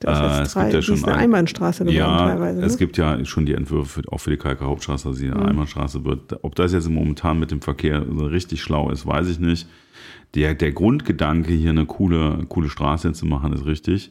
das 0.00 0.18
ist 0.18 0.38
äh, 0.38 0.42
es 0.42 0.52
drei, 0.54 0.62
gibt 0.62 0.74
ja 0.74 0.82
schon 0.82 1.04
eine 1.04 1.14
ein- 1.14 1.20
Einbahnstraße 1.24 1.84
geworden 1.84 1.96
Ja, 1.98 2.28
teilweise. 2.28 2.62
es 2.62 2.72
ne? 2.72 2.78
gibt 2.78 2.96
ja 2.96 3.24
schon 3.24 3.46
die 3.46 3.54
Entwürfe 3.54 4.02
auch 4.10 4.18
für 4.18 4.30
die 4.30 4.36
Kalker 4.36 4.66
Hauptstraße, 4.66 5.08
dass 5.08 5.18
sie 5.18 5.30
eine 5.30 5.44
Einbahnstraße 5.44 6.04
wird. 6.04 6.42
Ob 6.42 6.54
das 6.54 6.72
jetzt 6.72 6.88
momentan 6.88 7.38
mit 7.38 7.50
dem 7.50 7.60
Verkehr 7.60 8.04
so 8.16 8.26
richtig 8.26 8.62
schlau 8.62 8.90
ist, 8.90 9.06
weiß 9.06 9.28
ich 9.28 9.38
nicht. 9.38 9.68
Der, 10.34 10.54
der 10.54 10.70
Grundgedanke, 10.72 11.52
hier 11.52 11.70
eine 11.70 11.86
coole, 11.86 12.44
coole 12.48 12.68
Straße 12.68 13.12
zu 13.12 13.26
machen, 13.26 13.52
ist 13.52 13.66
richtig. 13.66 14.10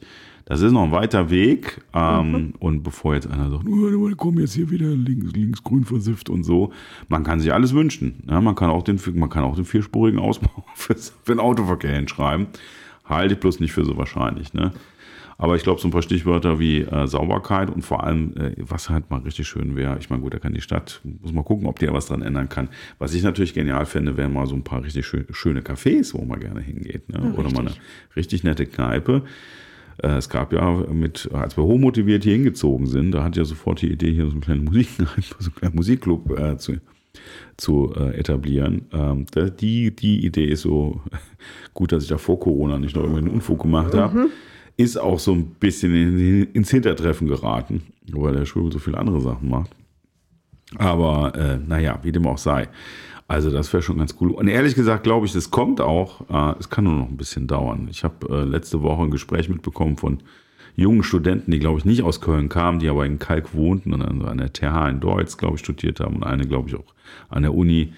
Das 0.50 0.62
ist 0.62 0.72
noch 0.72 0.82
ein 0.82 0.90
weiter 0.90 1.30
Weg. 1.30 1.80
Ähm, 1.94 2.32
Mhm. 2.32 2.54
Und 2.58 2.82
bevor 2.82 3.14
jetzt 3.14 3.30
einer 3.30 3.50
sagt, 3.50 3.64
oh, 3.68 4.16
kommen 4.16 4.40
jetzt 4.40 4.54
hier 4.54 4.68
wieder 4.68 4.88
links, 4.88 5.32
links 5.32 5.62
grün 5.62 5.84
versifft 5.84 6.28
und 6.28 6.42
so, 6.42 6.72
man 7.08 7.22
kann 7.22 7.38
sich 7.38 7.52
alles 7.52 7.72
wünschen. 7.72 8.24
Ja, 8.28 8.40
man, 8.40 8.56
kann 8.56 8.68
auch 8.68 8.82
den, 8.82 9.00
man 9.14 9.30
kann 9.30 9.44
auch 9.44 9.54
den 9.54 9.64
vierspurigen 9.64 10.18
Ausbau 10.18 10.64
für, 10.74 10.96
für 10.96 11.32
den 11.32 11.38
Autoverkehr 11.38 11.94
hinschreiben. 11.94 12.48
Halte 13.04 13.34
ich 13.34 13.40
bloß 13.40 13.60
nicht 13.60 13.72
für 13.72 13.84
so 13.84 13.96
wahrscheinlich. 13.96 14.52
Ne? 14.52 14.72
Aber 15.38 15.54
ich 15.54 15.62
glaube, 15.62 15.80
so 15.80 15.86
ein 15.86 15.92
paar 15.92 16.02
Stichwörter 16.02 16.58
wie 16.58 16.80
äh, 16.80 17.06
Sauberkeit 17.06 17.70
und 17.70 17.82
vor 17.82 18.02
allem, 18.02 18.36
äh, 18.36 18.56
was 18.58 18.90
halt 18.90 19.08
mal 19.08 19.20
richtig 19.20 19.46
schön 19.46 19.76
wäre, 19.76 19.98
ich 20.00 20.10
meine, 20.10 20.20
gut, 20.20 20.34
da 20.34 20.40
kann 20.40 20.52
die 20.52 20.60
Stadt, 20.60 21.00
muss 21.22 21.32
mal 21.32 21.44
gucken, 21.44 21.68
ob 21.68 21.78
die 21.78 21.86
da 21.86 21.92
was 21.92 22.06
dran 22.06 22.22
ändern 22.22 22.48
kann. 22.48 22.70
Was 22.98 23.14
ich 23.14 23.22
natürlich 23.22 23.54
genial 23.54 23.86
fände, 23.86 24.16
wären 24.16 24.32
mal 24.32 24.48
so 24.48 24.56
ein 24.56 24.64
paar 24.64 24.82
richtig 24.82 25.06
schön, 25.06 25.26
schöne 25.30 25.60
Cafés, 25.60 26.12
wo 26.12 26.24
man 26.24 26.40
gerne 26.40 26.60
hingeht. 26.60 27.08
Ne? 27.08 27.34
Oder 27.36 27.52
mal 27.52 27.60
eine 27.60 27.74
richtig 28.16 28.42
nette 28.42 28.66
Kneipe. 28.66 29.22
Äh, 29.98 30.16
Es 30.16 30.28
gab 30.28 30.52
ja 30.52 30.70
mit, 30.92 31.28
als 31.32 31.56
wir 31.56 31.64
hochmotiviert 31.64 32.24
hier 32.24 32.34
hingezogen 32.34 32.86
sind, 32.86 33.12
da 33.12 33.22
hat 33.24 33.36
ja 33.36 33.44
sofort 33.44 33.82
die 33.82 33.90
Idee, 33.92 34.12
hier 34.12 34.26
so 34.26 34.32
einen 34.32 34.40
kleinen, 34.40 34.64
Musik, 34.64 34.88
so 34.96 35.04
einen 35.04 35.54
kleinen 35.54 35.74
Musikclub 35.76 36.38
äh, 36.38 36.56
zu, 36.58 36.74
zu 37.56 37.92
äh, 37.96 38.16
etablieren. 38.18 38.86
Ähm, 38.92 39.26
die, 39.60 39.94
die 39.94 40.24
Idee 40.24 40.46
ist 40.46 40.62
so 40.62 41.00
gut, 41.74 41.92
dass 41.92 42.04
ich 42.04 42.08
da 42.08 42.18
vor 42.18 42.38
Corona 42.40 42.78
nicht 42.78 42.94
noch 42.96 43.02
irgendeinen 43.02 43.28
Unfug 43.34 43.62
gemacht 43.62 43.94
habe. 43.94 44.28
Ist 44.76 44.96
auch 44.96 45.18
so 45.18 45.32
ein 45.32 45.46
bisschen 45.60 45.94
in, 45.94 46.44
ins 46.52 46.70
Hintertreffen 46.70 47.28
geraten, 47.28 47.82
weil 48.12 48.32
der 48.34 48.46
Schwurbel 48.46 48.72
so 48.72 48.78
viele 48.78 48.96
andere 48.96 49.20
Sachen 49.20 49.48
macht. 49.50 49.70
Aber 50.76 51.34
äh, 51.36 51.58
naja, 51.58 51.98
wie 52.02 52.12
dem 52.12 52.26
auch 52.26 52.38
sei. 52.38 52.68
Also 53.30 53.52
das 53.52 53.72
wäre 53.72 53.80
schon 53.80 53.98
ganz 53.98 54.16
cool. 54.20 54.32
Und 54.32 54.48
ehrlich 54.48 54.74
gesagt 54.74 55.04
glaube 55.04 55.24
ich, 55.24 55.32
das 55.32 55.52
kommt 55.52 55.80
auch. 55.80 56.22
Äh, 56.28 56.58
es 56.58 56.68
kann 56.68 56.82
nur 56.82 56.94
noch 56.94 57.08
ein 57.08 57.16
bisschen 57.16 57.46
dauern. 57.46 57.86
Ich 57.88 58.02
habe 58.02 58.28
äh, 58.28 58.42
letzte 58.42 58.82
Woche 58.82 59.04
ein 59.04 59.12
Gespräch 59.12 59.48
mitbekommen 59.48 59.96
von 59.96 60.18
jungen 60.74 61.04
Studenten, 61.04 61.52
die 61.52 61.60
glaube 61.60 61.78
ich 61.78 61.84
nicht 61.84 62.02
aus 62.02 62.20
Köln 62.20 62.48
kamen, 62.48 62.80
die 62.80 62.88
aber 62.88 63.06
in 63.06 63.20
Kalk 63.20 63.54
wohnten 63.54 63.94
und 63.94 64.02
an, 64.02 64.22
an 64.22 64.38
der 64.38 64.52
TH 64.52 64.88
in 64.88 64.98
Deutsch, 64.98 65.36
glaube 65.36 65.54
ich, 65.54 65.60
studiert 65.60 66.00
haben 66.00 66.16
und 66.16 66.24
eine, 66.24 66.44
glaube 66.44 66.70
ich, 66.70 66.74
auch 66.74 66.92
an 67.28 67.42
der 67.42 67.54
Uni. 67.54 67.92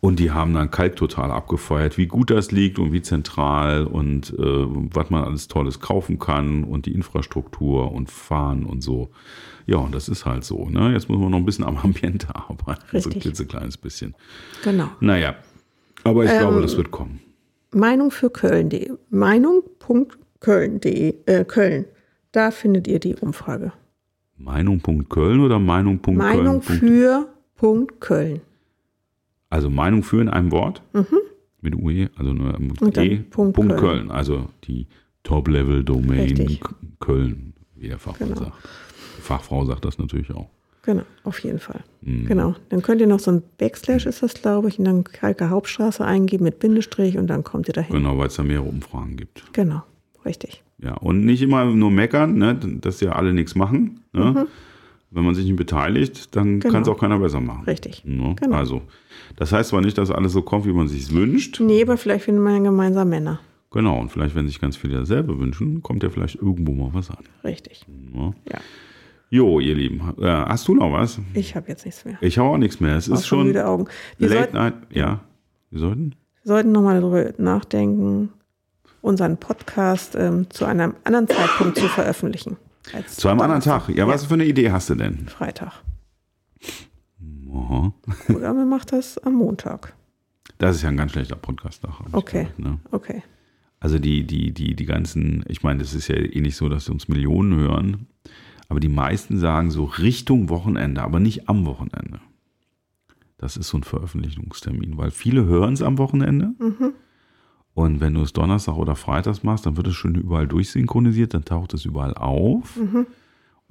Und 0.00 0.20
die 0.20 0.30
haben 0.30 0.54
dann 0.54 0.70
Kalk 0.70 0.94
total 0.94 1.32
abgefeuert, 1.32 1.98
wie 1.98 2.06
gut 2.06 2.30
das 2.30 2.52
liegt 2.52 2.78
und 2.78 2.92
wie 2.92 3.02
zentral 3.02 3.84
und 3.84 4.30
äh, 4.38 4.38
was 4.38 5.10
man 5.10 5.24
alles 5.24 5.48
Tolles 5.48 5.80
kaufen 5.80 6.20
kann 6.20 6.62
und 6.62 6.86
die 6.86 6.94
Infrastruktur 6.94 7.90
und 7.90 8.08
Fahren 8.08 8.64
und 8.64 8.80
so. 8.82 9.08
Ja, 9.66 9.78
und 9.78 9.92
das 9.92 10.08
ist 10.08 10.24
halt 10.24 10.44
so. 10.44 10.68
Ne? 10.68 10.92
Jetzt 10.92 11.08
muss 11.08 11.18
man 11.18 11.32
noch 11.32 11.38
ein 11.38 11.44
bisschen 11.44 11.64
am 11.64 11.76
Ambiente 11.78 12.28
arbeiten. 12.34 12.80
So 12.92 12.96
ein 12.96 13.02
Richtig. 13.02 13.22
klitzekleines 13.22 13.76
bisschen. 13.76 14.14
Genau. 14.62 14.88
Naja, 15.00 15.34
aber 16.04 16.24
ich 16.24 16.30
glaube, 16.30 16.56
Ähm, 16.56 16.62
das 16.62 16.76
wird 16.76 16.92
kommen. 16.92 17.18
Meinung 17.72 18.12
für 18.12 18.30
Köln.de. 18.30 18.92
Meinung.köln.de. 19.10 21.14
Äh, 21.26 21.44
Köln. 21.44 21.86
Da 22.32 22.50
findet 22.52 22.86
ihr 22.86 23.00
die 23.00 23.16
Umfrage. 23.16 23.72
Meinung.köln 24.36 25.40
oder 25.40 25.58
Meinung.köln? 25.58 26.16
Meinung 26.16 26.62
für 26.62 27.26
Punkt 27.56 28.00
Köln. 28.00 28.40
Also 29.50 29.70
Meinung 29.70 30.02
für 30.02 30.20
in 30.20 30.28
einem 30.28 30.50
Wort? 30.52 30.82
Mit 31.60 31.74
UE, 31.74 32.10
also 32.16 32.32
nur 32.32 32.58
mit 32.58 32.80
Und 32.82 32.96
E. 32.98 33.16
Punkt 33.16 33.54
Punkt 33.56 33.76
Köln. 33.76 33.80
Köln. 33.80 34.10
Also 34.10 34.48
die 34.64 34.86
Top-Level-Domain 35.24 36.58
Köln, 37.00 37.52
wie 37.74 37.88
der 37.88 37.98
Fachmann 37.98 38.30
Genau. 38.30 38.44
sagt. 38.44 38.56
Die 39.16 39.22
Fachfrau 39.22 39.64
sagt 39.64 39.84
das 39.84 39.98
natürlich 39.98 40.30
auch. 40.32 40.48
Genau, 40.82 41.02
auf 41.24 41.38
jeden 41.40 41.58
Fall. 41.58 41.80
Mhm. 42.00 42.26
Genau. 42.26 42.54
Dann 42.70 42.80
könnt 42.82 43.00
ihr 43.00 43.06
noch 43.06 43.18
so 43.20 43.30
ein 43.32 43.42
Backslash 43.58 44.06
ist 44.06 44.22
das, 44.22 44.34
glaube 44.34 44.68
ich, 44.68 44.78
und 44.78 44.84
dann 44.86 45.04
Kalker 45.04 45.50
Hauptstraße 45.50 46.04
eingeben 46.04 46.44
mit 46.44 46.60
Bindestrich 46.60 47.18
und 47.18 47.26
dann 47.26 47.44
kommt 47.44 47.68
ihr 47.68 47.74
dahin. 47.74 47.94
Genau, 47.94 48.16
weil 48.16 48.28
es 48.28 48.36
da 48.36 48.42
mehrere 48.42 48.64
Umfragen 48.68 49.16
gibt. 49.16 49.52
Genau, 49.52 49.82
richtig. 50.24 50.62
Ja, 50.80 50.94
und 50.94 51.24
nicht 51.26 51.42
immer 51.42 51.64
nur 51.66 51.90
meckern, 51.90 52.38
ne, 52.38 52.54
dass 52.54 53.00
ja 53.00 53.12
alle 53.12 53.34
nichts 53.34 53.54
machen. 53.54 54.00
Ne? 54.12 54.46
Wenn 55.10 55.24
man 55.24 55.34
sich 55.34 55.46
nicht 55.46 55.56
beteiligt, 55.56 56.36
dann. 56.36 56.60
Genau. 56.60 56.72
kann 56.72 56.82
es 56.82 56.88
auch 56.88 56.98
keiner 56.98 57.18
besser 57.18 57.40
machen. 57.40 57.64
Richtig. 57.64 58.04
Ne? 58.04 58.36
Genau. 58.38 58.56
Also, 58.56 58.82
das 59.36 59.52
heißt 59.52 59.70
zwar 59.70 59.80
nicht, 59.80 59.96
dass 59.96 60.10
alles 60.10 60.32
so 60.32 60.42
kommt, 60.42 60.66
wie 60.66 60.72
man 60.72 60.88
sich 60.88 61.12
wünscht. 61.12 61.60
Nee, 61.60 61.82
aber 61.82 61.96
vielleicht 61.96 62.24
finden 62.24 62.42
wir 62.42 62.52
ja 62.52 62.58
gemeinsam 62.58 63.08
Männer. 63.08 63.40
Genau, 63.70 63.98
und 63.98 64.10
vielleicht, 64.10 64.34
wenn 64.34 64.46
sich 64.46 64.60
ganz 64.60 64.76
viele 64.76 64.98
dasselbe 64.98 65.38
wünschen, 65.38 65.82
kommt 65.82 66.02
ja 66.02 66.10
vielleicht 66.10 66.36
irgendwo 66.36 66.72
mal 66.72 66.90
was 66.92 67.10
an. 67.10 67.24
Richtig. 67.44 67.86
Ne? 67.88 68.34
Ja. 68.50 68.58
Jo, 69.30 69.60
ihr 69.60 69.74
Lieben, 69.74 70.00
äh, 70.18 70.26
hast 70.26 70.66
du 70.68 70.74
noch 70.74 70.90
was? 70.90 71.20
Ich 71.34 71.54
habe 71.54 71.68
jetzt 71.68 71.84
nichts 71.84 72.04
mehr. 72.06 72.16
Ich 72.22 72.38
habe 72.38 72.48
auch 72.48 72.56
nichts 72.56 72.80
mehr. 72.80 72.96
Es 72.96 73.10
Auch 73.10 73.16
ist 73.16 73.26
schon 73.26 73.46
müde 73.46 73.66
Augen. 73.66 73.86
Wir 74.16 74.28
Late 74.28 74.40
sollten, 74.40 74.56
Night. 74.56 74.74
Ja, 74.90 75.20
wir 75.70 75.80
sollten? 75.80 76.14
wir 76.42 76.54
sollten 76.54 76.72
nochmal 76.72 77.00
darüber 77.00 77.32
nachdenken, 77.36 78.30
unseren 79.02 79.36
Podcast 79.36 80.16
ähm, 80.18 80.48
zu 80.48 80.64
einem 80.64 80.94
anderen 81.04 81.28
Zeitpunkt 81.28 81.76
zu 81.76 81.88
veröffentlichen. 81.88 82.56
Als 82.94 83.16
Zu 83.16 83.28
einem 83.28 83.40
anderen. 83.40 83.60
Tag. 83.62 83.88
Ja, 83.88 84.06
was 84.06 84.26
für 84.26 84.34
eine 84.34 84.44
Idee 84.44 84.70
hast 84.70 84.90
du 84.90 84.94
denn? 84.94 85.28
Freitag. 85.28 85.72
Aha. 87.52 87.92
Oder 88.28 88.54
man 88.54 88.68
macht 88.68 88.92
das 88.92 89.18
am 89.18 89.34
Montag. 89.34 89.94
Das 90.58 90.76
ist 90.76 90.82
ja 90.82 90.88
ein 90.88 90.96
ganz 90.96 91.12
schlechter 91.12 91.36
Podcast-Tag. 91.36 92.00
Okay. 92.12 92.42
gehört, 92.42 92.58
Ne? 92.58 92.80
Okay. 92.90 93.22
Also 93.80 93.98
die, 93.98 94.24
die, 94.26 94.52
die, 94.52 94.74
die 94.74 94.86
ganzen, 94.86 95.44
ich 95.48 95.62
meine, 95.62 95.78
das 95.80 95.94
ist 95.94 96.08
ja 96.08 96.16
eh 96.16 96.40
nicht 96.40 96.56
so, 96.56 96.68
dass 96.68 96.88
uns 96.88 97.08
Millionen 97.08 97.54
hören, 97.54 98.06
aber 98.68 98.80
die 98.80 98.88
meisten 98.88 99.38
sagen 99.38 99.70
so 99.70 99.84
Richtung 99.84 100.48
Wochenende, 100.48 101.02
aber 101.02 101.20
nicht 101.20 101.48
am 101.48 101.64
Wochenende. 101.64 102.20
Das 103.38 103.56
ist 103.56 103.68
so 103.68 103.78
ein 103.78 103.84
Veröffentlichungstermin, 103.84 104.98
weil 104.98 105.12
viele 105.12 105.44
hören 105.44 105.74
es 105.74 105.82
am 105.82 105.96
Wochenende. 105.98 106.54
Und 107.78 108.00
wenn 108.00 108.14
du 108.14 108.22
es 108.22 108.32
Donnerstag 108.32 108.76
oder 108.76 108.96
Freitags 108.96 109.42
machst, 109.44 109.64
dann 109.66 109.76
wird 109.76 109.86
es 109.86 109.94
schon 109.94 110.14
überall 110.16 110.48
durchsynchronisiert, 110.48 111.32
dann 111.34 111.44
taucht 111.44 111.74
es 111.74 111.84
überall 111.84 112.12
auf. 112.14 112.76
Und 112.76 113.06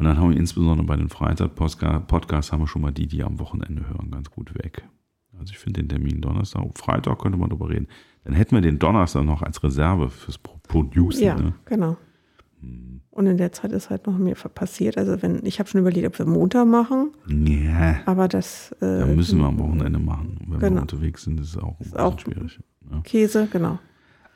dann 0.06 0.18
haben 0.18 0.30
wir 0.32 0.38
insbesondere 0.38 0.86
bei 0.88 0.96
den 0.96 1.10
Freitag-Podcasts 1.10 2.52
haben 2.52 2.62
wir 2.62 2.68
schon 2.68 2.82
mal 2.84 2.92
die, 2.92 3.08
die 3.08 3.24
am 3.24 3.40
Wochenende 3.40 3.88
hören, 3.90 4.12
ganz 4.12 4.32
gut 4.32 4.54
weg. 4.56 4.84
Also 5.40 5.52
ich 5.52 5.58
finde 5.58 5.82
den 5.82 5.90
Termin 5.90 6.22
Donnerstag, 6.22 6.64
Freitag 6.76 7.20
könnte 7.20 7.38
man 7.38 7.50
drüber 7.50 7.70
reden. 7.70 7.88
Dann 8.24 8.34
hätten 8.34 8.56
wir 8.56 8.62
den 8.62 8.80
Donnerstag 8.80 9.24
noch 9.26 9.42
als 9.42 9.62
Reserve 9.64 10.10
fürs 10.10 10.38
Pro- 10.38 10.58
Producen. 10.68 11.24
Ja, 11.24 11.36
Ne? 11.36 11.54
genau. 11.66 11.98
Hm. 12.62 13.02
Und 13.12 13.26
in 13.28 13.38
der 13.38 13.52
Zeit 13.52 13.72
ist 13.72 13.90
halt 13.90 14.08
noch 14.08 14.18
mehr 14.18 14.36
passiert. 14.36 14.98
Also 14.98 15.22
wenn, 15.22 15.46
ich 15.46 15.60
habe 15.60 15.68
schon 15.70 15.82
überlegt, 15.82 16.08
ob 16.08 16.18
wir 16.18 16.26
Montag 16.26 16.66
machen, 16.68 17.12
Ja, 17.28 17.98
aber 18.06 18.28
das 18.28 18.72
äh, 18.82 19.00
da 19.00 19.06
müssen 19.08 19.40
wir 19.40 19.48
am 19.48 19.60
Wochenende 19.60 20.00
machen. 20.00 20.38
Wenn 20.48 20.62
wir 20.62 20.70
Genau. 20.70 20.82
unterwegs 20.82 21.24
sind, 21.24 21.40
ist 21.40 21.50
es 21.50 21.58
auch, 21.58 21.74
ein 21.74 21.78
bisschen 21.80 21.98
auch- 22.00 22.20
schwierig. 22.20 22.60
Ja. 22.92 23.02
Käse, 23.02 23.48
genau. 23.52 23.80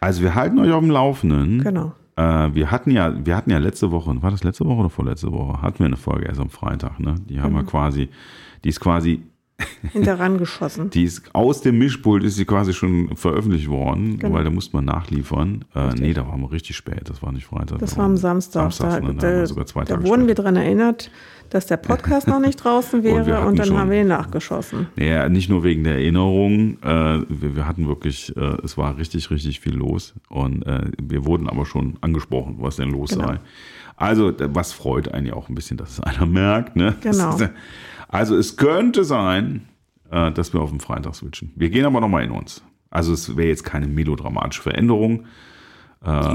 Also 0.01 0.21
wir 0.23 0.35
halten 0.35 0.59
euch 0.59 0.71
auf 0.71 0.81
dem 0.81 0.89
Laufenden. 0.91 1.63
Genau. 1.63 1.93
Äh, 2.17 2.49
wir 2.53 2.71
hatten 2.71 2.91
ja, 2.91 3.13
wir 3.25 3.37
hatten 3.37 3.51
ja 3.51 3.59
letzte 3.59 3.91
Woche, 3.91 4.21
war 4.21 4.31
das 4.31 4.43
letzte 4.43 4.65
Woche 4.65 4.79
oder 4.81 4.89
vorletzte 4.89 5.31
Woche? 5.31 5.61
Hatten 5.61 5.79
wir 5.79 5.85
eine 5.85 5.95
Folge 5.97 6.25
erst 6.25 6.39
am 6.41 6.49
Freitag, 6.49 6.99
ne? 6.99 7.15
Die 7.29 7.39
haben 7.39 7.53
Mhm. 7.53 7.57
wir 7.57 7.63
quasi, 7.65 8.09
die 8.63 8.69
ist 8.69 8.79
quasi, 8.81 9.21
Hinteran 9.93 10.39
geschossen. 10.39 10.89
die 10.89 11.03
ist 11.03 11.33
aus 11.35 11.61
dem 11.61 11.77
Mischpult 11.77 12.23
ist 12.23 12.35
sie 12.35 12.45
quasi 12.45 12.73
schon 12.73 13.15
veröffentlicht 13.15 13.69
worden, 13.69 14.17
Genau. 14.17 14.33
weil 14.33 14.43
da 14.43 14.49
musste 14.49 14.75
man 14.75 14.85
nachliefern. 14.85 15.65
Äh, 15.75 15.93
nee, 15.99 16.13
da 16.13 16.27
waren 16.27 16.41
wir 16.41 16.51
richtig 16.51 16.75
spät, 16.75 17.01
das 17.07 17.21
war 17.21 17.31
nicht 17.31 17.45
Freitag. 17.45 17.77
Das 17.77 17.91
da 17.91 17.97
war 17.97 18.05
am 18.05 18.17
Samstag. 18.17 18.73
Samstags, 18.73 19.05
Da, 19.05 19.13
ne? 19.13 19.45
da, 19.45 19.83
da, 19.85 20.03
wurden 20.03 20.25
wir 20.27 20.33
daran 20.33 20.55
erinnert, 20.55 21.11
dass 21.51 21.67
der 21.67 21.77
Podcast 21.77 22.27
noch 22.27 22.39
nicht 22.39 22.57
draußen 22.57 23.03
wäre 23.03 23.19
hatten 23.37 23.47
und, 23.47 23.59
dann 23.59 23.67
schon- 23.67 23.77
haben 23.77 23.91
wir 23.91 24.01
ihn 24.01 24.07
nachgeschossen. 24.07 24.87
Ja, 24.95 25.29
nicht 25.29 25.49
nur 25.49 25.63
wegen 25.63 25.83
der 25.83 25.95
Erinnerung. 25.95 26.77
Äh, 26.81 27.21
wir, 27.29 27.55
wir 27.55 27.67
hatten 27.67 27.87
wirklich, 27.87 28.35
äh, 28.35 28.57
es 28.63 28.77
war 28.77 28.97
richtig, 28.97 29.29
richtig 29.29 29.59
viel 29.59 29.75
los. 29.75 30.13
Und 30.29 30.63
äh, 30.65 30.89
wir 31.01 31.25
wurden 31.25 31.47
aber 31.47 31.65
schon 31.65 31.97
angesprochen, 32.01 32.55
was 32.59 32.77
denn 32.77 32.89
los 32.89 33.11
Genau. 33.11 33.27
sei. 33.27 33.39
Also, 33.97 34.33
was 34.39 34.73
freut 34.73 35.13
einen 35.13 35.27
ja 35.27 35.33
auch 35.33 35.47
ein 35.49 35.55
bisschen, 35.55 35.77
dass 35.77 35.91
es 35.91 35.99
einer 36.01 36.25
merkt. 36.25 36.75
Ne? 36.75 36.95
Genau. 37.01 37.37
Also, 38.13 38.35
es 38.35 38.57
könnte 38.57 39.05
sein, 39.05 39.69
äh, 40.09 40.33
dass 40.33 40.51
wir 40.53 40.59
auf 40.59 40.69
den 40.71 40.81
Freitag 40.81 41.15
switchen. 41.15 41.53
Wir 41.55 41.69
gehen 41.69 41.85
aber 41.85 42.01
nochmal 42.01 42.25
in 42.25 42.31
uns. 42.31 42.61
Also, 42.89 43.13
es 43.13 43.37
wäre 43.37 43.47
jetzt 43.47 43.63
keine 43.63 43.87
melodramatische 43.87 44.61
Veränderung. 44.61 45.23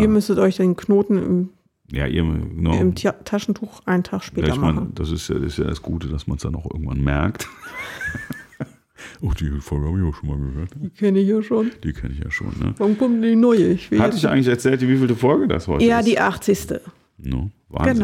Ihr 0.00 0.08
müsstet 0.08 0.38
euch 0.38 0.56
den 0.56 0.76
Knoten 0.76 1.18
im, 1.18 1.48
Ja, 1.92 2.06
ihr, 2.06 2.22
genau. 2.22 2.80
im 2.80 2.94
Tia- 2.94 3.12
Taschentuch 3.24 3.80
einen 3.86 4.02
Tag 4.02 4.20
Ja, 4.20 4.26
später 4.26 4.48
ich 4.48 4.56
meine, 4.56 4.72
machen. 4.80 4.92
das 4.94 5.10
ist 5.10 5.28
ja, 5.28 5.36
das 5.36 5.52
ist 5.52 5.58
ja 5.58 5.64
das 5.64 5.82
Gute, 5.82 6.08
dass 6.08 6.26
man 6.26 6.36
es 6.36 6.42
dann 6.42 6.54
auch 6.56 6.66
irgendwann 6.70 7.02
merkt. 7.02 7.48
oh, 9.20 9.30
die 9.38 9.50
Folge 9.60 9.86
habe 9.86 9.98
ich 10.00 10.04
auch 10.04 10.14
schon 10.18 10.28
mal 10.28 10.38
gehört. 10.38 10.70
Die 10.80 10.90
kenne 10.90 11.20
ich 11.20 11.28
ja 11.28 11.42
schon. 11.42 11.70
Die 11.84 11.92
kenne 11.92 12.14
ich 12.14 12.20
ja 12.24 12.30
schon. 12.30 12.48
Ne? 12.58 12.74
Warum 12.78 12.98
kommt 12.98 13.22
die 13.24 13.36
neue? 13.36 13.68
Ich 13.72 13.90
will 13.90 14.00
Hatte 14.00 14.16
ich 14.16 14.28
eigentlich 14.28 14.48
erzählt, 14.48 14.80
wie 14.80 14.96
vielte 14.96 15.14
Folge 15.14 15.46
das 15.48 15.68
heute 15.68 15.84
ja, 15.84 16.00
ist? 16.00 16.08
die 16.08 16.18
80. 16.18 16.80
No, 17.18 17.50
Wahnsinn. 17.68 17.98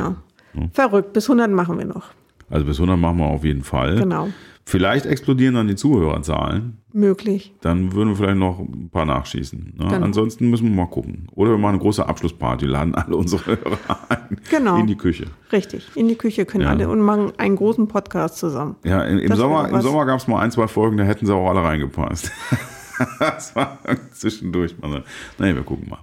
Genau. 0.55 0.69
Verrückt. 0.73 1.13
Bis 1.13 1.25
100 1.29 1.51
machen 1.51 1.79
wir 1.79 1.87
noch. 1.87 2.11
Also 2.51 2.67
bis 2.67 2.77
100 2.77 2.99
machen 2.99 3.19
wir 3.19 3.27
auf 3.27 3.45
jeden 3.45 3.63
Fall. 3.63 3.97
Genau. 3.97 4.29
Vielleicht 4.65 5.07
explodieren 5.07 5.55
dann 5.55 5.67
die 5.69 5.75
Zuhörerzahlen. 5.75 6.79
Möglich. 6.93 7.53
Dann 7.63 7.93
würden 7.95 8.11
wir 8.11 8.17
vielleicht 8.17 8.39
noch 8.39 8.61
ein 8.61 8.91
paar 8.91 9.05
nachschießen. 9.05 9.75
Ne? 9.77 9.87
Genau. 9.89 10.05
Ansonsten 10.05 10.51
müssen 10.51 10.69
wir 10.69 10.77
mal 10.77 10.87
gucken. 10.87 11.27
Oder 11.33 11.51
wir 11.53 11.59
machen 11.59 11.75
eine 11.75 11.79
große 11.83 12.07
Abschlussparty, 12.07 12.67
laden 12.67 12.95
alle 12.95 13.17
unsere 13.17 13.47
Hörer 13.47 13.79
ein. 14.09 14.39
Genau. 14.51 14.79
In 14.79 14.87
die 14.87 14.97
Küche. 14.97 15.27
Richtig. 15.51 15.89
In 15.97 16.07
die 16.09 16.15
Küche 16.17 16.45
können 16.45 16.65
Ja. 16.65 16.71
alle 16.71 16.89
und 16.89 17.01
machen 17.01 17.33
einen 17.39 17.57
großen 17.57 17.89
Podcast 17.89 18.37
zusammen. 18.39 18.77
Ja, 18.85 19.03
im, 19.05 19.19
im 19.19 19.35
Sommer, 19.35 19.69
im. 19.69 19.81
Sommer 19.81 20.07
gab 20.07 20.21
es 20.21 20.29
mal 20.29 20.41
ein, 20.41 20.51
zwei 20.51 20.69
Folgen, 20.69 20.97
da 20.97 21.05
hätten 21.05 21.27
sie 21.27 21.35
auch 21.35 21.49
alle 21.49 21.63
reingepasst. 21.63 22.31
das 23.19 23.57
war 23.57 23.79
zwischendurch 24.13 24.79
mal 24.81 24.91
so. 24.93 24.99
Nee, 25.45 25.55
wir 25.55 25.63
gucken 25.63 25.89
mal. 25.89 25.99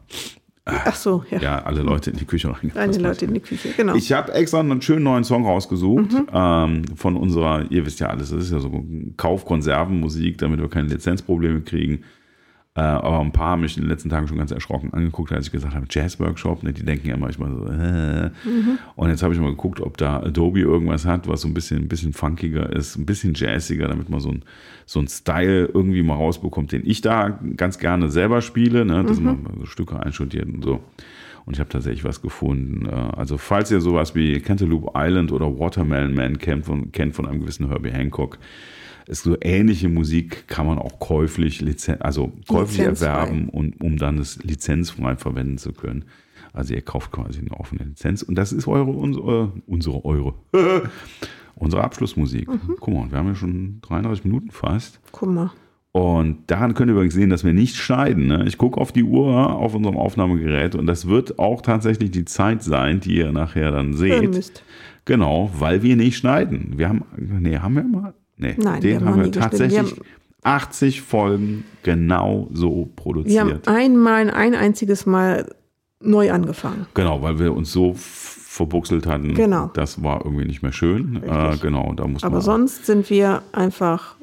Ach 0.85 0.95
so, 0.95 1.23
ja. 1.29 1.39
Ja, 1.39 1.63
alle 1.63 1.81
Leute 1.81 2.09
in 2.11 2.17
die 2.17 2.25
Küche 2.25 2.47
reingepasst. 2.49 2.77
Eine 2.77 2.97
Leute 3.07 3.25
in 3.25 3.33
die 3.33 3.39
Küche. 3.39 3.69
Genau. 3.75 3.95
Ich 3.95 4.11
habe 4.11 4.33
extra 4.33 4.59
einen 4.59 4.81
schönen 4.81 5.03
neuen 5.03 5.23
Song 5.23 5.45
rausgesucht 5.45 6.11
Mhm. 6.13 6.27
ähm, 6.33 6.81
von 6.95 7.15
unserer, 7.15 7.65
ihr 7.69 7.85
wisst 7.85 7.99
ja 7.99 8.07
alles, 8.07 8.29
das 8.31 8.43
ist 8.45 8.51
ja 8.51 8.59
so 8.59 8.83
Kaufkonservenmusik, 9.17 10.37
damit 10.37 10.59
wir 10.59 10.69
keine 10.69 10.87
Lizenzprobleme 10.89 11.61
kriegen. 11.61 12.03
Äh, 12.79 12.81
aber 12.81 13.19
ein 13.19 13.33
paar 13.33 13.51
haben 13.51 13.61
mich 13.61 13.75
in 13.75 13.83
den 13.83 13.89
letzten 13.89 14.09
Tagen 14.09 14.27
schon 14.29 14.37
ganz 14.37 14.51
erschrocken 14.51 14.93
angeguckt, 14.93 15.33
als 15.33 15.47
ich 15.47 15.51
gesagt 15.51 15.75
habe, 15.75 15.85
Jazzworkshop, 15.89 16.63
ne, 16.63 16.71
die 16.71 16.83
denken 16.85 17.09
ja 17.09 17.17
manchmal 17.17 17.51
so, 17.51 17.65
äh. 17.67 18.27
Mhm. 18.47 18.77
Und 18.95 19.09
jetzt 19.09 19.21
habe 19.21 19.33
ich 19.33 19.39
mal 19.41 19.49
geguckt, 19.49 19.81
ob 19.81 19.97
da 19.97 20.21
Adobe 20.21 20.61
irgendwas 20.61 21.05
hat, 21.05 21.27
was 21.27 21.41
so 21.41 21.49
ein 21.49 21.53
bisschen, 21.53 21.79
ein 21.79 21.87
bisschen 21.89 22.13
funkiger 22.13 22.71
ist, 22.71 22.95
ein 22.97 23.05
bisschen 23.05 23.33
jazziger, 23.33 23.89
damit 23.89 24.09
man 24.09 24.21
so 24.21 24.29
ein, 24.29 24.43
so 24.85 24.99
ein 25.01 25.07
Style 25.09 25.65
irgendwie 25.73 26.03
mal 26.03 26.15
rausbekommt, 26.15 26.71
den 26.71 26.83
ich 26.85 27.01
da 27.01 27.37
ganz 27.57 27.79
gerne 27.79 28.09
selber 28.09 28.41
spiele, 28.41 28.85
ne, 28.85 29.03
Mhm. 29.03 29.07
dass 29.07 29.19
man 29.19 29.39
so 29.59 29.65
Stücke 29.65 29.99
einstudiert 29.99 30.45
und 30.47 30.63
so. 30.63 30.79
Und 31.45 31.53
ich 31.55 31.59
habe 31.59 31.69
tatsächlich 31.69 32.05
was 32.05 32.21
gefunden. 32.21 32.85
Äh, 32.85 32.91
Also 33.17 33.37
falls 33.37 33.71
ihr 33.71 33.81
sowas 33.81 34.15
wie 34.15 34.39
Cantaloupe 34.39 34.91
Island 34.95 35.33
oder 35.33 35.59
Watermelon 35.59 36.13
Man 36.13 36.37
kennt 36.37 36.65
von, 36.65 36.91
kennt 36.93 37.13
von 37.15 37.25
einem 37.27 37.41
gewissen 37.41 37.67
Herbie 37.67 37.91
Hancock, 37.91 38.37
ist 39.09 39.23
so 39.23 39.35
ähnliche 39.41 39.89
Musik 39.89 40.47
kann 40.47 40.65
man 40.65 40.77
auch 40.77 40.99
käuflich, 40.99 41.61
Lizen 41.61 42.01
also 42.01 42.31
käuflich 42.47 42.77
Lizenzfrei. 42.77 43.07
erwerben, 43.07 43.49
und, 43.49 43.81
um 43.81 43.97
dann 43.97 44.19
es 44.19 44.41
lizenzfrei 44.43 45.15
verwenden 45.15 45.57
zu 45.57 45.73
können. 45.73 46.05
Also 46.53 46.73
ihr 46.73 46.81
kauft 46.81 47.11
quasi 47.11 47.39
eine 47.39 47.51
offene 47.51 47.83
Lizenz 47.83 48.21
und 48.21 48.35
das 48.35 48.53
ist 48.53 48.67
eure, 48.67 48.91
unsere, 48.91 49.51
unsere, 49.67 50.05
eure, 50.05 50.33
unsere 51.55 51.83
Abschlussmusik. 51.83 52.47
Guck 52.79 52.93
mal, 52.93 53.11
wir 53.11 53.17
haben 53.17 53.27
ja 53.27 53.35
schon 53.35 53.81
33 53.81 54.25
Minuten 54.25 54.51
fast. 54.51 54.99
Guck 55.11 55.29
mal. 55.29 55.51
Und 55.91 56.43
daran 56.47 56.75
könnt 56.75 56.89
ihr 56.89 56.93
übrigens 56.93 57.15
sehen, 57.15 57.31
dass 57.31 57.43
wir 57.43 57.53
nicht 57.53 57.75
schneiden. 57.75 58.27
Ne? 58.27 58.45
Ich 58.47 58.59
gucke 58.59 58.79
auf 58.79 58.91
die 58.91 59.03
Uhr 59.03 59.55
auf 59.55 59.73
unserem 59.73 59.97
Aufnahmegerät 59.97 60.75
und 60.75 60.85
das 60.85 61.07
wird 61.07 61.39
auch 61.39 61.61
tatsächlich 61.61 62.11
die 62.11 62.25
Zeit 62.25 62.61
sein, 62.61 62.99
die 62.99 63.17
ihr 63.17 63.31
nachher 63.31 63.71
dann 63.71 63.93
seht. 63.93 64.63
Genau, 65.05 65.49
weil 65.57 65.81
wir 65.81 65.95
nicht 65.95 66.17
schneiden. 66.17 66.73
Wir 66.77 66.89
haben, 66.89 67.03
nee, 67.17 67.57
haben 67.57 67.75
wir 67.75 67.83
mal? 67.83 68.13
Nee, 68.39 68.55
Nein, 68.57 68.81
wir 68.81 68.89
den 68.91 68.99
haben 69.01 69.07
haben 69.13 69.17
noch 69.19 69.25
wir 69.25 69.31
tatsächlich 69.33 69.95
Wir 69.97 70.03
80 70.43 71.01
Folgen 71.01 71.65
genau 71.83 72.47
so 72.53 72.69
Wir 72.71 72.79
haben 72.81 72.95
produziert. 72.95 73.67
einmal, 73.67 74.29
ein 74.31 74.55
einziges 74.55 75.05
Mal 75.05 75.53
neu 76.01 76.31
angefangen. 76.31 76.87
Genau, 76.93 77.21
weil 77.21 77.37
wir 77.39 77.53
uns 77.53 77.71
so 77.71 77.93
verbuchselt 77.97 79.05
hatten. 79.05 79.33
Genau. 79.35 79.69
Das 79.73 80.01
war 80.01 80.23
irgendwie 80.25 80.45
nicht 80.45 80.63
mehr 80.63 80.71
schön. 80.71 81.21
Äh, 81.23 81.57
genau, 81.61 81.93
da 81.93 82.07
muss 82.07 82.23
Aber 82.23 82.41
sonst 82.41 82.85
sind 82.85 83.09
wir 83.09 83.41
einfach 83.51 84.15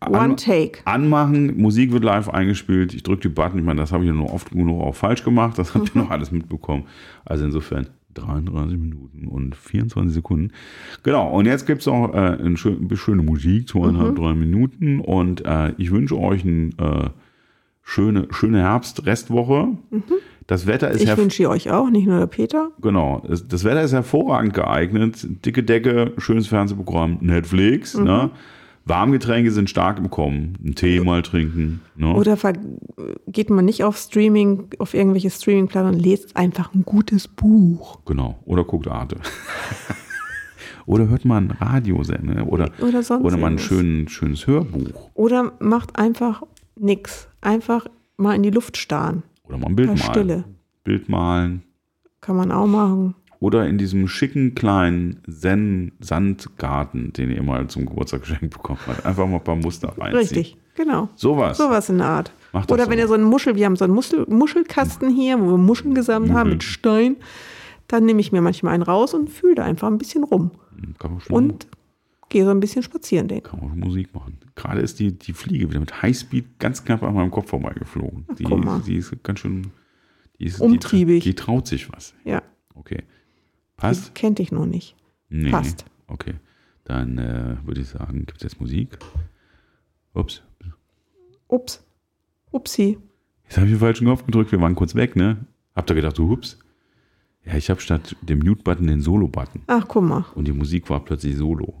An- 0.00 0.14
one 0.14 0.36
take. 0.36 0.78
anmachen, 0.84 1.56
Musik 1.60 1.90
wird 1.92 2.04
live 2.04 2.28
eingespielt, 2.28 2.94
ich 2.94 3.02
drücke 3.02 3.22
die 3.22 3.28
Button, 3.28 3.58
ich 3.58 3.64
meine, 3.64 3.80
das 3.80 3.90
habe 3.92 4.04
ich 4.04 4.08
ja 4.08 4.14
nur 4.14 4.32
oft 4.32 4.50
genug 4.50 4.80
auch 4.82 4.94
falsch 4.94 5.24
gemacht, 5.24 5.58
das 5.58 5.74
habt 5.74 5.94
ihr 5.94 6.00
noch 6.02 6.10
alles 6.10 6.30
mitbekommen. 6.30 6.84
Also 7.24 7.44
insofern 7.44 7.88
33 8.14 8.78
Minuten 8.78 9.26
und 9.28 9.54
24 9.56 10.12
Sekunden. 10.14 10.52
Genau, 11.02 11.30
und 11.30 11.46
jetzt 11.46 11.66
gibt 11.66 11.82
es 11.82 11.88
auch 11.88 12.12
äh, 12.14 12.16
eine 12.16 12.56
schön, 12.56 12.88
schöne 12.96 13.22
Musik, 13.22 13.68
zweieinhalb, 13.68 14.10
Mhm. 14.18 14.22
drei 14.22 14.34
Minuten 14.34 15.00
und 15.00 15.44
äh, 15.44 15.72
ich 15.78 15.90
wünsche 15.90 16.18
euch 16.18 16.44
eine 16.44 16.70
äh, 16.78 17.08
schöne, 17.82 18.28
schöne 18.30 18.60
Herbst-Restwoche. 18.62 19.68
Das 20.46 20.66
Wetter 20.66 20.90
ist 20.90 21.04
Mhm. 21.04 21.10
Ich 21.12 21.16
wünsche 21.16 21.48
euch 21.48 21.70
auch, 21.70 21.90
nicht 21.90 22.06
nur 22.06 22.18
der 22.18 22.26
Peter. 22.26 22.70
Genau, 22.80 23.22
das 23.28 23.64
Wetter 23.64 23.82
ist 23.82 23.92
hervorragend 23.92 24.54
geeignet. 24.54 25.26
Dicke 25.44 25.62
Decke, 25.62 26.12
schönes 26.18 26.46
Fernsehprogramm, 26.46 27.18
Netflix. 27.20 27.96
Ne? 27.98 28.30
Warmgetränke 28.86 29.50
sind 29.50 29.70
stark 29.70 29.98
im 29.98 30.10
Kommen. 30.10 30.58
Einen 30.62 30.74
Tee 30.74 31.00
mal 31.00 31.22
trinken. 31.22 31.80
Ne? 31.96 32.14
Oder 32.14 32.36
geht 33.26 33.48
man 33.48 33.64
nicht 33.64 33.82
auf 33.82 33.96
Streaming, 33.96 34.68
auf 34.78 34.92
irgendwelche 34.92 35.30
Streaming-Plattformen 35.30 35.96
und 35.96 36.04
lest 36.04 36.36
einfach 36.36 36.74
ein 36.74 36.84
gutes 36.84 37.26
Buch. 37.28 38.00
Genau. 38.04 38.38
Oder 38.44 38.64
guckt 38.64 38.86
Arte. 38.88 39.16
oder 40.86 41.08
hört 41.08 41.24
mal 41.24 41.38
ein 41.38 41.50
Radiosender. 41.50 42.46
Oder, 42.46 42.70
Oder 42.80 43.02
sonst 43.02 43.24
oder 43.24 43.38
mal 43.38 43.52
ein 43.52 43.58
schön, 43.58 44.06
schönes 44.08 44.46
Hörbuch. 44.46 45.10
Oder 45.14 45.52
macht 45.60 45.96
einfach 45.98 46.42
nix. 46.76 47.28
Einfach 47.40 47.86
mal 48.18 48.34
in 48.34 48.42
die 48.42 48.50
Luft 48.50 48.76
starren. 48.76 49.22
Oder 49.44 49.58
mal 49.58 49.68
ein 49.68 49.76
Bild 49.76 49.88
Mal 49.88 49.96
malen. 49.96 50.10
Stille. 50.10 50.44
Bild 50.84 51.08
malen. 51.08 51.62
Kann 52.20 52.36
man 52.36 52.52
auch 52.52 52.66
machen. 52.66 53.14
Oder 53.44 53.68
in 53.68 53.76
diesem 53.76 54.08
schicken 54.08 54.54
kleinen 54.54 55.20
Zen 55.30 55.92
Sandgarten, 56.00 57.12
den 57.12 57.30
ihr 57.30 57.42
mal 57.42 57.66
zum 57.66 57.84
Geburtstag 57.84 58.22
geschenkt 58.22 58.48
bekommen 58.54 58.78
habt. 58.86 59.04
Einfach 59.04 59.26
mal 59.26 59.36
ein 59.36 59.44
paar 59.44 59.56
Muster 59.56 59.88
reinziehen. 59.88 60.16
Richtig, 60.16 60.56
genau. 60.74 61.10
Sowas. 61.14 61.58
Sowas 61.58 61.90
in 61.90 61.98
der 61.98 62.06
Art. 62.06 62.32
Macht 62.54 62.72
Oder 62.72 62.86
so. 62.86 62.90
wenn 62.90 62.98
ihr 62.98 63.06
so 63.06 63.12
einen 63.12 63.24
Muschel, 63.24 63.54
wir 63.54 63.66
haben 63.66 63.76
so 63.76 63.84
einen 63.84 63.92
Muschel, 63.92 64.24
Muschelkasten 64.30 65.10
hier, 65.10 65.38
wo 65.38 65.50
wir 65.50 65.56
Muscheln 65.58 65.92
gesammelt 65.94 66.32
haben 66.32 66.50
mit 66.50 66.62
Stein, 66.62 67.16
dann 67.86 68.06
nehme 68.06 68.22
ich 68.22 68.32
mir 68.32 68.40
manchmal 68.40 68.72
einen 68.72 68.82
raus 68.82 69.12
und 69.12 69.28
fühle 69.28 69.56
da 69.56 69.64
einfach 69.64 69.88
ein 69.88 69.98
bisschen 69.98 70.24
rum. 70.24 70.50
Kann 70.98 71.12
man 71.12 71.20
schon 71.20 71.36
Und 71.36 71.66
gehe 72.30 72.46
so 72.46 72.50
ein 72.50 72.60
bisschen 72.60 72.82
spazieren, 72.82 73.28
denke 73.28 73.50
Kann 73.50 73.60
man 73.60 73.78
Musik 73.78 74.14
machen. 74.14 74.38
Gerade 74.54 74.80
ist 74.80 75.00
die, 75.00 75.18
die 75.18 75.34
Fliege 75.34 75.68
wieder 75.68 75.80
mit 75.80 76.00
Highspeed 76.00 76.58
ganz 76.58 76.82
knapp 76.82 77.02
an 77.02 77.12
meinem 77.12 77.30
Kopf 77.30 77.50
vorbeigeflogen. 77.50 78.24
Die, 78.38 78.46
die 78.86 78.96
ist 78.96 79.14
ganz 79.22 79.40
schön. 79.40 79.66
Die 80.40 80.46
ist, 80.46 80.62
Umtriebig. 80.62 81.24
Die, 81.24 81.28
die 81.28 81.34
traut 81.34 81.66
sich 81.66 81.92
was. 81.92 82.14
Ja, 82.24 82.40
Okay. 82.74 83.04
Passt? 83.76 84.14
kennt 84.14 84.40
ich 84.40 84.52
noch 84.52 84.66
nicht. 84.66 84.96
Nee. 85.28 85.50
passt. 85.50 85.84
Okay. 86.06 86.34
Dann 86.84 87.18
äh, 87.18 87.56
würde 87.64 87.80
ich 87.80 87.88
sagen, 87.88 88.26
gibt 88.26 88.38
es 88.38 88.42
jetzt 88.42 88.60
Musik? 88.60 88.98
Ups. 90.12 90.42
Ups. 91.48 91.82
Upsi. 92.52 92.98
Jetzt 93.44 93.56
habe 93.56 93.66
ich 93.66 93.72
den 93.72 93.80
falschen 93.80 94.04
Knopf 94.06 94.24
gedrückt. 94.24 94.52
Wir 94.52 94.60
waren 94.60 94.74
kurz 94.74 94.94
weg, 94.94 95.16
ne? 95.16 95.38
Habt 95.74 95.90
ihr 95.90 95.96
gedacht, 95.96 96.18
du 96.18 96.28
hups? 96.28 96.58
Ja, 97.44 97.54
ich 97.56 97.68
habe 97.68 97.80
statt 97.80 98.16
dem 98.22 98.38
Mute-Button 98.38 98.86
den 98.86 99.00
Solo-Button. 99.00 99.62
Ach, 99.66 99.84
guck 99.86 100.04
mal. 100.04 100.24
Und 100.34 100.46
die 100.46 100.52
Musik 100.52 100.88
war 100.88 101.04
plötzlich 101.04 101.36
solo. 101.36 101.74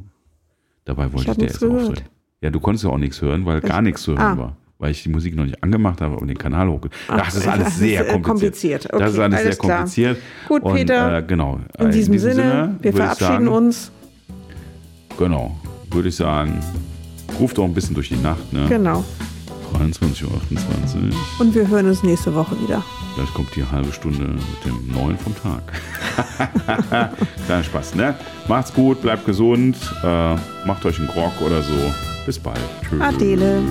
Dabei 0.84 1.12
wollte 1.12 1.30
ich, 1.30 1.36
der 1.36 1.46
nichts 1.46 1.60
jetzt 1.60 1.70
aufdrehen. 1.70 2.08
Ja, 2.40 2.50
du 2.50 2.60
konntest 2.60 2.84
ja 2.84 2.90
auch 2.90 2.98
nichts 2.98 3.22
hören, 3.22 3.46
weil 3.46 3.60
gar 3.60 3.80
nichts 3.80 4.02
zu 4.02 4.12
hören 4.12 4.20
ah. 4.20 4.38
war. 4.38 4.56
Weil 4.84 4.90
ich 4.90 5.02
die 5.02 5.08
Musik 5.08 5.34
noch 5.34 5.46
nicht 5.46 5.62
angemacht 5.64 6.02
habe 6.02 6.16
und 6.16 6.28
den 6.28 6.36
Kanal. 6.36 6.78
Ach, 7.08 7.16
das 7.16 7.36
ist 7.36 7.48
alles 7.48 7.78
sehr 7.78 8.06
äh, 8.06 8.20
kompliziert. 8.20 8.86
kompliziert. 8.86 8.88
das 8.92 9.12
ist 9.12 9.14
Okay, 9.14 9.22
alles 9.22 9.38
sehr 9.38 9.46
alles 9.46 9.58
klar. 9.58 9.76
kompliziert. 9.78 10.18
Gut, 10.46 10.62
Und, 10.62 10.74
Peter. 10.74 11.16
Äh, 11.16 11.22
genau. 11.22 11.60
In 11.78 11.90
diesem, 11.90 12.18
Sinne, 12.18 12.76
wir 12.82 12.84
würde 12.84 12.88
ich 12.90 12.94
verabschieden 12.96 13.46
sagen, 13.46 13.48
uns. 13.48 13.90
Genau. 15.16 15.56
Würde 15.90 16.10
ich 16.10 16.16
sagen, 16.16 16.60
ruft 17.40 17.58
auch 17.58 17.64
ein 17.64 17.72
bisschen 17.72 17.94
durch 17.94 18.10
die 18.10 18.16
Nacht, 18.16 18.52
ne? 18.52 18.66
Genau. 18.68 19.02
23.28 19.72 20.24
Uhr. 20.24 20.30
Und 21.38 21.54
wir 21.54 21.66
hören 21.66 21.86
uns 21.86 22.02
nächste 22.02 22.34
Woche 22.34 22.54
wieder. 22.60 22.84
Gleich 23.14 23.32
kommt 23.32 23.56
die 23.56 23.64
halbe 23.64 23.90
Stunde 23.90 24.24
mit 24.26 24.64
dem 24.66 24.92
neuen 24.92 25.16
vom 25.16 25.34
Tag. 25.34 25.62
Kleiner 27.46 27.64
Spaß, 27.64 27.94
ne? 27.94 28.16
Macht's 28.48 28.74
gut, 28.74 29.00
bleibt 29.00 29.24
gesund, 29.24 29.78
äh, 30.02 30.34
macht 30.66 30.84
euch 30.84 30.98
einen 30.98 31.08
Grog 31.08 31.32
oder 31.40 31.62
so. 31.62 31.72
Bis 32.26 32.38
bald. 32.38 32.60
Tschüss. 32.86 33.00
Adele. 33.00 33.62